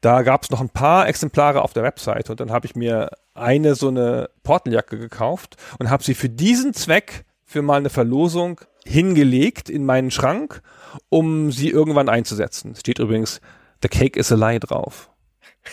da 0.00 0.22
gab 0.22 0.44
es 0.44 0.50
noch 0.50 0.62
ein 0.62 0.70
paar 0.70 1.06
Exemplare 1.06 1.60
auf 1.60 1.74
der 1.74 1.82
Webseite 1.82 2.32
und 2.32 2.40
dann 2.40 2.50
habe 2.50 2.64
ich 2.64 2.74
mir 2.74 3.10
eine 3.34 3.74
so 3.74 3.88
eine 3.88 4.30
Porteljacke 4.42 4.98
gekauft 4.98 5.56
und 5.78 5.90
habe 5.90 6.02
sie 6.02 6.14
für 6.14 6.30
diesen 6.30 6.72
Zweck 6.72 7.26
für 7.44 7.60
mal 7.60 7.76
eine 7.76 7.90
Verlosung 7.90 8.62
hingelegt 8.86 9.68
in 9.68 9.84
meinen 9.84 10.10
Schrank, 10.10 10.62
um 11.10 11.52
sie 11.52 11.68
irgendwann 11.68 12.08
einzusetzen. 12.08 12.74
Steht 12.74 13.00
übrigens 13.00 13.42
The 13.82 13.88
Cake 13.88 14.18
is 14.18 14.32
a 14.32 14.36
Lie 14.36 14.60
drauf. 14.60 15.10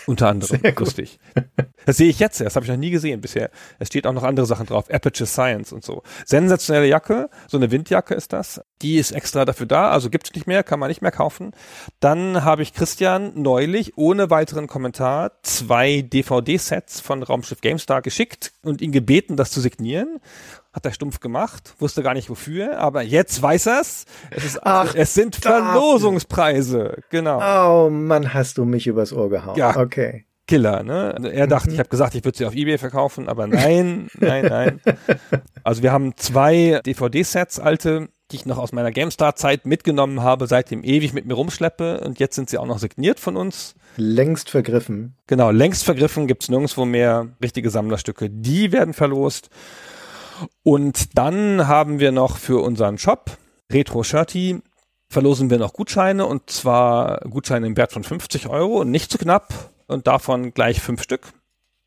Unter 0.06 0.30
anderem. 0.30 0.60
Sehr 0.62 0.74
lustig. 0.74 1.20
Das 1.86 1.98
sehe 1.98 2.10
ich 2.10 2.20
jetzt 2.20 2.40
erst, 2.40 2.56
habe 2.56 2.66
ich 2.66 2.72
noch 2.72 2.78
nie 2.78 2.92
gesehen 2.92 3.22
bisher. 3.22 3.50
Es 3.80 3.90
steht 3.90 4.08
auch 4.08 4.14
noch 4.14 4.24
andere 4.24 4.46
Sachen 4.46 4.66
drauf. 4.66 4.90
Aperture 4.90 5.28
Science 5.28 5.74
und 5.74 5.84
so. 5.84 6.04
Sensationelle 6.26 6.88
Jacke, 6.88 7.30
so 7.48 7.58
eine 7.58 7.72
Windjacke 7.72 8.14
ist 8.14 8.34
das. 8.34 8.62
Die 8.82 8.98
ist 8.98 9.12
extra 9.12 9.46
dafür 9.46 9.66
da, 9.66 9.90
also 9.90 10.10
gibt's 10.10 10.34
nicht 10.34 10.48
mehr, 10.48 10.64
kann 10.64 10.80
man 10.80 10.90
nicht 10.90 11.02
mehr 11.02 11.12
kaufen. 11.12 11.52
Dann 12.00 12.44
habe 12.44 12.62
ich 12.62 12.74
Christian 12.74 13.34
neulich 13.36 13.98
ohne 13.98 14.30
weiteren 14.30 14.68
Kommentar 14.68 15.32
zwei 15.44 16.02
DVD-Sets 16.02 17.02
von 17.02 17.24
Raumschiff 17.24 17.62
GameStar 17.62 18.02
geschickt 18.02 18.54
und 18.64 18.82
ihn 18.82 18.92
gebeten, 18.92 19.36
das 19.36 19.52
zu 19.52 19.62
signieren 19.62 20.20
hat 20.74 20.86
er 20.86 20.92
stumpf 20.92 21.20
gemacht, 21.20 21.76
wusste 21.78 22.02
gar 22.02 22.16
nicht 22.16 22.30
wofür, 22.30 22.80
aber 22.80 23.04
jetzt 23.04 23.42
weiß 23.42 23.68
er's. 23.68 24.06
Es, 24.32 24.44
ist, 24.44 24.60
Ach, 24.64 24.96
es 24.96 25.14
sind 25.14 25.36
Verlosungspreise, 25.36 26.98
genau. 27.10 27.86
Oh 27.86 27.90
Mann, 27.90 28.34
hast 28.34 28.58
du 28.58 28.66
mich 28.66 28.88
übers 28.88 29.14
Ohr 29.14 29.30
gehauen. 29.30 29.56
Ja, 29.56 29.78
okay. 29.78 30.26
Killer, 30.48 30.84
ne? 30.84 31.32
Er 31.32 31.48
dachte, 31.48 31.70
mhm. 31.70 31.74
ich 31.76 31.80
habe 31.80 31.90
gesagt, 31.90 32.16
ich 32.16 32.26
würde 32.26 32.38
sie 32.38 32.46
auf 32.46 32.54
Ebay 32.54 32.78
verkaufen, 32.78 33.30
aber 33.30 33.48
nein, 33.48 34.08
nein, 34.20 34.46
nein. 34.46 34.82
Also 35.64 35.84
wir 35.84 35.94
haben 35.94 36.18
zwei 36.18 36.82
DVD-Sets, 36.86 37.60
alte, 37.60 38.10
die 38.32 38.36
ich 38.36 38.46
noch 38.46 38.58
aus 38.58 38.74
meiner 38.74 38.92
GameStar-Zeit 38.92 39.66
mitgenommen 39.66 40.22
habe, 40.22 40.48
seitdem 40.48 40.84
ewig 40.84 41.14
mit 41.14 41.26
mir 41.26 41.36
rumschleppe 41.36 42.02
und 42.02 42.20
jetzt 42.20 42.36
sind 42.36 42.50
sie 42.50 42.58
auch 42.58 42.66
noch 42.66 42.80
signiert 42.80 43.22
von 43.22 43.38
uns. 43.38 43.76
Längst 43.96 44.50
vergriffen. 44.50 45.16
Genau, 45.28 45.52
längst 45.52 45.86
vergriffen, 45.86 46.28
gibt's 46.28 46.50
nirgendwo 46.50 46.84
mehr 46.84 47.30
richtige 47.42 47.70
Sammlerstücke. 47.70 48.30
Die 48.30 48.72
werden 48.74 48.94
verlost. 48.94 49.50
Und 50.64 51.18
dann 51.18 51.68
haben 51.68 52.00
wir 52.00 52.12
noch 52.12 52.38
für 52.38 52.62
unseren 52.62 52.98
Shop 52.98 53.38
Retro 53.72 54.04
Shirty 54.04 54.62
verlosen 55.10 55.50
wir 55.50 55.60
noch 55.60 55.74
Gutscheine 55.74 56.26
und 56.26 56.50
zwar 56.50 57.20
Gutscheine 57.22 57.68
im 57.68 57.78
Wert 57.78 57.92
von 57.92 58.04
50 58.04 58.48
Euro, 58.48 58.84
nicht 58.84 59.12
zu 59.12 59.18
knapp 59.18 59.72
und 59.88 60.08
davon 60.08 60.54
gleich 60.54 60.82
fünf 60.82 61.04
Stück. 61.04 61.34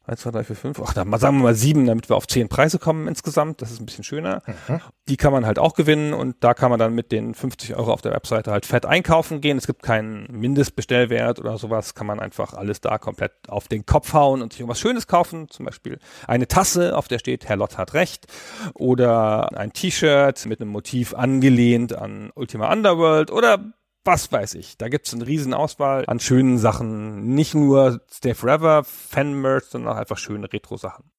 1, 0.07 0.21
2, 0.21 0.31
3, 0.31 0.45
4, 0.45 0.57
5, 0.57 0.83
ach, 0.85 0.95
dann 0.95 1.13
sagen 1.19 1.39
wir 1.39 1.43
mal 1.43 1.55
sieben, 1.55 1.87
damit 1.87 2.09
wir 2.09 2.17
auf 2.17 2.29
zehn 2.29 2.49
Preise 2.49 2.79
kommen 2.79 3.09
insgesamt. 3.09 3.61
Das 3.61 3.73
ist 3.73 3.81
ein 3.81 3.87
bisschen 3.87 4.05
schöner. 4.05 4.43
Mhm. 4.47 4.81
Die 5.09 5.17
kann 5.17 5.33
man 5.33 5.45
halt 5.47 5.59
auch 5.59 5.75
gewinnen 5.75 6.15
und 6.15 6.37
da 6.41 6.55
kann 6.55 6.71
man 6.71 6.79
dann 6.79 6.95
mit 6.95 7.11
den 7.11 7.35
50 7.35 7.75
Euro 7.75 7.93
auf 7.93 8.03
der 8.03 8.13
Webseite 8.13 8.53
halt 8.53 8.67
fett 8.67 8.87
einkaufen 8.87 9.41
gehen. 9.41 9.59
Es 9.59 9.67
gibt 9.67 9.83
keinen 9.83 10.27
Mindestbestellwert 10.31 11.41
oder 11.41 11.59
sowas. 11.59 11.95
Kann 11.95 12.07
man 12.07 12.21
einfach 12.21 12.55
alles 12.55 12.81
da 12.81 12.99
komplett 12.99 13.33
auf 13.49 13.67
den 13.67 13.85
Kopf 13.85 14.13
hauen 14.13 14.43
und 14.43 14.53
sich 14.53 14.61
irgendwas 14.61 14.81
Schönes 14.81 15.09
kaufen. 15.09 15.49
Zum 15.49 15.67
Beispiel 15.67 15.99
eine 16.29 16.47
Tasse, 16.47 16.97
auf 16.97 17.09
der 17.09 17.19
steht, 17.19 17.49
Herr 17.49 17.57
Lott 17.57 17.77
hat 17.77 17.95
recht. 17.95 18.27
Oder 18.75 19.59
ein 19.59 19.73
T-Shirt 19.73 20.47
mit 20.47 20.61
einem 20.61 20.71
Motiv 20.71 21.15
angelehnt 21.15 21.95
an 21.95 22.31
Ultima 22.35 22.73
Underworld 22.73 23.33
oder 23.33 23.73
was 24.07 24.31
weiß 24.31 24.55
ich. 24.55 24.79
Da 24.79 24.89
gibt's 24.89 25.13
eine 25.13 25.27
riesen 25.27 25.55
Auswahl 25.55 26.05
an 26.07 26.21
schönen 26.21 26.59
Sachen. 26.59 27.35
Nicht 27.35 27.55
nur 27.55 28.01
Stay 28.11 28.35
Forever, 28.35 28.85
Fan-Merch, 28.85 29.65
sondern 29.65 29.95
auch 29.95 29.99
einfach 29.99 30.19
schöne 30.19 30.53
Retro-Sachen. 30.53 31.11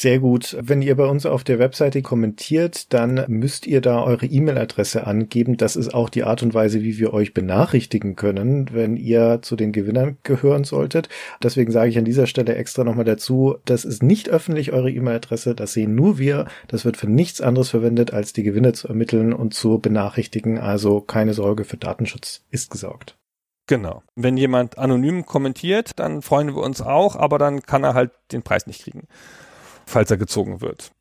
Sehr 0.00 0.20
gut. 0.20 0.56
Wenn 0.60 0.80
ihr 0.80 0.94
bei 0.94 1.06
uns 1.06 1.26
auf 1.26 1.42
der 1.42 1.58
Webseite 1.58 2.02
kommentiert, 2.02 2.92
dann 2.92 3.24
müsst 3.26 3.66
ihr 3.66 3.80
da 3.80 4.00
eure 4.04 4.26
E-Mail-Adresse 4.26 5.08
angeben. 5.08 5.56
Das 5.56 5.74
ist 5.74 5.92
auch 5.92 6.08
die 6.08 6.22
Art 6.22 6.40
und 6.44 6.54
Weise, 6.54 6.82
wie 6.82 6.98
wir 6.98 7.12
euch 7.12 7.34
benachrichtigen 7.34 8.14
können, 8.14 8.68
wenn 8.72 8.96
ihr 8.96 9.40
zu 9.42 9.56
den 9.56 9.72
Gewinnern 9.72 10.16
gehören 10.22 10.62
solltet. 10.62 11.08
Deswegen 11.42 11.72
sage 11.72 11.90
ich 11.90 11.98
an 11.98 12.04
dieser 12.04 12.28
Stelle 12.28 12.54
extra 12.54 12.84
nochmal 12.84 13.06
dazu, 13.06 13.56
das 13.64 13.84
ist 13.84 14.04
nicht 14.04 14.28
öffentlich 14.28 14.72
eure 14.72 14.88
E-Mail-Adresse. 14.88 15.56
Das 15.56 15.72
sehen 15.72 15.96
nur 15.96 16.16
wir. 16.16 16.46
Das 16.68 16.84
wird 16.84 16.96
für 16.96 17.10
nichts 17.10 17.40
anderes 17.40 17.70
verwendet, 17.70 18.12
als 18.12 18.32
die 18.32 18.44
Gewinner 18.44 18.74
zu 18.74 18.86
ermitteln 18.86 19.32
und 19.32 19.52
zu 19.52 19.80
benachrichtigen. 19.80 20.58
Also 20.58 21.00
keine 21.00 21.34
Sorge, 21.34 21.64
für 21.64 21.76
Datenschutz 21.76 22.44
ist 22.52 22.70
gesorgt. 22.70 23.16
Genau. 23.66 24.04
Wenn 24.14 24.36
jemand 24.36 24.78
anonym 24.78 25.26
kommentiert, 25.26 25.98
dann 25.98 26.22
freuen 26.22 26.54
wir 26.54 26.62
uns 26.62 26.82
auch, 26.82 27.16
aber 27.16 27.38
dann 27.38 27.62
kann 27.62 27.82
er 27.82 27.94
halt 27.94 28.12
den 28.30 28.44
Preis 28.44 28.68
nicht 28.68 28.84
kriegen 28.84 29.08
falls 29.88 30.10
er 30.10 30.16
gezogen 30.16 30.60
wird. 30.60 30.92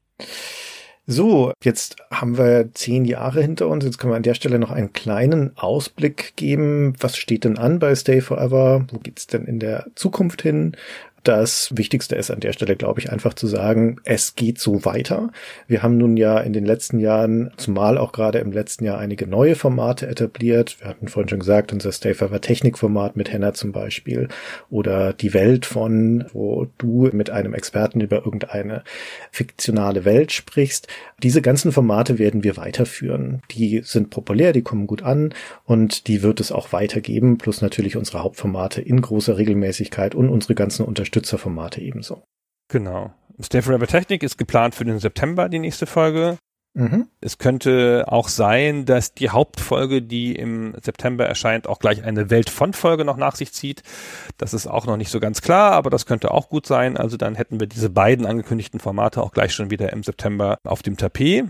So, 1.09 1.53
jetzt 1.63 1.95
haben 2.11 2.37
wir 2.37 2.71
zehn 2.73 3.05
Jahre 3.05 3.41
hinter 3.41 3.69
uns. 3.69 3.85
Jetzt 3.85 3.97
können 3.97 4.11
wir 4.11 4.17
an 4.17 4.23
der 4.23 4.33
Stelle 4.33 4.59
noch 4.59 4.71
einen 4.71 4.91
kleinen 4.91 5.55
Ausblick 5.55 6.35
geben. 6.35 6.95
Was 6.99 7.15
steht 7.15 7.45
denn 7.45 7.57
an 7.57 7.79
bei 7.79 7.95
Stay 7.95 8.19
Forever? 8.19 8.85
Wo 8.91 8.97
geht's 8.99 9.25
denn 9.25 9.45
in 9.45 9.59
der 9.59 9.87
Zukunft 9.95 10.41
hin? 10.41 10.75
Das 11.27 11.75
Wichtigste 11.75 12.15
ist 12.15 12.31
an 12.31 12.39
der 12.39 12.53
Stelle, 12.53 12.77
glaube 12.77 13.01
ich, 13.01 13.11
einfach 13.11 13.33
zu 13.33 13.47
sagen, 13.47 13.97
es 14.05 14.35
geht 14.35 14.59
so 14.59 14.85
weiter. 14.85 15.29
Wir 15.67 15.83
haben 15.83 15.97
nun 15.97 16.15
ja 16.15 16.39
in 16.39 16.53
den 16.53 16.63
letzten 16.63 16.99
Jahren, 16.99 17.51
zumal 17.57 17.97
auch 17.97 18.13
gerade 18.13 18.39
im 18.39 18.53
letzten 18.53 18.85
Jahr, 18.85 18.97
einige 18.97 19.27
neue 19.27 19.55
Formate 19.55 20.07
etabliert. 20.07 20.79
Wir 20.79 20.87
hatten 20.87 21.09
vorhin 21.09 21.27
schon 21.27 21.39
gesagt, 21.39 21.73
unser 21.73 21.91
Stay 21.91 22.13
Forever 22.13 22.39
Technikformat 22.39 23.17
mit 23.17 23.29
Henna 23.29 23.53
zum 23.53 23.73
Beispiel 23.73 24.29
oder 24.69 25.11
die 25.11 25.33
Welt 25.33 25.65
von, 25.65 26.23
wo 26.31 26.67
du 26.77 27.09
mit 27.11 27.29
einem 27.29 27.53
Experten 27.53 27.99
über 27.99 28.23
irgendeine 28.23 28.85
fiktionale 29.29 30.05
Welt 30.05 30.31
sprichst. 30.31 30.87
Diese 31.23 31.41
ganzen 31.41 31.73
Formate 31.73 32.19
werden 32.19 32.45
wir 32.45 32.55
weiterführen. 32.55 33.41
Die 33.51 33.81
sind 33.83 34.11
populär, 34.11 34.53
die 34.53 34.61
kommen 34.61 34.87
gut 34.87 35.03
an 35.03 35.33
und 35.65 36.07
die 36.07 36.21
wird 36.23 36.39
es 36.39 36.53
auch 36.53 36.71
weitergeben, 36.71 37.37
plus 37.37 37.61
natürlich 37.61 37.97
unsere 37.97 38.23
Hauptformate 38.23 38.79
in 38.79 39.01
großer 39.01 39.37
Regelmäßigkeit 39.37 40.15
und 40.15 40.29
unsere 40.29 40.55
ganzen 40.55 40.85
Unterstützung 40.85 41.16
Unterstützerformate 41.17 41.81
ebenso. 41.81 42.23
Genau. 42.69 43.13
Stay 43.41 43.61
Forever 43.61 43.87
Technik 43.87 44.23
ist 44.23 44.37
geplant 44.37 44.75
für 44.75 44.85
den 44.85 44.99
September, 44.99 45.49
die 45.49 45.59
nächste 45.59 45.85
Folge. 45.85 46.37
Mhm. 46.73 47.07
Es 47.21 47.39
könnte 47.39 48.05
auch 48.07 48.27
sein, 48.27 48.85
dass 48.85 49.15
die 49.15 49.29
Hauptfolge, 49.29 50.03
die 50.03 50.35
im 50.35 50.75
September 50.81 51.25
erscheint, 51.25 51.67
auch 51.67 51.79
gleich 51.79 52.03
eine 52.03 52.29
Weltfont-Folge 52.29 53.03
noch 53.03 53.17
nach 53.17 53.35
sich 53.35 53.51
zieht. 53.51 53.81
Das 54.37 54.53
ist 54.53 54.67
auch 54.67 54.85
noch 54.85 54.97
nicht 54.97 55.09
so 55.09 55.19
ganz 55.19 55.41
klar, 55.41 55.71
aber 55.71 55.89
das 55.89 56.05
könnte 56.05 56.31
auch 56.31 56.49
gut 56.49 56.67
sein. 56.67 56.97
Also 56.97 57.17
dann 57.17 57.35
hätten 57.35 57.59
wir 57.59 57.67
diese 57.67 57.89
beiden 57.89 58.27
angekündigten 58.27 58.79
Formate 58.79 59.23
auch 59.23 59.31
gleich 59.31 59.53
schon 59.53 59.71
wieder 59.71 59.91
im 59.91 60.03
September 60.03 60.59
auf 60.63 60.83
dem 60.83 60.97
Tapet. 60.97 61.45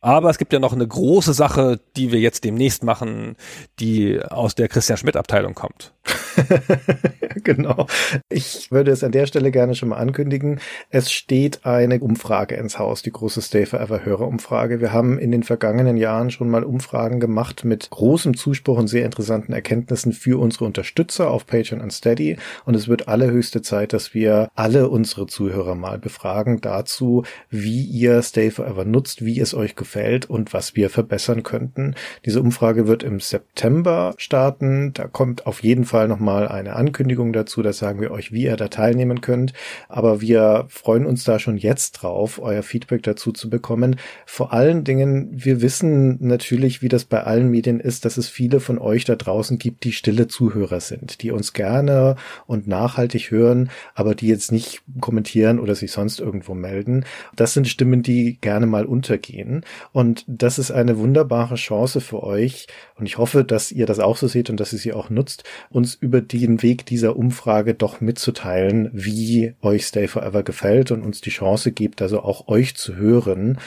Aber 0.00 0.30
es 0.30 0.38
gibt 0.38 0.52
ja 0.52 0.60
noch 0.60 0.72
eine 0.72 0.86
große 0.86 1.32
Sache, 1.32 1.80
die 1.96 2.12
wir 2.12 2.20
jetzt 2.20 2.44
demnächst 2.44 2.84
machen, 2.84 3.36
die 3.80 4.20
aus 4.22 4.54
der 4.54 4.68
Christian 4.68 4.98
Schmidt 4.98 5.16
Abteilung 5.16 5.54
kommt. 5.54 5.92
genau. 7.44 7.86
Ich 8.28 8.70
würde 8.70 8.90
es 8.90 9.04
an 9.04 9.12
der 9.12 9.26
Stelle 9.26 9.50
gerne 9.50 9.74
schon 9.74 9.90
mal 9.90 9.96
ankündigen. 9.96 10.60
Es 10.90 11.12
steht 11.12 11.64
eine 11.64 12.00
Umfrage 12.00 12.54
ins 12.54 12.78
Haus, 12.78 13.02
die 13.02 13.12
große 13.12 13.42
Stay 13.42 13.66
Forever 13.66 14.04
Hörerumfrage. 14.04 14.80
Wir 14.80 14.92
haben 14.92 15.18
in 15.18 15.30
den 15.30 15.42
vergangenen 15.42 15.96
Jahren 15.96 16.30
schon 16.30 16.48
mal 16.48 16.64
Umfragen 16.64 17.20
gemacht 17.20 17.64
mit 17.64 17.90
großem 17.90 18.36
Zuspruch 18.36 18.78
und 18.78 18.88
sehr 18.88 19.04
interessanten 19.04 19.52
Erkenntnissen 19.52 20.12
für 20.12 20.40
unsere 20.40 20.64
Unterstützer 20.64 21.30
auf 21.30 21.46
Patreon 21.46 21.80
und 21.80 21.92
Steady. 21.92 22.36
Und 22.64 22.74
es 22.74 22.88
wird 22.88 23.08
allerhöchste 23.08 23.62
Zeit, 23.62 23.92
dass 23.92 24.14
wir 24.14 24.48
alle 24.54 24.88
unsere 24.88 25.26
Zuhörer 25.26 25.74
mal 25.74 25.98
befragen 25.98 26.60
dazu, 26.60 27.24
wie 27.50 27.82
ihr 27.82 28.22
Stay 28.22 28.50
Forever 28.50 28.84
nutzt, 28.84 29.24
wie 29.24 29.40
es 29.40 29.54
euch 29.54 29.76
gefällt 29.76 30.26
und 30.26 30.52
was 30.52 30.76
wir 30.76 30.90
verbessern 30.90 31.42
könnten. 31.42 31.94
Diese 32.24 32.40
Umfrage 32.40 32.86
wird 32.86 33.02
im 33.02 33.20
September 33.20 34.14
starten. 34.16 34.92
Da 34.94 35.06
kommt 35.06 35.46
auf 35.46 35.62
jeden 35.62 35.84
Fall 35.84 35.97
noch 36.06 36.20
mal 36.20 36.46
eine 36.46 36.76
Ankündigung 36.76 37.32
dazu, 37.32 37.62
das 37.62 37.78
sagen 37.78 38.00
wir 38.00 38.10
euch, 38.10 38.30
wie 38.30 38.44
ihr 38.44 38.56
da 38.56 38.68
teilnehmen 38.68 39.20
könnt. 39.20 39.52
Aber 39.88 40.20
wir 40.20 40.66
freuen 40.68 41.06
uns 41.06 41.24
da 41.24 41.38
schon 41.38 41.56
jetzt 41.56 41.92
drauf, 41.92 42.38
euer 42.40 42.62
Feedback 42.62 43.02
dazu 43.02 43.32
zu 43.32 43.50
bekommen. 43.50 43.96
Vor 44.26 44.52
allen 44.52 44.84
Dingen, 44.84 45.30
wir 45.32 45.62
wissen 45.62 46.18
natürlich, 46.20 46.82
wie 46.82 46.88
das 46.88 47.04
bei 47.04 47.24
allen 47.24 47.50
Medien 47.50 47.80
ist, 47.80 48.04
dass 48.04 48.16
es 48.16 48.28
viele 48.28 48.60
von 48.60 48.78
euch 48.78 49.04
da 49.04 49.16
draußen 49.16 49.58
gibt, 49.58 49.84
die 49.84 49.92
stille 49.92 50.28
Zuhörer 50.28 50.80
sind, 50.80 51.22
die 51.22 51.30
uns 51.30 51.52
gerne 51.52 52.16
und 52.46 52.68
nachhaltig 52.68 53.30
hören, 53.30 53.70
aber 53.94 54.14
die 54.14 54.28
jetzt 54.28 54.52
nicht 54.52 54.82
kommentieren 55.00 55.58
oder 55.58 55.74
sich 55.74 55.92
sonst 55.92 56.20
irgendwo 56.20 56.54
melden. 56.54 57.04
Das 57.34 57.54
sind 57.54 57.66
Stimmen, 57.68 58.02
die 58.02 58.38
gerne 58.40 58.66
mal 58.66 58.84
untergehen. 58.84 59.64
Und 59.92 60.24
das 60.26 60.58
ist 60.58 60.70
eine 60.70 60.98
wunderbare 60.98 61.54
Chance 61.54 62.00
für 62.00 62.22
euch. 62.22 62.66
Und 62.96 63.06
ich 63.06 63.18
hoffe, 63.18 63.44
dass 63.44 63.72
ihr 63.72 63.86
das 63.86 63.98
auch 63.98 64.16
so 64.16 64.26
seht 64.26 64.50
und 64.50 64.60
dass 64.60 64.72
ihr 64.72 64.78
sie 64.78 64.92
auch 64.92 65.10
nutzt, 65.10 65.44
uns 65.70 65.87
über 65.94 66.18
über 66.18 66.20
den 66.22 66.62
Weg 66.62 66.86
dieser 66.86 67.16
Umfrage 67.16 67.74
doch 67.74 68.00
mitzuteilen, 68.00 68.90
wie 68.92 69.54
euch 69.62 69.86
Stay 69.86 70.08
Forever 70.08 70.42
gefällt 70.42 70.90
und 70.90 71.02
uns 71.02 71.20
die 71.20 71.30
Chance 71.30 71.72
gibt, 71.72 72.02
also 72.02 72.20
auch 72.20 72.48
euch 72.48 72.76
zu 72.76 72.96
hören. 72.96 73.58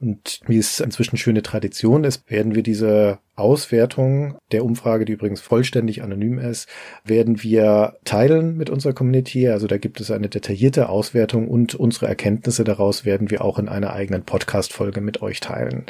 Und 0.00 0.40
wie 0.46 0.56
es 0.56 0.80
inzwischen 0.80 1.18
schöne 1.18 1.42
Tradition 1.42 2.04
ist, 2.04 2.30
werden 2.30 2.54
wir 2.54 2.62
diese 2.62 3.18
Auswertung 3.36 4.38
der 4.50 4.64
Umfrage, 4.64 5.04
die 5.04 5.12
übrigens 5.12 5.42
vollständig 5.42 6.02
anonym 6.02 6.38
ist, 6.38 6.70
werden 7.04 7.42
wir 7.42 7.96
teilen 8.04 8.56
mit 8.56 8.70
unserer 8.70 8.94
Community. 8.94 9.48
Also 9.48 9.66
da 9.66 9.76
gibt 9.76 10.00
es 10.00 10.10
eine 10.10 10.30
detaillierte 10.30 10.88
Auswertung 10.88 11.48
und 11.48 11.74
unsere 11.74 12.06
Erkenntnisse 12.08 12.64
daraus 12.64 13.04
werden 13.04 13.30
wir 13.30 13.44
auch 13.44 13.58
in 13.58 13.68
einer 13.68 13.92
eigenen 13.92 14.22
Podcast-Folge 14.22 15.02
mit 15.02 15.20
euch 15.20 15.40
teilen. 15.40 15.84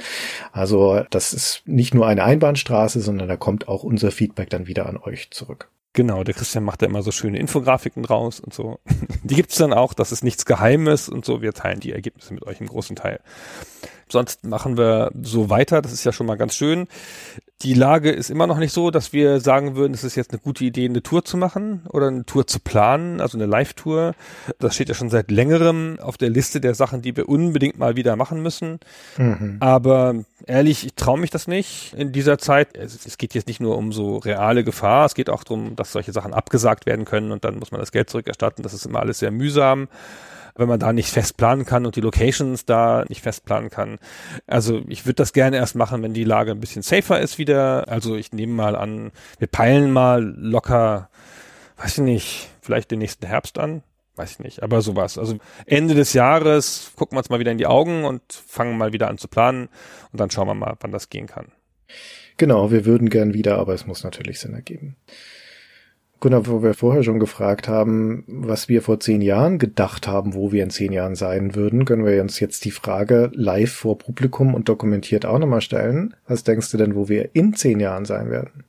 Also 0.51 1.05
das 1.11 1.33
ist 1.33 1.63
nicht 1.67 1.95
nur 1.95 2.09
eine 2.09 2.25
Einbahnstraße, 2.25 3.01
sondern 3.01 3.29
da 3.29 3.37
kommt 3.37 3.69
auch 3.69 3.85
unser 3.85 4.11
Feedback 4.11 4.51
dann 4.51 4.67
wieder 4.67 4.87
an 4.87 4.97
euch 4.97 5.31
zurück. 5.31 5.69
Genau, 5.93 6.23
der 6.23 6.35
Christian 6.35 6.65
macht 6.65 6.83
da 6.83 6.87
immer 6.87 7.03
so 7.03 7.11
schöne 7.11 7.39
Infografiken 7.39 8.05
draus 8.05 8.39
und 8.39 8.55
so. 8.55 8.79
Die 9.25 9.35
gibt's 9.35 9.57
dann 9.57 9.73
auch, 9.73 9.93
das 9.93 10.13
ist 10.13 10.23
nichts 10.23 10.47
Geheimes 10.47 11.09
und 11.09 11.25
so. 11.25 11.43
Wir 11.43 11.53
teilen 11.53 11.81
die 11.81 11.93
Ergebnisse 11.93 12.33
mit 12.33 12.47
euch 12.47 12.61
im 12.61 12.69
großen 12.69 12.95
Teil 12.95 13.21
sonst 14.13 14.45
machen 14.45 14.77
wir 14.77 15.11
so 15.23 15.51
weiter. 15.51 15.83
Das 15.83 15.93
ist 15.93 16.05
ja 16.05 16.13
schon 16.13 16.27
mal 16.27 16.37
ganz 16.37 16.55
schön. 16.55 16.87
Die 17.63 17.75
Lage 17.75 18.11
ist 18.11 18.31
immer 18.31 18.47
noch 18.47 18.59
nicht 18.59 18.73
so, 18.73 18.91
dass 18.91 19.13
wir 19.13 19.39
sagen 19.41 19.77
würden, 19.77 19.93
es 19.93 20.03
ist 20.03 20.15
jetzt 20.15 20.31
eine 20.31 20.39
gute 20.39 20.65
Idee, 20.65 20.87
eine 20.87 21.03
Tour 21.03 21.27
zu 21.27 21.37
machen 21.37 21.83
oder 21.91 22.07
eine 22.07 22.25
Tour 22.25 22.47
zu 22.47 22.59
planen, 22.59 23.21
also 23.21 23.37
eine 23.37 23.45
Live-Tour. 23.45 24.15
Das 24.59 24.75
steht 24.75 24.89
ja 24.89 24.95
schon 24.95 25.11
seit 25.11 25.31
längerem 25.31 25.99
auf 26.01 26.17
der 26.17 26.31
Liste 26.31 26.63
der 26.63 26.75
Sachen, 26.75 27.03
die 27.03 27.15
wir 27.17 27.29
unbedingt 27.29 27.79
mal 27.79 27.97
wieder 27.97 28.17
machen 28.17 28.43
müssen. 28.43 28.81
Mhm. 29.19 29.59
Aber 29.61 30.15
ehrlich, 30.47 30.87
ich 30.87 30.95
traue 30.95 31.19
mich 31.19 31.29
das 31.29 31.49
nicht 31.49 31.93
in 31.99 32.13
dieser 32.13 32.39
Zeit. 32.39 32.79
Es, 32.79 33.05
es, 33.05 33.19
geht 33.19 33.35
jetzt 33.35 33.47
nicht 33.47 33.61
nur 33.61 33.77
um 33.77 33.93
so 33.93 34.17
reale 34.17 34.65
Gefahr, 34.65 35.05
es 35.05 35.15
geht 35.15 35.29
auch 35.29 35.45
darum, 35.45 35.77
dass 35.77 35.93
solche 35.93 36.13
Sachen 36.13 36.33
abgesagt 36.33 36.87
werden 36.87 37.05
können 37.05 37.31
und 37.31 37.45
dann 37.45 37.59
muss 37.59 37.73
man 37.73 37.81
das 37.81 37.93
Geld 37.93 38.09
zurückerstatten. 38.09 38.63
Das 38.63 38.73
ist 38.73 38.87
immer 38.87 39.01
alles 39.01 39.19
sehr 39.19 39.33
mühsam 39.33 39.89
wenn 40.55 40.69
man 40.69 40.81
da 40.81 40.93
nicht 40.93 41.11
fest 41.11 41.37
planen 41.37 41.65
kann 41.65 41.87
und 41.87 41.97
die 41.97 42.01
Locations 42.01 42.65
da 42.65 43.05
nicht 43.09 43.23
fest 43.23 43.45
planen 43.45 43.71
kann. 43.71 43.99
Also 44.47 44.83
ich 44.89 45.07
würde 45.07 45.15
das 45.15 45.33
gerne 45.33 45.57
erst 45.57 45.75
machen, 45.75 46.03
wenn 46.03 46.15
die 46.15 46.25
Lage 46.25 46.53
ein 46.53 46.61
bisschen 46.61 46.83
safer 46.83 47.21
ist 47.21 47.39
wieder. 47.39 47.89
Also 47.89 48.17
ich 48.17 48.33
nehme 48.33 48.53
mal 48.53 48.77
an, 48.77 49.13
wir 49.39 49.49
peilen 49.49 49.93
mal 49.93 50.23
locker, 50.23 51.11
weiß 51.77 51.99
ich 51.99 52.05
nicht, 52.05 52.51
vielleicht 52.61 52.91
den 52.91 52.99
nächsten 52.99 53.27
Herbst 53.27 53.59
an. 53.59 53.83
Weiß 54.17 54.33
ich 54.33 54.39
nicht, 54.41 54.63
aber 54.63 54.83
sowas. 54.83 55.17
Also 55.17 55.39
Ende 55.67 55.95
des 55.95 56.13
Jahres 56.13 56.93
gucken 56.97 57.17
wir 57.17 57.21
uns 57.21 57.31
mal 57.31 57.39
wieder 57.39 57.53
in 57.53 57.59
die 57.59 57.67
Augen 57.67 58.05
und 58.05 58.23
fangen 58.31 58.77
mal 58.77 58.93
wieder 58.93 59.09
an 59.09 59.19
zu 59.19 59.29
planen 59.29 59.69
und 60.13 60.21
dann 60.21 60.31
schauen 60.31 60.49
wir 60.49 60.55
mal, 60.55 60.77
wann 60.81 60.91
das 60.91 61.09
gehen 61.09 61.27
kann. 61.27 61.53
Genau, 62.37 62.71
wir 62.71 62.85
würden 62.85 63.09
gern 63.09 63.35
wieder, 63.35 63.59
aber 63.59 63.73
es 63.73 63.87
muss 63.87 64.05
natürlich 64.05 64.41
Sinn 64.41 64.55
ergeben. 64.55 64.97
Gunnar, 66.21 66.47
wo 66.47 66.63
wir 66.63 66.75
vorher 66.75 67.03
schon 67.03 67.19
gefragt 67.19 67.67
haben, 67.67 68.25
was 68.27 68.69
wir 68.69 68.83
vor 68.83 69.01
zehn 69.01 69.23
Jahren 69.23 69.59
gedacht 69.59 70.07
haben, 70.07 70.35
wo 70.35 70.53
wir 70.53 70.63
in 70.63 70.71
zehn 70.71 70.93
Jahren 70.93 71.15
sein 71.15 71.55
würden, 71.55 71.87
können 71.87 72.05
wir 72.05 72.21
uns 72.21 72.39
jetzt 72.41 72.65
die 72.67 72.71
Frage 72.71 73.31
live 73.35 73.73
vor 73.73 73.97
Publikum 73.97 74.55
und 74.55 74.69
dokumentiert 74.69 75.25
auch 75.25 75.39
nochmal 75.39 75.63
stellen. 75.63 76.15
Was 76.27 76.45
denkst 76.45 76.71
du 76.71 76.77
denn, 76.77 76.95
wo 76.95 77.09
wir 77.09 77.35
in 77.35 77.55
zehn 77.55 77.81
Jahren 77.81 78.05
sein 78.05 78.31
werden? 78.31 78.65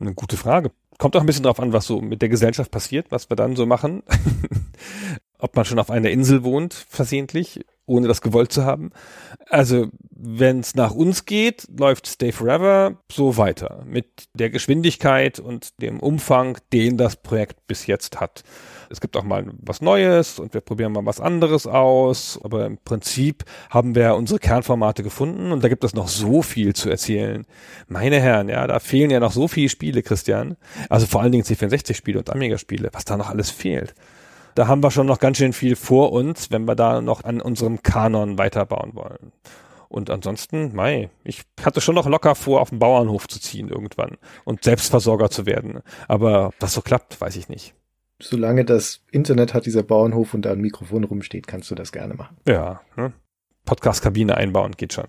Eine 0.00 0.14
gute 0.14 0.36
Frage. 0.36 0.72
Kommt 0.98 1.16
auch 1.16 1.20
ein 1.20 1.26
bisschen 1.26 1.44
drauf 1.44 1.60
an, 1.60 1.72
was 1.72 1.86
so 1.86 2.00
mit 2.00 2.22
der 2.22 2.28
Gesellschaft 2.28 2.70
passiert, 2.70 3.06
was 3.10 3.30
wir 3.30 3.36
dann 3.36 3.56
so 3.56 3.64
machen. 3.66 4.02
ob 5.42 5.56
man 5.56 5.64
schon 5.64 5.78
auf 5.78 5.90
einer 5.90 6.10
Insel 6.10 6.44
wohnt, 6.44 6.72
versehentlich, 6.72 7.64
ohne 7.86 8.08
das 8.08 8.20
gewollt 8.20 8.52
zu 8.52 8.64
haben. 8.64 8.90
Also, 9.48 9.88
wenn 10.10 10.60
es 10.60 10.74
nach 10.74 10.92
uns 10.92 11.24
geht, 11.24 11.66
läuft 11.78 12.06
Stay 12.06 12.32
Forever 12.32 12.96
so 13.10 13.36
weiter 13.36 13.82
mit 13.86 14.28
der 14.34 14.50
Geschwindigkeit 14.50 15.40
und 15.40 15.80
dem 15.82 15.98
Umfang, 16.00 16.58
den 16.72 16.96
das 16.96 17.16
Projekt 17.16 17.66
bis 17.66 17.86
jetzt 17.86 18.20
hat. 18.20 18.44
Es 18.88 19.00
gibt 19.00 19.16
auch 19.16 19.24
mal 19.24 19.50
was 19.58 19.80
Neues 19.80 20.38
und 20.38 20.54
wir 20.54 20.60
probieren 20.60 20.92
mal 20.92 21.04
was 21.06 21.20
anderes 21.20 21.66
aus, 21.66 22.38
aber 22.44 22.66
im 22.66 22.78
Prinzip 22.78 23.44
haben 23.70 23.94
wir 23.94 24.14
unsere 24.14 24.38
Kernformate 24.38 25.02
gefunden 25.02 25.50
und 25.50 25.64
da 25.64 25.68
gibt 25.68 25.82
es 25.82 25.94
noch 25.94 26.08
so 26.08 26.42
viel 26.42 26.74
zu 26.74 26.88
erzählen. 26.88 27.46
Meine 27.88 28.20
Herren, 28.20 28.48
ja, 28.48 28.66
da 28.66 28.78
fehlen 28.78 29.10
ja 29.10 29.18
noch 29.18 29.32
so 29.32 29.48
viele 29.48 29.70
Spiele, 29.70 30.02
Christian. 30.02 30.56
Also 30.88 31.06
vor 31.06 31.22
allen 31.22 31.32
Dingen 31.32 31.44
C64-Spiele 31.44 32.18
und 32.18 32.30
Amiga-Spiele, 32.30 32.90
was 32.92 33.04
da 33.04 33.16
noch 33.16 33.30
alles 33.30 33.50
fehlt 33.50 33.94
da 34.54 34.66
haben 34.66 34.82
wir 34.82 34.90
schon 34.90 35.06
noch 35.06 35.18
ganz 35.18 35.38
schön 35.38 35.52
viel 35.52 35.76
vor 35.76 36.12
uns, 36.12 36.50
wenn 36.50 36.66
wir 36.66 36.74
da 36.74 37.00
noch 37.00 37.24
an 37.24 37.40
unserem 37.40 37.82
Kanon 37.82 38.38
weiterbauen 38.38 38.94
wollen. 38.94 39.32
Und 39.88 40.08
ansonsten, 40.08 40.74
mei, 40.74 41.10
ich 41.22 41.42
hatte 41.62 41.82
schon 41.82 41.94
noch 41.94 42.06
locker 42.06 42.34
vor, 42.34 42.62
auf 42.62 42.70
den 42.70 42.78
Bauernhof 42.78 43.28
zu 43.28 43.38
ziehen 43.38 43.68
irgendwann 43.68 44.16
und 44.44 44.64
Selbstversorger 44.64 45.28
zu 45.28 45.44
werden. 45.44 45.82
Aber 46.08 46.46
ob 46.46 46.58
das 46.60 46.72
so 46.72 46.80
klappt, 46.80 47.20
weiß 47.20 47.36
ich 47.36 47.50
nicht. 47.50 47.74
Solange 48.18 48.64
das 48.64 49.02
Internet 49.10 49.52
hat, 49.52 49.66
dieser 49.66 49.82
Bauernhof 49.82 50.32
und 50.32 50.42
da 50.42 50.52
ein 50.52 50.60
Mikrofon 50.60 51.04
rumsteht, 51.04 51.46
kannst 51.46 51.70
du 51.70 51.74
das 51.74 51.92
gerne 51.92 52.14
machen. 52.14 52.36
Ja, 52.48 52.80
ne? 52.96 53.12
Podcast-Kabine 53.64 54.36
einbauen 54.36 54.72
geht 54.76 54.94
schon. 54.94 55.08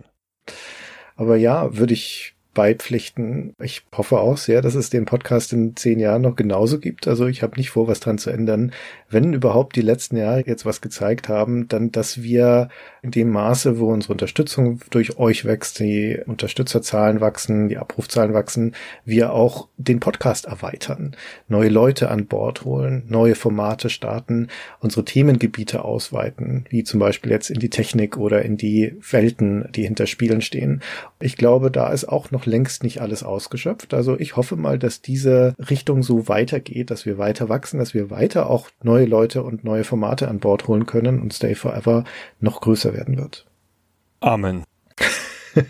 Aber 1.16 1.38
ja, 1.38 1.78
würde 1.78 1.94
ich 1.94 2.32
beipflichten. 2.54 3.56
Ich 3.60 3.84
hoffe 3.95 4.20
auch 4.20 4.38
sehr, 4.38 4.62
dass 4.62 4.76
es 4.76 4.89
den 4.89 5.06
Podcast 5.06 5.54
in 5.54 5.76
zehn 5.76 5.99
Jahren 5.99 6.22
noch 6.22 6.36
genauso 6.36 6.80
gibt. 6.80 7.08
Also 7.08 7.28
ich 7.28 7.41
habe 7.43 7.58
nicht 7.58 7.72
vor, 7.72 7.88
was 7.88 7.99
dran 7.99 8.18
zu 8.18 8.30
ändern. 8.30 8.72
Wenn 9.10 9.34
überhaupt 9.34 9.76
die 9.76 9.82
letzten 9.82 10.18
Jahre 10.18 10.43
jetzt 10.45 10.66
was 10.66 10.82
gezeigt 10.82 11.30
haben, 11.30 11.68
dann, 11.68 11.91
dass 11.91 12.22
wir 12.22 12.70
in 13.04 13.12
dem 13.12 13.30
Maße, 13.32 13.80
wo 13.80 13.91
unsere 13.91 14.14
Unterstützung 14.14 14.80
durch 14.89 15.20
euch 15.20 15.43
wächst, 15.43 15.80
die 15.80 16.18
Unterstützerzahlen 16.26 17.20
wachsen, 17.20 17.68
die 17.68 17.78
Abrufzahlen 17.78 18.34
wachsen, 18.34 18.76
wir 19.04 19.34
auch 19.34 19.68
den 19.76 19.99
Podcast 19.99 20.45
erweitern, 20.45 21.14
neue 21.49 21.68
Leute 21.68 22.10
an 22.10 22.28
Bord 22.28 22.64
holen, 22.64 23.04
neue 23.10 23.36
Formate 23.36 23.89
starten, 23.89 24.47
unsere 24.80 25.04
Themengebiete 25.04 25.84
ausweiten, 25.84 26.66
wie 26.70 26.86
zum 26.86 27.01
Beispiel 27.01 27.30
jetzt 27.30 27.49
in 27.49 27.60
die 27.60 27.70
Technik 27.70 28.16
oder 28.16 28.41
in 28.43 28.56
die 28.56 28.95
Welten, 29.12 29.68
die 29.76 29.84
hinter 29.84 30.08
Spielen 30.08 30.39
stehen. 30.41 30.82
Ich 31.20 31.36
glaube, 31.36 31.72
da 31.72 31.91
ist 31.91 32.06
auch 32.06 32.32
noch 32.32 32.45
längst 32.45 32.84
nicht 32.84 33.01
alles 33.01 33.22
ausgeschöpft. 33.22 33.93
Also 33.93 34.18
ich 34.18 34.38
hoffe 34.38 34.56
mal, 34.56 34.80
dass 34.80 35.01
diese 35.01 35.56
Richtung 35.70 36.04
so 36.04 36.30
weitergeht, 36.30 36.89
dass 36.89 37.06
wir 37.06 37.18
weiter 37.18 37.49
wachsen, 37.49 37.80
dass 37.80 37.93
wir 37.93 38.10
weiter 38.10 38.49
auch 38.49 38.70
neue 38.82 39.06
Leute 39.06 39.43
und 39.43 39.66
neue 39.66 39.84
Formate 39.84 40.30
an 40.30 40.39
Bord 40.39 40.70
holen 40.70 40.86
können 40.86 41.22
und 41.22 41.34
Stay 41.34 41.54
Forever 41.54 42.06
noch 42.39 42.62
größer 42.62 42.93
werden 42.94 43.18
wird. 43.18 43.46
Amen. 44.20 44.64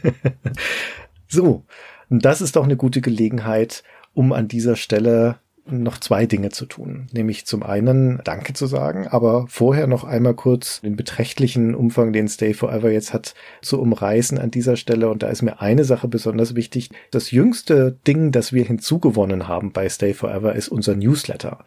so, 1.27 1.63
das 2.09 2.41
ist 2.41 2.55
doch 2.55 2.63
eine 2.63 2.77
gute 2.77 3.01
Gelegenheit, 3.01 3.83
um 4.13 4.31
an 4.31 4.47
dieser 4.47 4.75
Stelle 4.75 5.39
noch 5.65 5.97
zwei 5.97 6.25
Dinge 6.25 6.49
zu 6.49 6.65
tun. 6.65 7.07
Nämlich 7.13 7.45
zum 7.45 7.63
einen 7.63 8.19
Danke 8.25 8.53
zu 8.53 8.67
sagen, 8.67 9.07
aber 9.07 9.45
vorher 9.47 9.87
noch 9.87 10.03
einmal 10.03 10.33
kurz 10.33 10.81
den 10.81 10.97
beträchtlichen 10.97 11.73
Umfang, 11.73 12.11
den 12.11 12.27
Stay 12.27 12.53
Forever 12.53 12.91
jetzt 12.91 13.13
hat, 13.13 13.33
zu 13.61 13.79
umreißen 13.79 14.37
an 14.37 14.51
dieser 14.51 14.75
Stelle. 14.75 15.09
Und 15.09 15.23
da 15.23 15.29
ist 15.29 15.41
mir 15.41 15.61
eine 15.61 15.85
Sache 15.85 16.07
besonders 16.07 16.55
wichtig. 16.55 16.89
Das 17.11 17.31
jüngste 17.31 17.97
Ding, 18.05 18.31
das 18.31 18.51
wir 18.51 18.65
hinzugewonnen 18.65 19.47
haben 19.47 19.71
bei 19.71 19.87
Stay 19.87 20.13
Forever, 20.13 20.53
ist 20.53 20.67
unser 20.67 20.95
Newsletter. 20.95 21.63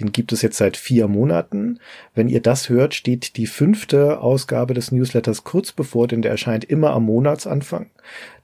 Den 0.00 0.10
gibt 0.10 0.32
es 0.32 0.42
jetzt 0.42 0.58
seit 0.58 0.76
vier 0.76 1.06
Monaten. 1.06 1.78
Wenn 2.16 2.30
ihr 2.30 2.40
das 2.40 2.70
hört, 2.70 2.94
steht 2.94 3.36
die 3.36 3.46
fünfte 3.46 4.20
Ausgabe 4.20 4.72
des 4.72 4.90
Newsletters 4.90 5.44
kurz 5.44 5.72
bevor, 5.72 6.08
denn 6.08 6.22
der 6.22 6.30
erscheint 6.30 6.64
immer 6.64 6.92
am 6.92 7.04
Monatsanfang. 7.04 7.90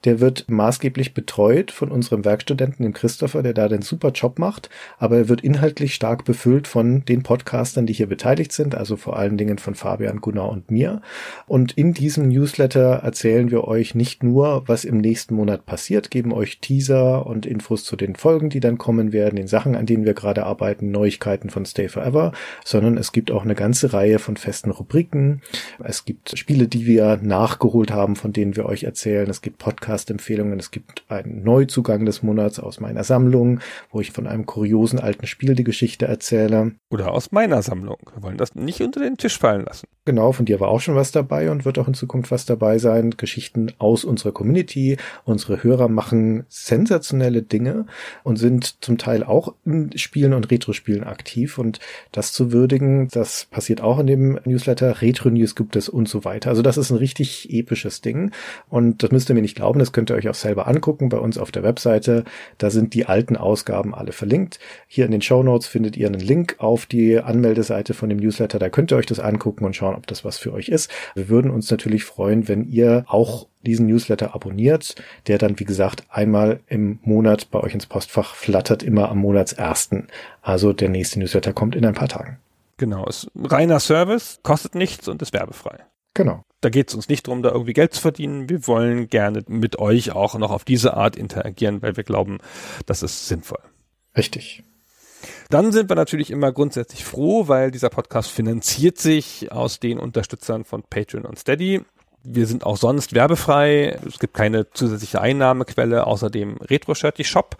Der 0.03 0.19
wird 0.19 0.45
maßgeblich 0.47 1.13
betreut 1.13 1.71
von 1.71 1.89
unserem 1.89 2.25
Werkstudenten, 2.25 2.83
dem 2.83 2.93
Christopher, 2.93 3.41
der 3.41 3.53
da 3.53 3.67
den 3.67 3.81
super 3.81 4.11
Job 4.11 4.37
macht. 4.37 4.69
Aber 4.99 5.17
er 5.17 5.29
wird 5.29 5.41
inhaltlich 5.41 5.95
stark 5.95 6.25
befüllt 6.25 6.67
von 6.67 7.05
den 7.05 7.23
Podcastern, 7.23 7.85
die 7.85 7.93
hier 7.93 8.07
beteiligt 8.07 8.51
sind, 8.51 8.75
also 8.75 8.95
vor 8.95 9.17
allen 9.17 9.37
Dingen 9.37 9.57
von 9.57 9.75
Fabian, 9.75 10.21
Gunnar 10.21 10.49
und 10.49 10.69
mir. 10.69 11.01
Und 11.47 11.71
in 11.71 11.93
diesem 11.93 12.27
Newsletter 12.27 12.99
erzählen 13.03 13.49
wir 13.49 13.63
euch 13.63 13.95
nicht 13.95 14.21
nur, 14.21 14.67
was 14.67 14.85
im 14.85 14.97
nächsten 14.99 15.35
Monat 15.35 15.65
passiert, 15.65 16.11
geben 16.11 16.31
euch 16.31 16.59
Teaser 16.59 17.25
und 17.25 17.45
Infos 17.45 17.83
zu 17.83 17.95
den 17.95 18.15
Folgen, 18.15 18.49
die 18.49 18.59
dann 18.59 18.77
kommen 18.77 19.13
werden, 19.13 19.37
den 19.37 19.47
Sachen, 19.47 19.75
an 19.75 19.85
denen 19.85 20.05
wir 20.05 20.13
gerade 20.13 20.45
arbeiten, 20.45 20.91
Neuigkeiten 20.91 21.49
von 21.49 21.65
Stay 21.65 21.87
Forever, 21.87 22.33
sondern 22.65 22.97
es 22.97 23.13
gibt 23.13 23.31
auch 23.31 23.43
eine 23.43 23.55
ganze 23.63 23.93
Reihe 23.93 24.19
von 24.19 24.35
festen 24.35 24.71
Rubriken. 24.71 25.41
Es 25.81 26.03
gibt 26.03 26.37
Spiele, 26.37 26.67
die 26.67 26.85
wir 26.85 27.17
nachgeholt 27.21 27.91
haben, 27.91 28.17
von 28.17 28.33
denen 28.33 28.57
wir 28.57 28.65
euch 28.65 28.83
erzählen. 28.83 29.29
Es 29.29 29.41
gibt 29.41 29.57
Podcast-Empfehlungen. 29.57 30.59
Es 30.59 30.69
gibt 30.69 31.05
einen 31.07 31.43
Neuzugang 31.43 32.05
des 32.05 32.23
Monats 32.23 32.59
aus 32.59 32.81
meiner 32.81 33.05
Sammlung, 33.05 33.61
wo 33.89 34.01
ich 34.01 34.11
von 34.11 34.27
einem 34.27 34.45
kuriosen 34.45 34.99
alten 34.99 35.27
Spiel 35.27 35.55
die 35.55 35.63
Geschichte 35.63 36.07
erzähle. 36.07 36.73
Oder 36.89 37.13
aus 37.13 37.31
meiner 37.31 37.61
Sammlung. 37.61 37.99
Wir 38.13 38.21
wollen 38.21 38.37
das 38.37 38.53
nicht 38.53 38.81
unter 38.81 38.99
den 38.99 39.15
Tisch 39.15 39.39
fallen 39.39 39.63
lassen. 39.63 39.87
Genau, 40.03 40.33
von 40.33 40.45
dir 40.45 40.59
war 40.59 40.67
auch 40.67 40.81
schon 40.81 40.95
was 40.95 41.13
dabei 41.13 41.49
und 41.49 41.63
wird 41.63 41.79
auch 41.79 41.87
in 41.87 41.93
Zukunft 41.93 42.31
was 42.31 42.45
dabei 42.45 42.79
sein. 42.79 43.11
Geschichten 43.11 43.71
aus 43.77 44.03
unserer 44.03 44.33
Community. 44.33 44.97
Unsere 45.23 45.63
Hörer 45.63 45.87
machen 45.87 46.43
sensationelle 46.49 47.41
Dinge 47.41 47.85
und 48.23 48.35
sind 48.35 48.83
zum 48.83 48.97
Teil 48.97 49.23
auch 49.23 49.55
in 49.63 49.97
Spielen 49.97 50.33
und 50.33 50.51
Retro-Spielen 50.51 51.05
aktiv. 51.05 51.57
Und 51.57 51.79
das 52.11 52.33
zu 52.33 52.51
würdigen, 52.51 53.07
das 53.07 53.47
passiert 53.53 53.79
auch 53.79 53.99
in 53.99 54.07
dem 54.07 54.39
Newsletter. 54.43 55.01
Retro-News 55.01 55.55
gibt 55.55 55.77
es 55.77 55.87
und 55.87 56.09
so 56.09 56.25
weiter. 56.25 56.49
Also 56.49 56.61
das 56.61 56.77
ist 56.77 56.89
ein 56.89 56.97
richtig 56.97 57.53
episches 57.53 58.01
Ding. 58.01 58.31
Und 58.69 59.03
das 59.03 59.11
müsst 59.11 59.29
ihr 59.29 59.35
mir 59.35 59.41
nicht 59.41 59.55
glauben, 59.55 59.79
das 59.79 59.93
könnt 59.93 60.11
ihr 60.11 60.15
euch 60.15 60.27
auch 60.27 60.35
selber 60.35 60.67
angucken 60.67 61.07
bei 61.07 61.17
uns 61.17 61.37
auf 61.37 61.51
der 61.51 61.63
Webseite. 61.63 62.25
Da 62.57 62.69
sind 62.69 62.93
die 62.93 63.05
alten 63.05 63.37
Ausgaben 63.37 63.95
alle 63.95 64.11
verlinkt. 64.11 64.59
Hier 64.87 65.05
in 65.05 65.11
den 65.11 65.21
Show 65.21 65.43
Notes 65.43 65.67
findet 65.67 65.95
ihr 65.95 66.07
einen 66.07 66.19
Link 66.19 66.55
auf 66.57 66.85
die 66.85 67.19
Anmeldeseite 67.19 67.93
von 67.93 68.09
dem 68.09 68.17
Newsletter. 68.17 68.59
Da 68.59 68.69
könnt 68.69 68.91
ihr 68.91 68.97
euch 68.97 69.05
das 69.05 69.19
angucken 69.19 69.63
und 69.63 69.75
schauen, 69.75 69.95
ob 69.95 70.07
das 70.07 70.25
was 70.25 70.37
für 70.37 70.51
euch 70.51 70.67
ist. 70.67 70.91
Wir 71.15 71.29
würden 71.29 71.49
uns 71.49 71.71
natürlich 71.71 72.03
freuen, 72.03 72.47
wenn 72.49 72.69
ihr 72.69 73.05
auch 73.07 73.47
diesen 73.65 73.87
Newsletter 73.87 74.35
abonniert, 74.35 74.95
der 75.27 75.37
dann, 75.37 75.59
wie 75.59 75.65
gesagt, 75.65 76.03
einmal 76.09 76.59
im 76.67 76.99
Monat 77.03 77.49
bei 77.49 77.59
euch 77.61 77.73
ins 77.73 77.85
Postfach 77.85 78.35
flattert, 78.35 78.83
immer 78.83 79.09
am 79.09 79.19
Monatsersten. 79.19 80.07
Also 80.41 80.73
der 80.73 80.89
nächste 80.89 81.19
Newsletter 81.19 81.53
kommt 81.53 81.75
in 81.75 81.85
ein 81.85 81.93
paar 81.93 82.09
Tagen. 82.09 82.37
Genau, 82.77 83.05
ist 83.05 83.29
reiner 83.35 83.79
Service, 83.79 84.39
kostet 84.43 84.75
nichts 84.75 85.07
und 85.07 85.21
ist 85.21 85.33
werbefrei. 85.33 85.85
Genau. 86.13 86.43
Da 86.61 86.69
geht 86.69 86.89
es 86.89 86.95
uns 86.95 87.09
nicht 87.09 87.27
darum, 87.27 87.43
da 87.43 87.51
irgendwie 87.51 87.73
Geld 87.73 87.93
zu 87.93 88.01
verdienen. 88.01 88.49
Wir 88.49 88.67
wollen 88.67 89.07
gerne 89.07 89.43
mit 89.47 89.79
euch 89.79 90.11
auch 90.11 90.35
noch 90.35 90.51
auf 90.51 90.63
diese 90.63 90.95
Art 90.95 91.15
interagieren, 91.15 91.81
weil 91.81 91.97
wir 91.97 92.03
glauben, 92.03 92.39
das 92.85 93.03
ist 93.03 93.27
sinnvoll. 93.27 93.59
Richtig. 94.15 94.63
Dann 95.49 95.71
sind 95.71 95.89
wir 95.89 95.95
natürlich 95.95 96.31
immer 96.31 96.51
grundsätzlich 96.51 97.03
froh, 97.03 97.47
weil 97.47 97.71
dieser 97.71 97.89
Podcast 97.89 98.29
finanziert 98.29 98.97
sich 98.97 99.51
aus 99.51 99.79
den 99.79 99.99
Unterstützern 99.99 100.63
von 100.65 100.83
Patreon 100.83 101.25
und 101.25 101.39
Steady. 101.39 101.81
Wir 102.23 102.47
sind 102.47 102.65
auch 102.65 102.77
sonst 102.77 103.13
werbefrei. 103.13 103.99
Es 104.07 104.17
gibt 104.17 104.33
keine 104.33 104.69
zusätzliche 104.69 105.19
Einnahmequelle 105.19 106.07
außer 106.07 106.29
dem 106.29 106.57
Retro-Shirty-Shop. 106.57 107.57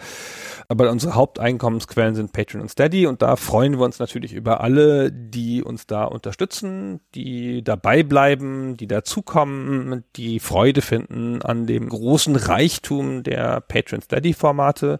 Aber 0.69 0.89
unsere 0.89 1.15
Haupteinkommensquellen 1.15 2.15
sind 2.15 2.31
Patreon 2.31 2.61
und 2.61 2.69
Steady 2.69 3.05
und 3.05 3.21
da 3.21 3.35
freuen 3.35 3.77
wir 3.77 3.85
uns 3.85 3.99
natürlich 3.99 4.33
über 4.33 4.61
alle, 4.61 5.11
die 5.11 5.61
uns 5.61 5.87
da 5.87 6.05
unterstützen, 6.05 7.01
die 7.15 7.63
dabei 7.63 8.03
bleiben, 8.03 8.77
die 8.77 8.87
dazukommen, 8.87 10.05
die 10.15 10.39
Freude 10.39 10.81
finden 10.81 11.41
an 11.41 11.67
dem 11.67 11.89
großen 11.89 12.35
Reichtum 12.35 13.23
der 13.23 13.61
Patreon 13.61 14.01
Steady 14.01 14.33
Formate. 14.33 14.99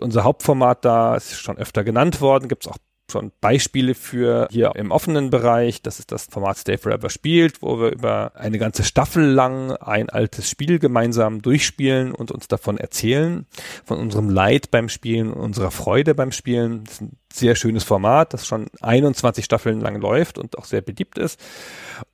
Unser 0.00 0.24
Hauptformat 0.24 0.84
da 0.84 1.16
ist 1.16 1.38
schon 1.38 1.58
öfter 1.58 1.84
genannt 1.84 2.20
worden, 2.20 2.48
gibt 2.48 2.64
es 2.64 2.72
auch 2.72 2.78
schon 3.10 3.32
Beispiele 3.40 3.94
für 3.94 4.48
hier 4.50 4.72
im 4.76 4.90
offenen 4.90 5.30
Bereich. 5.30 5.82
Das 5.82 5.98
ist 5.98 6.12
das 6.12 6.26
Format 6.26 6.58
Stay 6.58 6.78
Forever 6.78 7.10
spielt, 7.10 7.62
wo 7.62 7.80
wir 7.80 7.92
über 7.92 8.32
eine 8.34 8.58
ganze 8.58 8.84
Staffel 8.84 9.24
lang 9.24 9.72
ein 9.72 10.10
altes 10.10 10.48
Spiel 10.48 10.78
gemeinsam 10.78 11.42
durchspielen 11.42 12.14
und 12.14 12.30
uns 12.30 12.48
davon 12.48 12.78
erzählen, 12.78 13.46
von 13.84 13.98
unserem 13.98 14.28
Leid 14.28 14.70
beim 14.70 14.88
Spielen, 14.88 15.32
unserer 15.32 15.70
Freude 15.70 16.14
beim 16.14 16.32
Spielen. 16.32 16.84
Das 16.84 16.94
ist 16.94 17.00
ein 17.02 17.16
sehr 17.32 17.56
schönes 17.56 17.84
Format, 17.84 18.34
das 18.34 18.46
schon 18.46 18.66
21 18.80 19.44
Staffeln 19.44 19.80
lang 19.80 20.00
läuft 20.00 20.38
und 20.38 20.58
auch 20.58 20.64
sehr 20.64 20.80
beliebt 20.80 21.18
ist. 21.18 21.40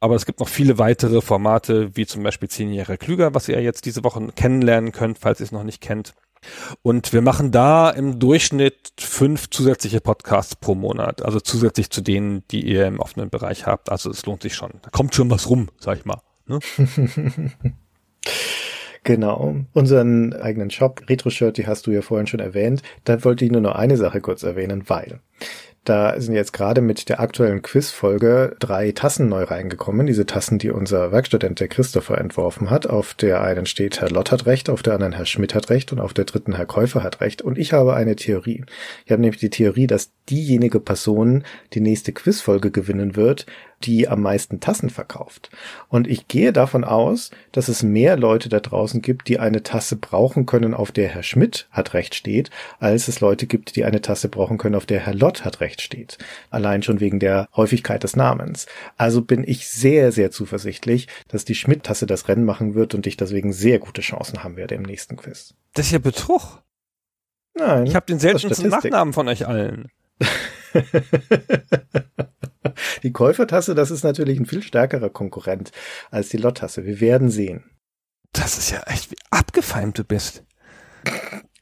Aber 0.00 0.14
es 0.14 0.26
gibt 0.26 0.40
noch 0.40 0.48
viele 0.48 0.78
weitere 0.78 1.20
Formate, 1.20 1.96
wie 1.96 2.06
zum 2.06 2.22
Beispiel 2.22 2.48
10 2.48 2.72
Jahre 2.72 2.98
klüger, 2.98 3.34
was 3.34 3.48
ihr 3.48 3.60
jetzt 3.60 3.86
diese 3.86 4.04
Woche 4.04 4.28
kennenlernen 4.34 4.92
könnt, 4.92 5.18
falls 5.18 5.40
ihr 5.40 5.44
es 5.44 5.52
noch 5.52 5.64
nicht 5.64 5.80
kennt. 5.80 6.14
Und 6.82 7.12
wir 7.12 7.22
machen 7.22 7.50
da 7.50 7.90
im 7.90 8.18
Durchschnitt 8.18 8.92
fünf 8.98 9.50
zusätzliche 9.50 10.00
Podcasts 10.00 10.56
pro 10.56 10.74
Monat, 10.74 11.22
also 11.22 11.40
zusätzlich 11.40 11.90
zu 11.90 12.00
denen, 12.00 12.42
die 12.50 12.66
ihr 12.66 12.86
im 12.86 13.00
offenen 13.00 13.30
Bereich 13.30 13.66
habt. 13.66 13.90
Also 13.90 14.10
es 14.10 14.24
lohnt 14.26 14.42
sich 14.42 14.54
schon. 14.54 14.72
Da 14.82 14.90
kommt 14.90 15.14
schon 15.14 15.30
was 15.30 15.48
rum, 15.48 15.68
sag 15.78 15.98
ich 15.98 16.04
mal. 16.04 16.20
Ne? 16.46 16.58
Genau. 19.04 19.56
Unseren 19.74 20.32
eigenen 20.32 20.70
Shop, 20.70 21.02
Retro 21.08 21.28
Shirt, 21.28 21.58
die 21.58 21.66
hast 21.66 21.86
du 21.86 21.90
ja 21.90 22.00
vorhin 22.00 22.26
schon 22.26 22.40
erwähnt. 22.40 22.82
Da 23.04 23.22
wollte 23.22 23.44
ich 23.44 23.50
nur 23.50 23.60
noch 23.60 23.74
eine 23.74 23.98
Sache 23.98 24.22
kurz 24.22 24.42
erwähnen, 24.42 24.84
weil 24.88 25.20
Da 25.84 26.18
sind 26.18 26.34
jetzt 26.34 26.54
gerade 26.54 26.80
mit 26.80 27.10
der 27.10 27.20
aktuellen 27.20 27.60
Quizfolge 27.60 28.56
drei 28.58 28.92
Tassen 28.92 29.28
neu 29.28 29.44
reingekommen. 29.44 30.06
Diese 30.06 30.24
Tassen, 30.24 30.58
die 30.58 30.70
unser 30.70 31.12
Werkstudent, 31.12 31.60
der 31.60 31.68
Christopher, 31.68 32.16
entworfen 32.16 32.70
hat. 32.70 32.86
Auf 32.86 33.12
der 33.12 33.42
einen 33.42 33.66
steht 33.66 34.00
Herr 34.00 34.08
Lott 34.08 34.32
hat 34.32 34.46
recht, 34.46 34.70
auf 34.70 34.82
der 34.82 34.94
anderen 34.94 35.12
Herr 35.12 35.26
Schmidt 35.26 35.54
hat 35.54 35.68
recht 35.68 35.92
und 35.92 36.00
auf 36.00 36.14
der 36.14 36.24
dritten 36.24 36.56
Herr 36.56 36.64
Käufer 36.64 37.02
hat 37.02 37.20
recht. 37.20 37.42
Und 37.42 37.58
ich 37.58 37.74
habe 37.74 37.94
eine 37.94 38.16
Theorie. 38.16 38.64
Ich 39.04 39.12
habe 39.12 39.20
nämlich 39.20 39.40
die 39.40 39.50
Theorie, 39.50 39.86
dass 39.86 40.10
diejenige 40.30 40.80
Person 40.80 41.44
die 41.72 41.80
nächste 41.80 42.12
Quizfolge 42.12 42.70
gewinnen 42.70 43.16
wird, 43.16 43.46
die 43.82 44.08
am 44.08 44.22
meisten 44.22 44.60
Tassen 44.60 44.88
verkauft. 44.88 45.50
Und 45.88 46.08
ich 46.08 46.28
gehe 46.28 46.52
davon 46.52 46.84
aus, 46.84 47.30
dass 47.52 47.68
es 47.68 47.82
mehr 47.82 48.16
Leute 48.16 48.48
da 48.48 48.60
draußen 48.60 49.02
gibt, 49.02 49.28
die 49.28 49.38
eine 49.38 49.62
Tasse 49.62 49.96
brauchen 49.96 50.46
können, 50.46 50.74
auf 50.74 50.92
der 50.92 51.08
Herr 51.08 51.22
Schmidt 51.22 51.68
hat 51.70 51.92
recht 51.92 52.14
steht, 52.14 52.50
als 52.78 53.08
es 53.08 53.20
Leute 53.20 53.46
gibt, 53.46 53.76
die 53.76 53.84
eine 53.84 54.00
Tasse 54.00 54.28
brauchen 54.28 54.58
können, 54.58 54.74
auf 54.74 54.86
der 54.86 55.00
Herr 55.00 55.14
Lott 55.14 55.44
hat 55.44 55.60
recht 55.60 55.82
steht. 55.82 56.18
Allein 56.50 56.82
schon 56.82 57.00
wegen 57.00 57.20
der 57.20 57.48
Häufigkeit 57.54 58.02
des 58.02 58.16
Namens. 58.16 58.66
Also 58.96 59.22
bin 59.22 59.44
ich 59.46 59.68
sehr, 59.68 60.12
sehr 60.12 60.30
zuversichtlich, 60.30 61.08
dass 61.28 61.44
die 61.44 61.54
Schmidt-Tasse 61.54 62.06
das 62.06 62.28
Rennen 62.28 62.44
machen 62.44 62.74
wird 62.74 62.94
und 62.94 63.06
ich 63.06 63.16
deswegen 63.16 63.52
sehr 63.52 63.78
gute 63.78 64.00
Chancen 64.00 64.42
haben 64.42 64.56
werde 64.56 64.74
im 64.74 64.82
nächsten 64.82 65.16
Quiz. 65.16 65.54
Das 65.74 65.86
ist 65.86 65.92
ja 65.92 65.98
Betrug. 65.98 66.62
Nein. 67.54 67.86
Ich 67.86 67.94
habe 67.94 68.06
den 68.06 68.18
seltensten 68.18 68.68
Nachnamen 68.68 69.12
von 69.12 69.28
euch 69.28 69.46
allen. 69.46 69.88
die 73.02 73.12
Käufertasse, 73.12 73.74
das 73.74 73.90
ist 73.90 74.04
natürlich 74.04 74.38
ein 74.38 74.46
viel 74.46 74.62
stärkerer 74.62 75.10
Konkurrent 75.10 75.72
als 76.10 76.28
die 76.28 76.36
Lotttasse. 76.36 76.84
Wir 76.84 77.00
werden 77.00 77.30
sehen. 77.30 77.64
Das 78.32 78.58
ist 78.58 78.70
ja 78.70 78.82
echt, 78.86 79.10
wie 79.10 79.16
abgefeimt 79.30 79.98
du 79.98 80.04
bist. 80.04 80.44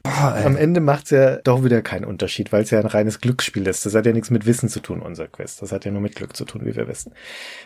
Boah, 0.03 0.35
Am 0.45 0.57
Ende 0.57 0.81
macht's 0.81 1.11
ja 1.11 1.37
doch 1.37 1.63
wieder 1.63 1.81
keinen 1.81 2.05
Unterschied, 2.05 2.51
weil 2.51 2.65
es 2.65 2.71
ja 2.71 2.81
ein 2.81 2.87
reines 2.87 3.21
Glücksspiel 3.21 3.69
ist. 3.69 3.87
Das 3.87 3.95
hat 3.95 4.05
ja 4.05 4.13
nichts 4.13 4.31
mit 4.31 4.47
Wissen 4.47 4.69
zu 4.69 4.81
tun, 4.81 5.01
unser 5.01 5.29
Quest. 5.29 5.63
Das 5.63 5.71
hat 5.71 5.85
ja 5.85 5.93
nur 5.93 6.01
mit 6.01 6.17
Glück 6.17 6.37
zu 6.37 6.45
tun, 6.45 6.63
wie 6.65 6.75
wir 6.75 6.89
wissen. 6.89 7.15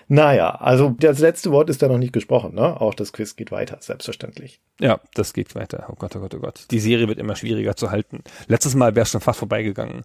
Naja, 0.09 0.51
also 0.51 0.95
das 0.99 1.19
letzte 1.19 1.51
Wort 1.51 1.71
ist 1.71 1.81
da 1.81 1.89
noch 1.89 1.97
nicht 1.97 2.13
gesprochen, 2.13 2.55
ne? 2.55 2.79
Auch 2.79 2.95
das 2.95 3.15
Quiz 3.15 3.37
geht 3.37 3.53
weiter, 3.53 3.79
selbstverständlich. 3.81 4.61
Ja, 4.81 5.01
das 5.15 5.33
geht 5.33 5.55
weiter. 5.55 5.87
Oh 5.91 5.95
Gott, 5.97 6.15
oh 6.15 6.21
Gott, 6.21 6.35
oh 6.35 6.41
Gott. 6.41 6.67
Die 6.71 6.81
Serie 6.81 7.09
wird 7.09 7.19
immer 7.19 7.37
schwieriger 7.37 7.75
zu 7.75 7.91
halten. 7.91 8.23
Letztes 8.49 8.75
Mal 8.75 8.95
wäre 8.95 9.05
es 9.05 9.11
schon 9.11 9.23
fast 9.23 9.39
vorbeigegangen. 9.39 10.05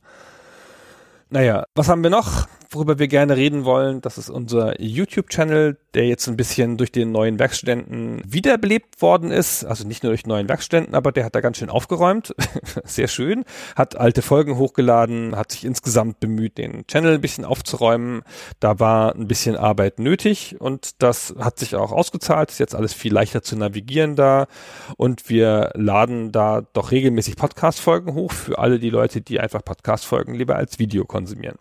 Naja, 1.33 1.63
was 1.75 1.87
haben 1.87 2.03
wir 2.03 2.09
noch, 2.09 2.45
worüber 2.71 2.99
wir 2.99 3.07
gerne 3.07 3.35
reden 3.35 3.65
wollen? 3.65 4.01
Das 4.01 4.17
ist 4.17 4.29
unser 4.29 4.81
YouTube-Channel, 4.81 5.77
der 5.93 6.07
jetzt 6.07 6.27
ein 6.27 6.37
bisschen 6.37 6.77
durch 6.77 6.91
den 6.91 7.11
neuen 7.11 7.37
Werkstudenten 7.37 8.21
wiederbelebt 8.25 9.01
worden 9.01 9.29
ist. 9.29 9.65
Also 9.65 9.85
nicht 9.85 10.03
nur 10.03 10.11
durch 10.11 10.25
neuen 10.25 10.47
Werkstudenten, 10.47 10.95
aber 10.95 11.11
der 11.11 11.25
hat 11.25 11.35
da 11.35 11.41
ganz 11.41 11.57
schön 11.57 11.69
aufgeräumt. 11.69 12.33
Sehr 12.85 13.09
schön. 13.09 13.43
Hat 13.75 13.97
alte 13.97 14.21
Folgen 14.21 14.57
hochgeladen, 14.57 15.35
hat 15.35 15.51
sich 15.51 15.65
insgesamt 15.65 16.21
bemüht, 16.21 16.57
den 16.57 16.87
Channel 16.87 17.15
ein 17.15 17.21
bisschen 17.21 17.43
aufzuräumen. 17.43 18.23
Da 18.61 18.79
war 18.79 19.15
ein 19.15 19.27
bisschen 19.27 19.57
Arbeit 19.57 19.99
nötig 19.99 20.55
und 20.59 21.01
das 21.03 21.35
hat 21.37 21.59
sich 21.59 21.75
auch 21.75 21.91
ausgezahlt. 21.91 22.51
Ist 22.51 22.59
jetzt 22.59 22.75
alles 22.75 22.93
viel 22.93 23.13
leichter 23.13 23.43
zu 23.43 23.57
navigieren 23.57 24.15
da. 24.15 24.47
Und 24.95 25.29
wir 25.29 25.71
laden 25.75 26.31
da 26.31 26.61
doch 26.73 26.91
regelmäßig 26.91 27.35
Podcast-Folgen 27.35 28.13
hoch 28.13 28.31
für 28.31 28.59
alle 28.59 28.79
die 28.79 28.89
Leute, 28.89 29.19
die 29.19 29.41
einfach 29.41 29.63
Podcast-Folgen 29.63 30.35
lieber 30.35 30.55
als 30.55 30.79
Video 30.79 31.03
konsumieren. 31.03 31.57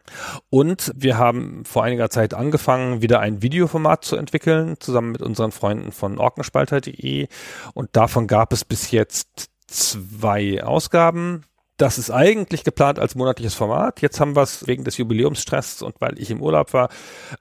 Und 0.50 0.92
wir 1.02 1.18
haben 1.18 1.64
vor 1.64 1.84
einiger 1.84 2.10
Zeit 2.10 2.34
angefangen, 2.34 3.02
wieder 3.02 3.20
ein 3.20 3.42
Videoformat 3.42 4.04
zu 4.04 4.16
entwickeln, 4.16 4.76
zusammen 4.80 5.12
mit 5.12 5.22
unseren 5.22 5.52
Freunden 5.52 5.92
von 5.92 6.18
orkenspalter.de. 6.18 7.28
Und 7.74 7.96
davon 7.96 8.26
gab 8.26 8.52
es 8.52 8.64
bis 8.64 8.90
jetzt 8.90 9.50
zwei 9.66 10.62
Ausgaben. 10.62 11.44
Das 11.76 11.96
ist 11.96 12.10
eigentlich 12.10 12.62
geplant 12.62 12.98
als 12.98 13.14
monatliches 13.14 13.54
Format. 13.54 14.02
Jetzt 14.02 14.20
haben 14.20 14.36
wir 14.36 14.42
es 14.42 14.66
wegen 14.66 14.84
des 14.84 14.98
Jubiläumsstresses 14.98 15.80
und 15.80 15.98
weil 16.00 16.18
ich 16.18 16.30
im 16.30 16.42
Urlaub 16.42 16.74
war, 16.74 16.90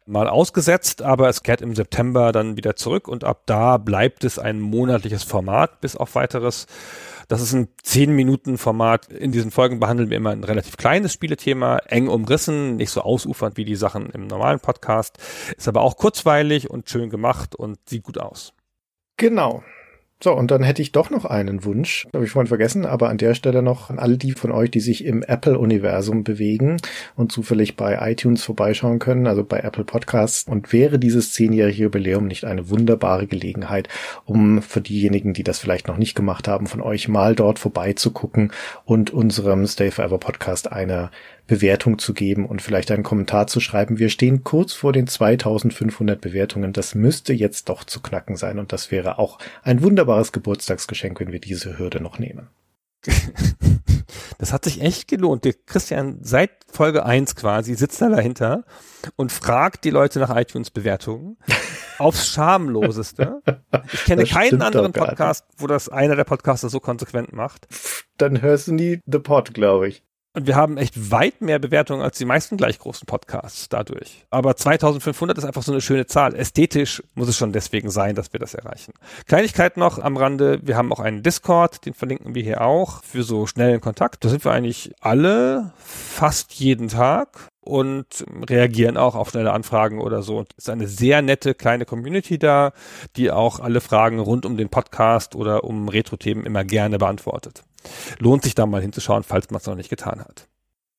mal 0.05 0.29
ausgesetzt, 0.29 1.01
aber 1.01 1.27
es 1.27 1.43
kehrt 1.43 1.59
im 1.59 1.75
September 1.75 2.31
dann 2.31 2.55
wieder 2.55 2.77
zurück 2.77 3.09
und 3.09 3.25
ab 3.25 3.41
da 3.47 3.75
bleibt 3.75 4.23
es 4.23 4.39
ein 4.39 4.61
monatliches 4.61 5.23
Format 5.23 5.81
bis 5.81 5.97
auf 5.97 6.15
weiteres. 6.15 6.67
Das 7.29 7.41
ist 7.41 7.53
ein 7.53 7.67
10 7.83 8.11
Minuten 8.11 8.57
Format. 8.57 9.07
In 9.07 9.31
diesen 9.31 9.51
Folgen 9.51 9.79
behandeln 9.79 10.09
wir 10.09 10.17
immer 10.17 10.31
ein 10.31 10.43
relativ 10.43 10.77
kleines 10.77 11.13
Spielethema, 11.13 11.77
eng 11.85 12.07
umrissen, 12.07 12.75
nicht 12.75 12.89
so 12.89 13.01
ausufernd 13.01 13.55
wie 13.55 13.65
die 13.65 13.75
Sachen 13.75 14.09
im 14.09 14.25
normalen 14.25 14.59
Podcast. 14.59 15.19
Ist 15.55 15.67
aber 15.67 15.81
auch 15.81 15.95
kurzweilig 15.95 16.71
und 16.71 16.89
schön 16.89 17.11
gemacht 17.11 17.55
und 17.55 17.77
sieht 17.87 18.01
gut 18.01 18.17
aus. 18.17 18.53
Genau. 19.17 19.63
So, 20.21 20.33
und 20.33 20.51
dann 20.51 20.63
hätte 20.63 20.81
ich 20.81 20.91
doch 20.91 21.09
noch 21.09 21.23
einen 21.23 21.63
Wunsch, 21.63 22.05
habe 22.13 22.25
ich 22.25 22.31
vorhin 22.31 22.49
vergessen, 22.49 22.85
aber 22.85 23.07
an 23.07 23.17
der 23.17 23.35
Stelle 23.35 23.61
noch 23.61 23.89
an 23.89 23.99
alle 23.99 24.17
die 24.17 24.33
von 24.33 24.51
euch, 24.51 24.69
die 24.69 24.81
sich 24.81 25.05
im 25.05 25.23
Apple-Universum 25.23 26.25
bewegen 26.25 26.75
und 27.15 27.31
zufällig 27.31 27.77
bei 27.77 28.11
iTunes 28.11 28.43
vorbeischauen 28.43 28.99
können, 28.99 29.27
also 29.27 29.45
bei 29.45 29.59
Apple 29.59 29.85
Podcasts. 29.85 30.45
Und 30.45 30.73
wäre 30.73 30.99
dieses 30.99 31.31
zehnjährige 31.31 31.83
Jubiläum 31.83 32.27
nicht 32.27 32.43
eine 32.43 32.69
wunderbare 32.69 33.27
Gelegenheit, 33.27 33.87
um 34.25 34.61
für 34.61 34.81
diejenigen, 34.81 35.31
die 35.31 35.43
das 35.43 35.59
vielleicht 35.59 35.87
noch 35.87 35.97
nicht 35.97 36.15
gemacht 36.15 36.49
haben, 36.49 36.67
von 36.67 36.81
euch 36.81 37.07
mal 37.07 37.33
dort 37.33 37.57
vorbeizugucken 37.57 38.51
und 38.83 39.11
unserem 39.11 39.65
Stay 39.67 39.89
Forever 39.89 40.17
Podcast 40.17 40.69
eine 40.69 41.11
Bewertung 41.49 41.97
zu 41.97 42.13
geben 42.13 42.45
und 42.45 42.61
vielleicht 42.61 42.91
einen 42.91 43.03
Kommentar 43.03 43.47
zu 43.47 43.59
schreiben. 43.59 43.97
Wir 43.97 44.09
stehen 44.09 44.43
kurz 44.43 44.73
vor 44.73 44.93
den 44.93 45.07
2500 45.07 46.21
Bewertungen. 46.21 46.73
Das 46.73 46.93
müsste 46.93 47.33
jetzt 47.33 47.69
doch 47.69 47.83
zu 47.83 48.01
knacken 48.01 48.37
sein 48.37 48.59
und 48.59 48.71
das 48.71 48.91
wäre 48.91 49.17
auch 49.17 49.39
ein 49.63 49.81
wunderbares 49.81 50.31
Geburtstagsgeschenk, 50.31 51.19
wenn 51.19 51.31
wir 51.31 51.39
diese 51.39 51.77
Hürde 51.77 52.01
noch 52.01 52.19
nehmen. 52.19 52.49
Das 54.39 54.53
hat 54.53 54.63
sich 54.63 54.81
echt 54.81 55.09
gelohnt. 55.09 55.43
Der 55.43 55.53
Christian 55.53 56.19
seit 56.21 56.51
Folge 56.71 57.05
1 57.05 57.35
quasi 57.35 57.75
sitzt 57.75 58.01
da 58.01 58.07
dahinter 58.07 58.63
und 59.17 59.33
fragt 59.33 59.83
die 59.83 59.89
Leute 59.89 60.19
nach 60.19 60.33
iTunes-Bewertungen 60.33 61.37
aufs 61.97 62.29
Schamloseste. 62.29 63.41
Ich 63.91 64.05
kenne 64.05 64.21
das 64.23 64.31
keinen 64.31 64.61
anderen 64.61 64.93
Podcast, 64.93 65.45
wo 65.57 65.67
das 65.67 65.89
einer 65.89 66.15
der 66.15 66.23
Podcaster 66.23 66.69
so 66.69 66.79
konsequent 66.79 67.33
macht. 67.33 67.67
Dann 68.17 68.41
hörst 68.41 68.69
du 68.69 68.73
nie 68.73 69.01
The 69.05 69.19
Pod, 69.19 69.53
glaube 69.53 69.89
ich. 69.89 70.03
Und 70.35 70.45
wir 70.45 70.55
haben 70.55 70.77
echt 70.77 71.11
weit 71.11 71.41
mehr 71.41 71.57
Bewertungen 71.57 72.03
als 72.03 72.19
die 72.19 72.25
meisten 72.25 72.55
gleich 72.55 72.77
großen 72.77 73.07
Podcasts 73.07 73.67
dadurch. 73.67 74.25
Aber 74.29 74.55
2500 74.55 75.37
ist 75.37 75.43
einfach 75.43 75.63
so 75.63 75.71
eine 75.71 75.81
schöne 75.81 76.05
Zahl. 76.05 76.35
Ästhetisch 76.35 77.01
muss 77.15 77.27
es 77.29 77.35
schon 77.35 77.51
deswegen 77.51 77.89
sein, 77.89 78.13
dass 78.13 78.31
wir 78.31 78.39
das 78.39 78.53
erreichen. 78.53 78.93
Kleinigkeit 79.25 79.75
noch 79.75 79.97
am 79.97 80.17
Rande. 80.17 80.59
Wir 80.61 80.77
haben 80.77 80.93
auch 80.93 80.99
einen 80.99 81.23
Discord, 81.23 81.83
den 81.87 81.95
verlinken 81.95 82.35
wir 82.35 82.43
hier 82.43 82.61
auch 82.61 83.03
für 83.03 83.23
so 83.23 83.47
schnellen 83.47 83.81
Kontakt. 83.81 84.23
Da 84.23 84.29
sind 84.29 84.45
wir 84.45 84.51
eigentlich 84.51 84.93
alle 85.01 85.73
fast 85.77 86.53
jeden 86.53 86.89
Tag 86.89 87.49
und 87.61 88.23
reagieren 88.47 88.97
auch 88.97 89.15
auf 89.15 89.31
schnelle 89.31 89.51
Anfragen 89.51 89.99
oder 89.99 90.21
so. 90.21 90.41
Es 90.41 90.65
ist 90.65 90.69
eine 90.69 90.87
sehr 90.87 91.23
nette 91.23 91.55
kleine 91.55 91.85
Community 91.85 92.37
da, 92.37 92.73
die 93.15 93.31
auch 93.31 93.59
alle 93.59 93.81
Fragen 93.81 94.19
rund 94.19 94.45
um 94.45 94.57
den 94.57 94.69
Podcast 94.69 95.33
oder 95.33 95.63
um 95.63 95.89
Retro-Themen 95.89 96.45
immer 96.45 96.63
gerne 96.63 96.99
beantwortet. 96.99 97.63
Lohnt 98.19 98.43
sich 98.43 98.55
da 98.55 98.65
mal 98.65 98.81
hinzuschauen, 98.81 99.23
falls 99.23 99.49
man 99.49 99.59
es 99.59 99.67
noch 99.67 99.75
nicht 99.75 99.89
getan 99.89 100.19
hat. 100.19 100.47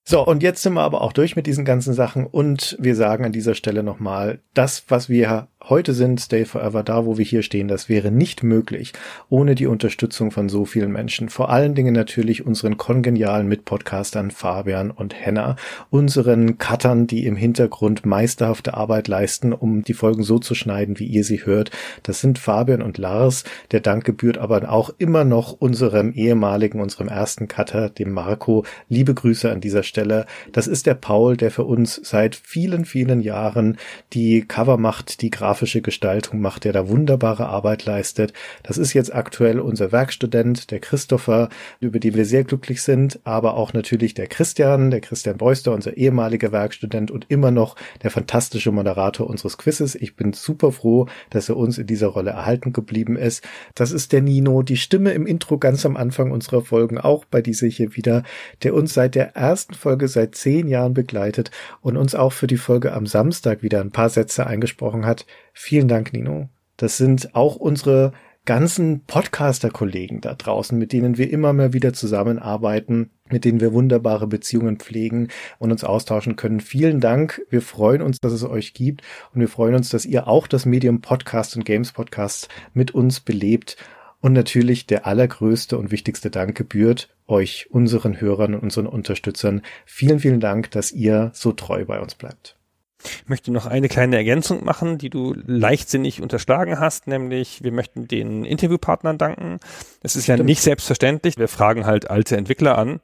So, 0.05 0.26
und 0.26 0.43
jetzt 0.43 0.62
sind 0.62 0.72
wir 0.72 0.81
aber 0.81 1.03
auch 1.03 1.12
durch 1.12 1.37
mit 1.37 1.47
diesen 1.47 1.64
ganzen 1.64 1.95
Sachen 1.95 2.26
und 2.26 2.76
wir 2.81 2.97
sagen 2.97 3.24
an 3.24 3.33
dieser 3.33 3.55
Stelle 3.55 3.83
nochmal, 3.83 4.41
das, 4.55 4.85
was 4.89 5.09
wir 5.09 5.49
heute 5.68 5.92
sind, 5.92 6.20
Stay 6.20 6.44
Forever, 6.44 6.82
da 6.82 7.04
wo 7.04 7.18
wir 7.18 7.24
hier 7.24 7.42
stehen, 7.42 7.68
das 7.68 7.88
wäre 7.88 8.11
nicht 8.11 8.42
möglich 8.42 8.92
ohne 9.28 9.54
die 9.54 9.66
Unterstützung 9.66 10.30
von 10.30 10.48
so 10.48 10.64
vielen 10.64 10.90
Menschen. 10.90 11.28
Vor 11.28 11.50
allen 11.50 11.74
Dingen 11.74 11.94
natürlich 11.94 12.46
unseren 12.46 12.76
kongenialen 12.76 13.46
Mitpodcastern 13.46 14.30
Fabian 14.30 14.90
und 14.90 15.14
Henna, 15.14 15.56
unseren 15.90 16.58
Cuttern, 16.58 17.06
die 17.06 17.26
im 17.26 17.36
Hintergrund 17.36 18.06
meisterhafte 18.06 18.74
Arbeit 18.74 19.08
leisten, 19.08 19.52
um 19.52 19.82
die 19.82 19.94
Folgen 19.94 20.22
so 20.22 20.38
zu 20.38 20.54
schneiden, 20.54 20.98
wie 20.98 21.06
ihr 21.06 21.24
sie 21.24 21.44
hört. 21.44 21.70
Das 22.02 22.20
sind 22.20 22.38
Fabian 22.38 22.82
und 22.82 22.98
Lars. 22.98 23.44
Der 23.70 23.80
Dank 23.80 24.04
gebührt 24.04 24.38
aber 24.38 24.70
auch 24.70 24.90
immer 24.98 25.24
noch 25.24 25.52
unserem 25.52 26.12
ehemaligen, 26.12 26.80
unserem 26.80 27.08
ersten 27.08 27.48
Cutter, 27.48 27.90
dem 27.90 28.12
Marco. 28.12 28.64
Liebe 28.88 29.14
Grüße 29.14 29.50
an 29.50 29.61
dieser 29.61 29.82
Stelle. 29.82 30.26
Das 30.52 30.66
ist 30.66 30.86
der 30.86 30.94
Paul, 30.94 31.36
der 31.36 31.50
für 31.50 31.64
uns 31.64 32.00
seit 32.02 32.34
vielen, 32.34 32.84
vielen 32.84 33.20
Jahren 33.20 33.76
die 34.12 34.42
Cover 34.42 34.76
macht, 34.76 35.22
die 35.22 35.30
grafische 35.51 35.82
Gestaltung 35.82 36.40
macht, 36.40 36.62
der 36.62 36.72
da 36.72 36.88
wunderbare 36.88 37.48
Arbeit 37.48 37.84
leistet. 37.84 38.32
Das 38.62 38.78
ist 38.78 38.92
jetzt 38.92 39.12
aktuell 39.12 39.59
unser 39.59 39.90
Werkstudent, 39.90 40.70
der 40.70 40.78
Christopher, 40.78 41.48
über 41.80 41.98
den 41.98 42.14
wir 42.14 42.24
sehr 42.24 42.44
glücklich 42.44 42.82
sind, 42.82 43.18
aber 43.24 43.57
auch 43.57 43.72
natürlich 43.72 44.14
der 44.14 44.28
Christian, 44.28 44.92
der 44.92 45.01
Christian 45.01 45.38
Beuster, 45.38 45.72
unser 45.72 45.96
ehemaliger 45.96 46.53
Werkstudent 46.53 47.11
und 47.11 47.26
immer 47.30 47.51
noch 47.51 47.74
der 48.05 48.12
fantastische 48.12 48.70
Moderator 48.70 49.28
unseres 49.28 49.59
Quizzes. 49.59 49.96
Ich 49.96 50.14
bin 50.14 50.32
super 50.34 50.70
froh, 50.70 51.09
dass 51.30 51.48
er 51.48 51.57
uns 51.57 51.78
in 51.78 51.88
dieser 51.88 52.07
Rolle 52.07 52.30
erhalten 52.30 52.72
geblieben 52.72 53.16
ist. 53.16 53.42
Das 53.74 53.90
ist 53.90 54.12
der 54.12 54.22
Nino, 54.22 54.62
die 54.62 54.76
Stimme 54.76 55.11
im 55.11 55.26
Intro 55.26 55.59
ganz 55.59 55.84
am 55.84 55.96
Anfang 55.96 56.30
unserer 56.30 56.62
Folgen, 56.62 56.96
auch 56.96 57.24
bei 57.24 57.42
dieser 57.42 57.66
hier 57.66 57.96
wieder, 57.96 58.22
der 58.62 58.72
uns 58.72 58.94
seit 58.94 59.16
der 59.16 59.34
ersten 59.34 59.74
Folge 59.74 60.07
seit 60.07 60.36
zehn 60.36 60.68
Jahren 60.68 60.94
begleitet 60.94 61.51
und 61.80 61.96
uns 61.96 62.14
auch 62.14 62.32
für 62.32 62.46
die 62.46 62.57
Folge 62.57 62.92
am 62.92 63.07
Samstag 63.07 63.64
wieder 63.64 63.80
ein 63.80 63.90
paar 63.90 64.11
Sätze 64.11 64.46
eingesprochen 64.46 65.05
hat. 65.05 65.26
Vielen 65.62 65.88
Dank, 65.88 66.14
Nino. 66.14 66.48
Das 66.78 66.96
sind 66.96 67.34
auch 67.34 67.56
unsere 67.56 68.12
ganzen 68.46 69.04
Podcaster-Kollegen 69.04 70.22
da 70.22 70.34
draußen, 70.34 70.76
mit 70.76 70.94
denen 70.94 71.18
wir 71.18 71.30
immer 71.30 71.52
mal 71.52 71.74
wieder 71.74 71.92
zusammenarbeiten, 71.92 73.11
mit 73.28 73.44
denen 73.44 73.61
wir 73.61 73.74
wunderbare 73.74 74.26
Beziehungen 74.26 74.78
pflegen 74.78 75.28
und 75.58 75.70
uns 75.70 75.84
austauschen 75.84 76.36
können. 76.36 76.61
Vielen 76.61 77.00
Dank. 77.00 77.42
Wir 77.50 77.61
freuen 77.61 78.00
uns, 78.00 78.20
dass 78.20 78.32
es 78.32 78.42
euch 78.42 78.72
gibt 78.72 79.02
und 79.34 79.42
wir 79.42 79.48
freuen 79.48 79.74
uns, 79.74 79.90
dass 79.90 80.06
ihr 80.06 80.28
auch 80.28 80.46
das 80.46 80.64
Medium 80.64 81.02
Podcast 81.02 81.54
und 81.56 81.66
Games 81.66 81.92
Podcast 81.92 82.48
mit 82.72 82.92
uns 82.92 83.20
belebt. 83.20 83.76
Und 84.22 84.32
natürlich 84.32 84.86
der 84.86 85.06
allergrößte 85.06 85.76
und 85.76 85.90
wichtigste 85.90 86.30
Dank 86.30 86.56
gebührt 86.56 87.14
euch, 87.26 87.68
unseren 87.70 88.18
Hörern 88.18 88.54
und 88.54 88.62
unseren 88.62 88.86
Unterstützern. 88.86 89.61
Vielen, 89.84 90.20
vielen 90.20 90.40
Dank, 90.40 90.70
dass 90.70 90.90
ihr 90.90 91.30
so 91.34 91.52
treu 91.52 91.84
bei 91.84 92.00
uns 92.00 92.14
bleibt. 92.14 92.56
Ich 93.03 93.28
möchte 93.28 93.51
noch 93.51 93.66
eine 93.66 93.88
kleine 93.88 94.16
Ergänzung 94.16 94.64
machen, 94.64 94.98
die 94.98 95.11
du 95.11 95.34
leichtsinnig 95.46 96.22
unterschlagen 96.22 96.78
hast, 96.78 97.07
nämlich 97.07 97.62
wir 97.62 97.72
möchten 97.72 98.09
den 98.09 98.44
Interviewpartnern 98.44 99.18
danken. 99.18 99.59
Es 100.03 100.16
ist 100.16 100.24
Stimmt. 100.24 100.40
ja 100.40 100.44
nicht 100.44 100.62
selbstverständlich. 100.62 101.36
Wir 101.36 101.48
fragen 101.48 101.86
halt 101.86 102.11
alte 102.11 102.36
Entwickler 102.36 102.76
an. 102.78 103.01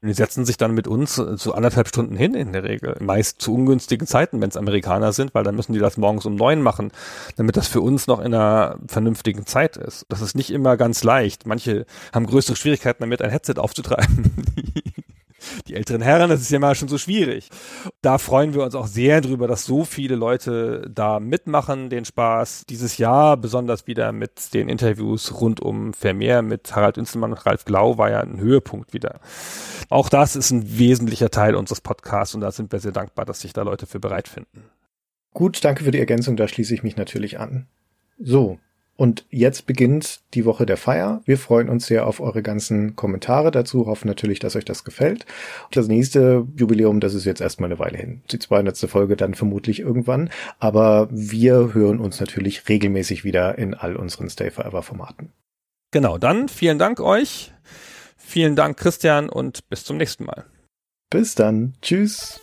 Die 0.00 0.12
setzen 0.12 0.44
sich 0.44 0.56
dann 0.56 0.74
mit 0.74 0.86
uns 0.86 1.16
so 1.16 1.54
anderthalb 1.54 1.88
Stunden 1.88 2.14
hin 2.14 2.34
in 2.34 2.52
der 2.52 2.62
Regel. 2.62 2.96
Meist 3.00 3.42
zu 3.42 3.52
ungünstigen 3.52 4.06
Zeiten, 4.06 4.40
wenn 4.40 4.48
es 4.48 4.56
Amerikaner 4.56 5.12
sind, 5.12 5.34
weil 5.34 5.42
dann 5.42 5.56
müssen 5.56 5.72
die 5.72 5.80
das 5.80 5.96
morgens 5.96 6.24
um 6.24 6.36
neun 6.36 6.62
machen, 6.62 6.92
damit 7.36 7.56
das 7.56 7.66
für 7.66 7.80
uns 7.80 8.06
noch 8.06 8.20
in 8.20 8.32
einer 8.32 8.78
vernünftigen 8.86 9.44
Zeit 9.44 9.76
ist. 9.76 10.06
Das 10.08 10.20
ist 10.20 10.36
nicht 10.36 10.50
immer 10.50 10.76
ganz 10.76 11.02
leicht. 11.02 11.46
Manche 11.46 11.84
haben 12.12 12.26
größere 12.26 12.54
Schwierigkeiten 12.54 13.02
damit, 13.02 13.22
ein 13.22 13.30
Headset 13.30 13.54
aufzutreiben. 13.56 14.30
die 15.66 15.74
älteren 15.74 16.02
Herren, 16.02 16.30
das 16.30 16.40
ist 16.40 16.50
ja 16.50 16.58
mal 16.58 16.74
schon 16.74 16.88
so 16.88 16.98
schwierig. 16.98 17.48
Da 18.02 18.18
freuen 18.18 18.54
wir 18.54 18.62
uns 18.62 18.74
auch 18.74 18.86
sehr 18.86 19.20
drüber, 19.20 19.48
dass 19.48 19.64
so 19.64 19.84
viele 19.84 20.16
Leute 20.16 20.88
da 20.92 21.20
mitmachen, 21.20 21.90
den 21.90 22.04
Spaß. 22.04 22.64
Dieses 22.68 22.98
Jahr 22.98 23.36
besonders 23.36 23.86
wieder 23.86 24.12
mit 24.12 24.54
den 24.54 24.68
Interviews 24.68 25.40
rund 25.40 25.60
um 25.60 25.92
Vermeer 25.94 26.42
mit 26.42 26.74
Harald 26.74 26.98
Inselmann 26.98 27.32
und 27.32 27.46
Ralf 27.46 27.64
Glau 27.64 27.98
war 27.98 28.10
ja 28.10 28.20
ein 28.20 28.38
Höhepunkt 28.38 28.92
wieder. 28.92 29.20
Auch 29.88 30.08
das 30.08 30.36
ist 30.36 30.50
ein 30.50 30.78
wesentlicher 30.78 31.30
Teil 31.30 31.54
unseres 31.54 31.80
Podcasts 31.80 32.34
und 32.34 32.40
da 32.40 32.52
sind 32.52 32.72
wir 32.72 32.80
sehr 32.80 32.92
dankbar, 32.92 33.24
dass 33.24 33.40
sich 33.40 33.52
da 33.52 33.62
Leute 33.62 33.86
für 33.86 34.00
bereit 34.00 34.28
finden. 34.28 34.64
Gut, 35.32 35.64
danke 35.64 35.84
für 35.84 35.90
die 35.90 36.00
Ergänzung, 36.00 36.36
da 36.36 36.48
schließe 36.48 36.74
ich 36.74 36.82
mich 36.82 36.96
natürlich 36.96 37.38
an. 37.38 37.66
So, 38.18 38.58
und 38.98 39.24
jetzt 39.30 39.66
beginnt 39.66 40.22
die 40.34 40.44
Woche 40.44 40.66
der 40.66 40.76
Feier. 40.76 41.22
Wir 41.24 41.38
freuen 41.38 41.68
uns 41.68 41.86
sehr 41.86 42.04
auf 42.04 42.18
eure 42.18 42.42
ganzen 42.42 42.96
Kommentare 42.96 43.52
dazu, 43.52 43.86
hoffen 43.86 44.08
natürlich, 44.08 44.40
dass 44.40 44.56
euch 44.56 44.64
das 44.64 44.82
gefällt. 44.82 45.24
Das 45.70 45.86
nächste 45.86 46.48
Jubiläum, 46.56 46.98
das 46.98 47.14
ist 47.14 47.24
jetzt 47.24 47.40
erstmal 47.40 47.70
eine 47.70 47.78
Weile 47.78 47.96
hin. 47.96 48.22
Die 48.32 48.40
200. 48.40 48.76
Folge 48.90 49.16
dann 49.16 49.34
vermutlich 49.34 49.78
irgendwann. 49.78 50.30
Aber 50.58 51.06
wir 51.12 51.74
hören 51.74 52.00
uns 52.00 52.18
natürlich 52.18 52.68
regelmäßig 52.68 53.22
wieder 53.22 53.56
in 53.56 53.72
all 53.74 53.94
unseren 53.94 54.28
Stay 54.30 54.50
Forever 54.50 54.82
Formaten. 54.82 55.30
Genau, 55.92 56.18
dann 56.18 56.48
vielen 56.48 56.80
Dank 56.80 56.98
euch. 56.98 57.52
Vielen 58.16 58.56
Dank, 58.56 58.78
Christian, 58.78 59.28
und 59.28 59.68
bis 59.68 59.84
zum 59.84 59.96
nächsten 59.96 60.24
Mal. 60.24 60.44
Bis 61.08 61.36
dann. 61.36 61.74
Tschüss. 61.82 62.40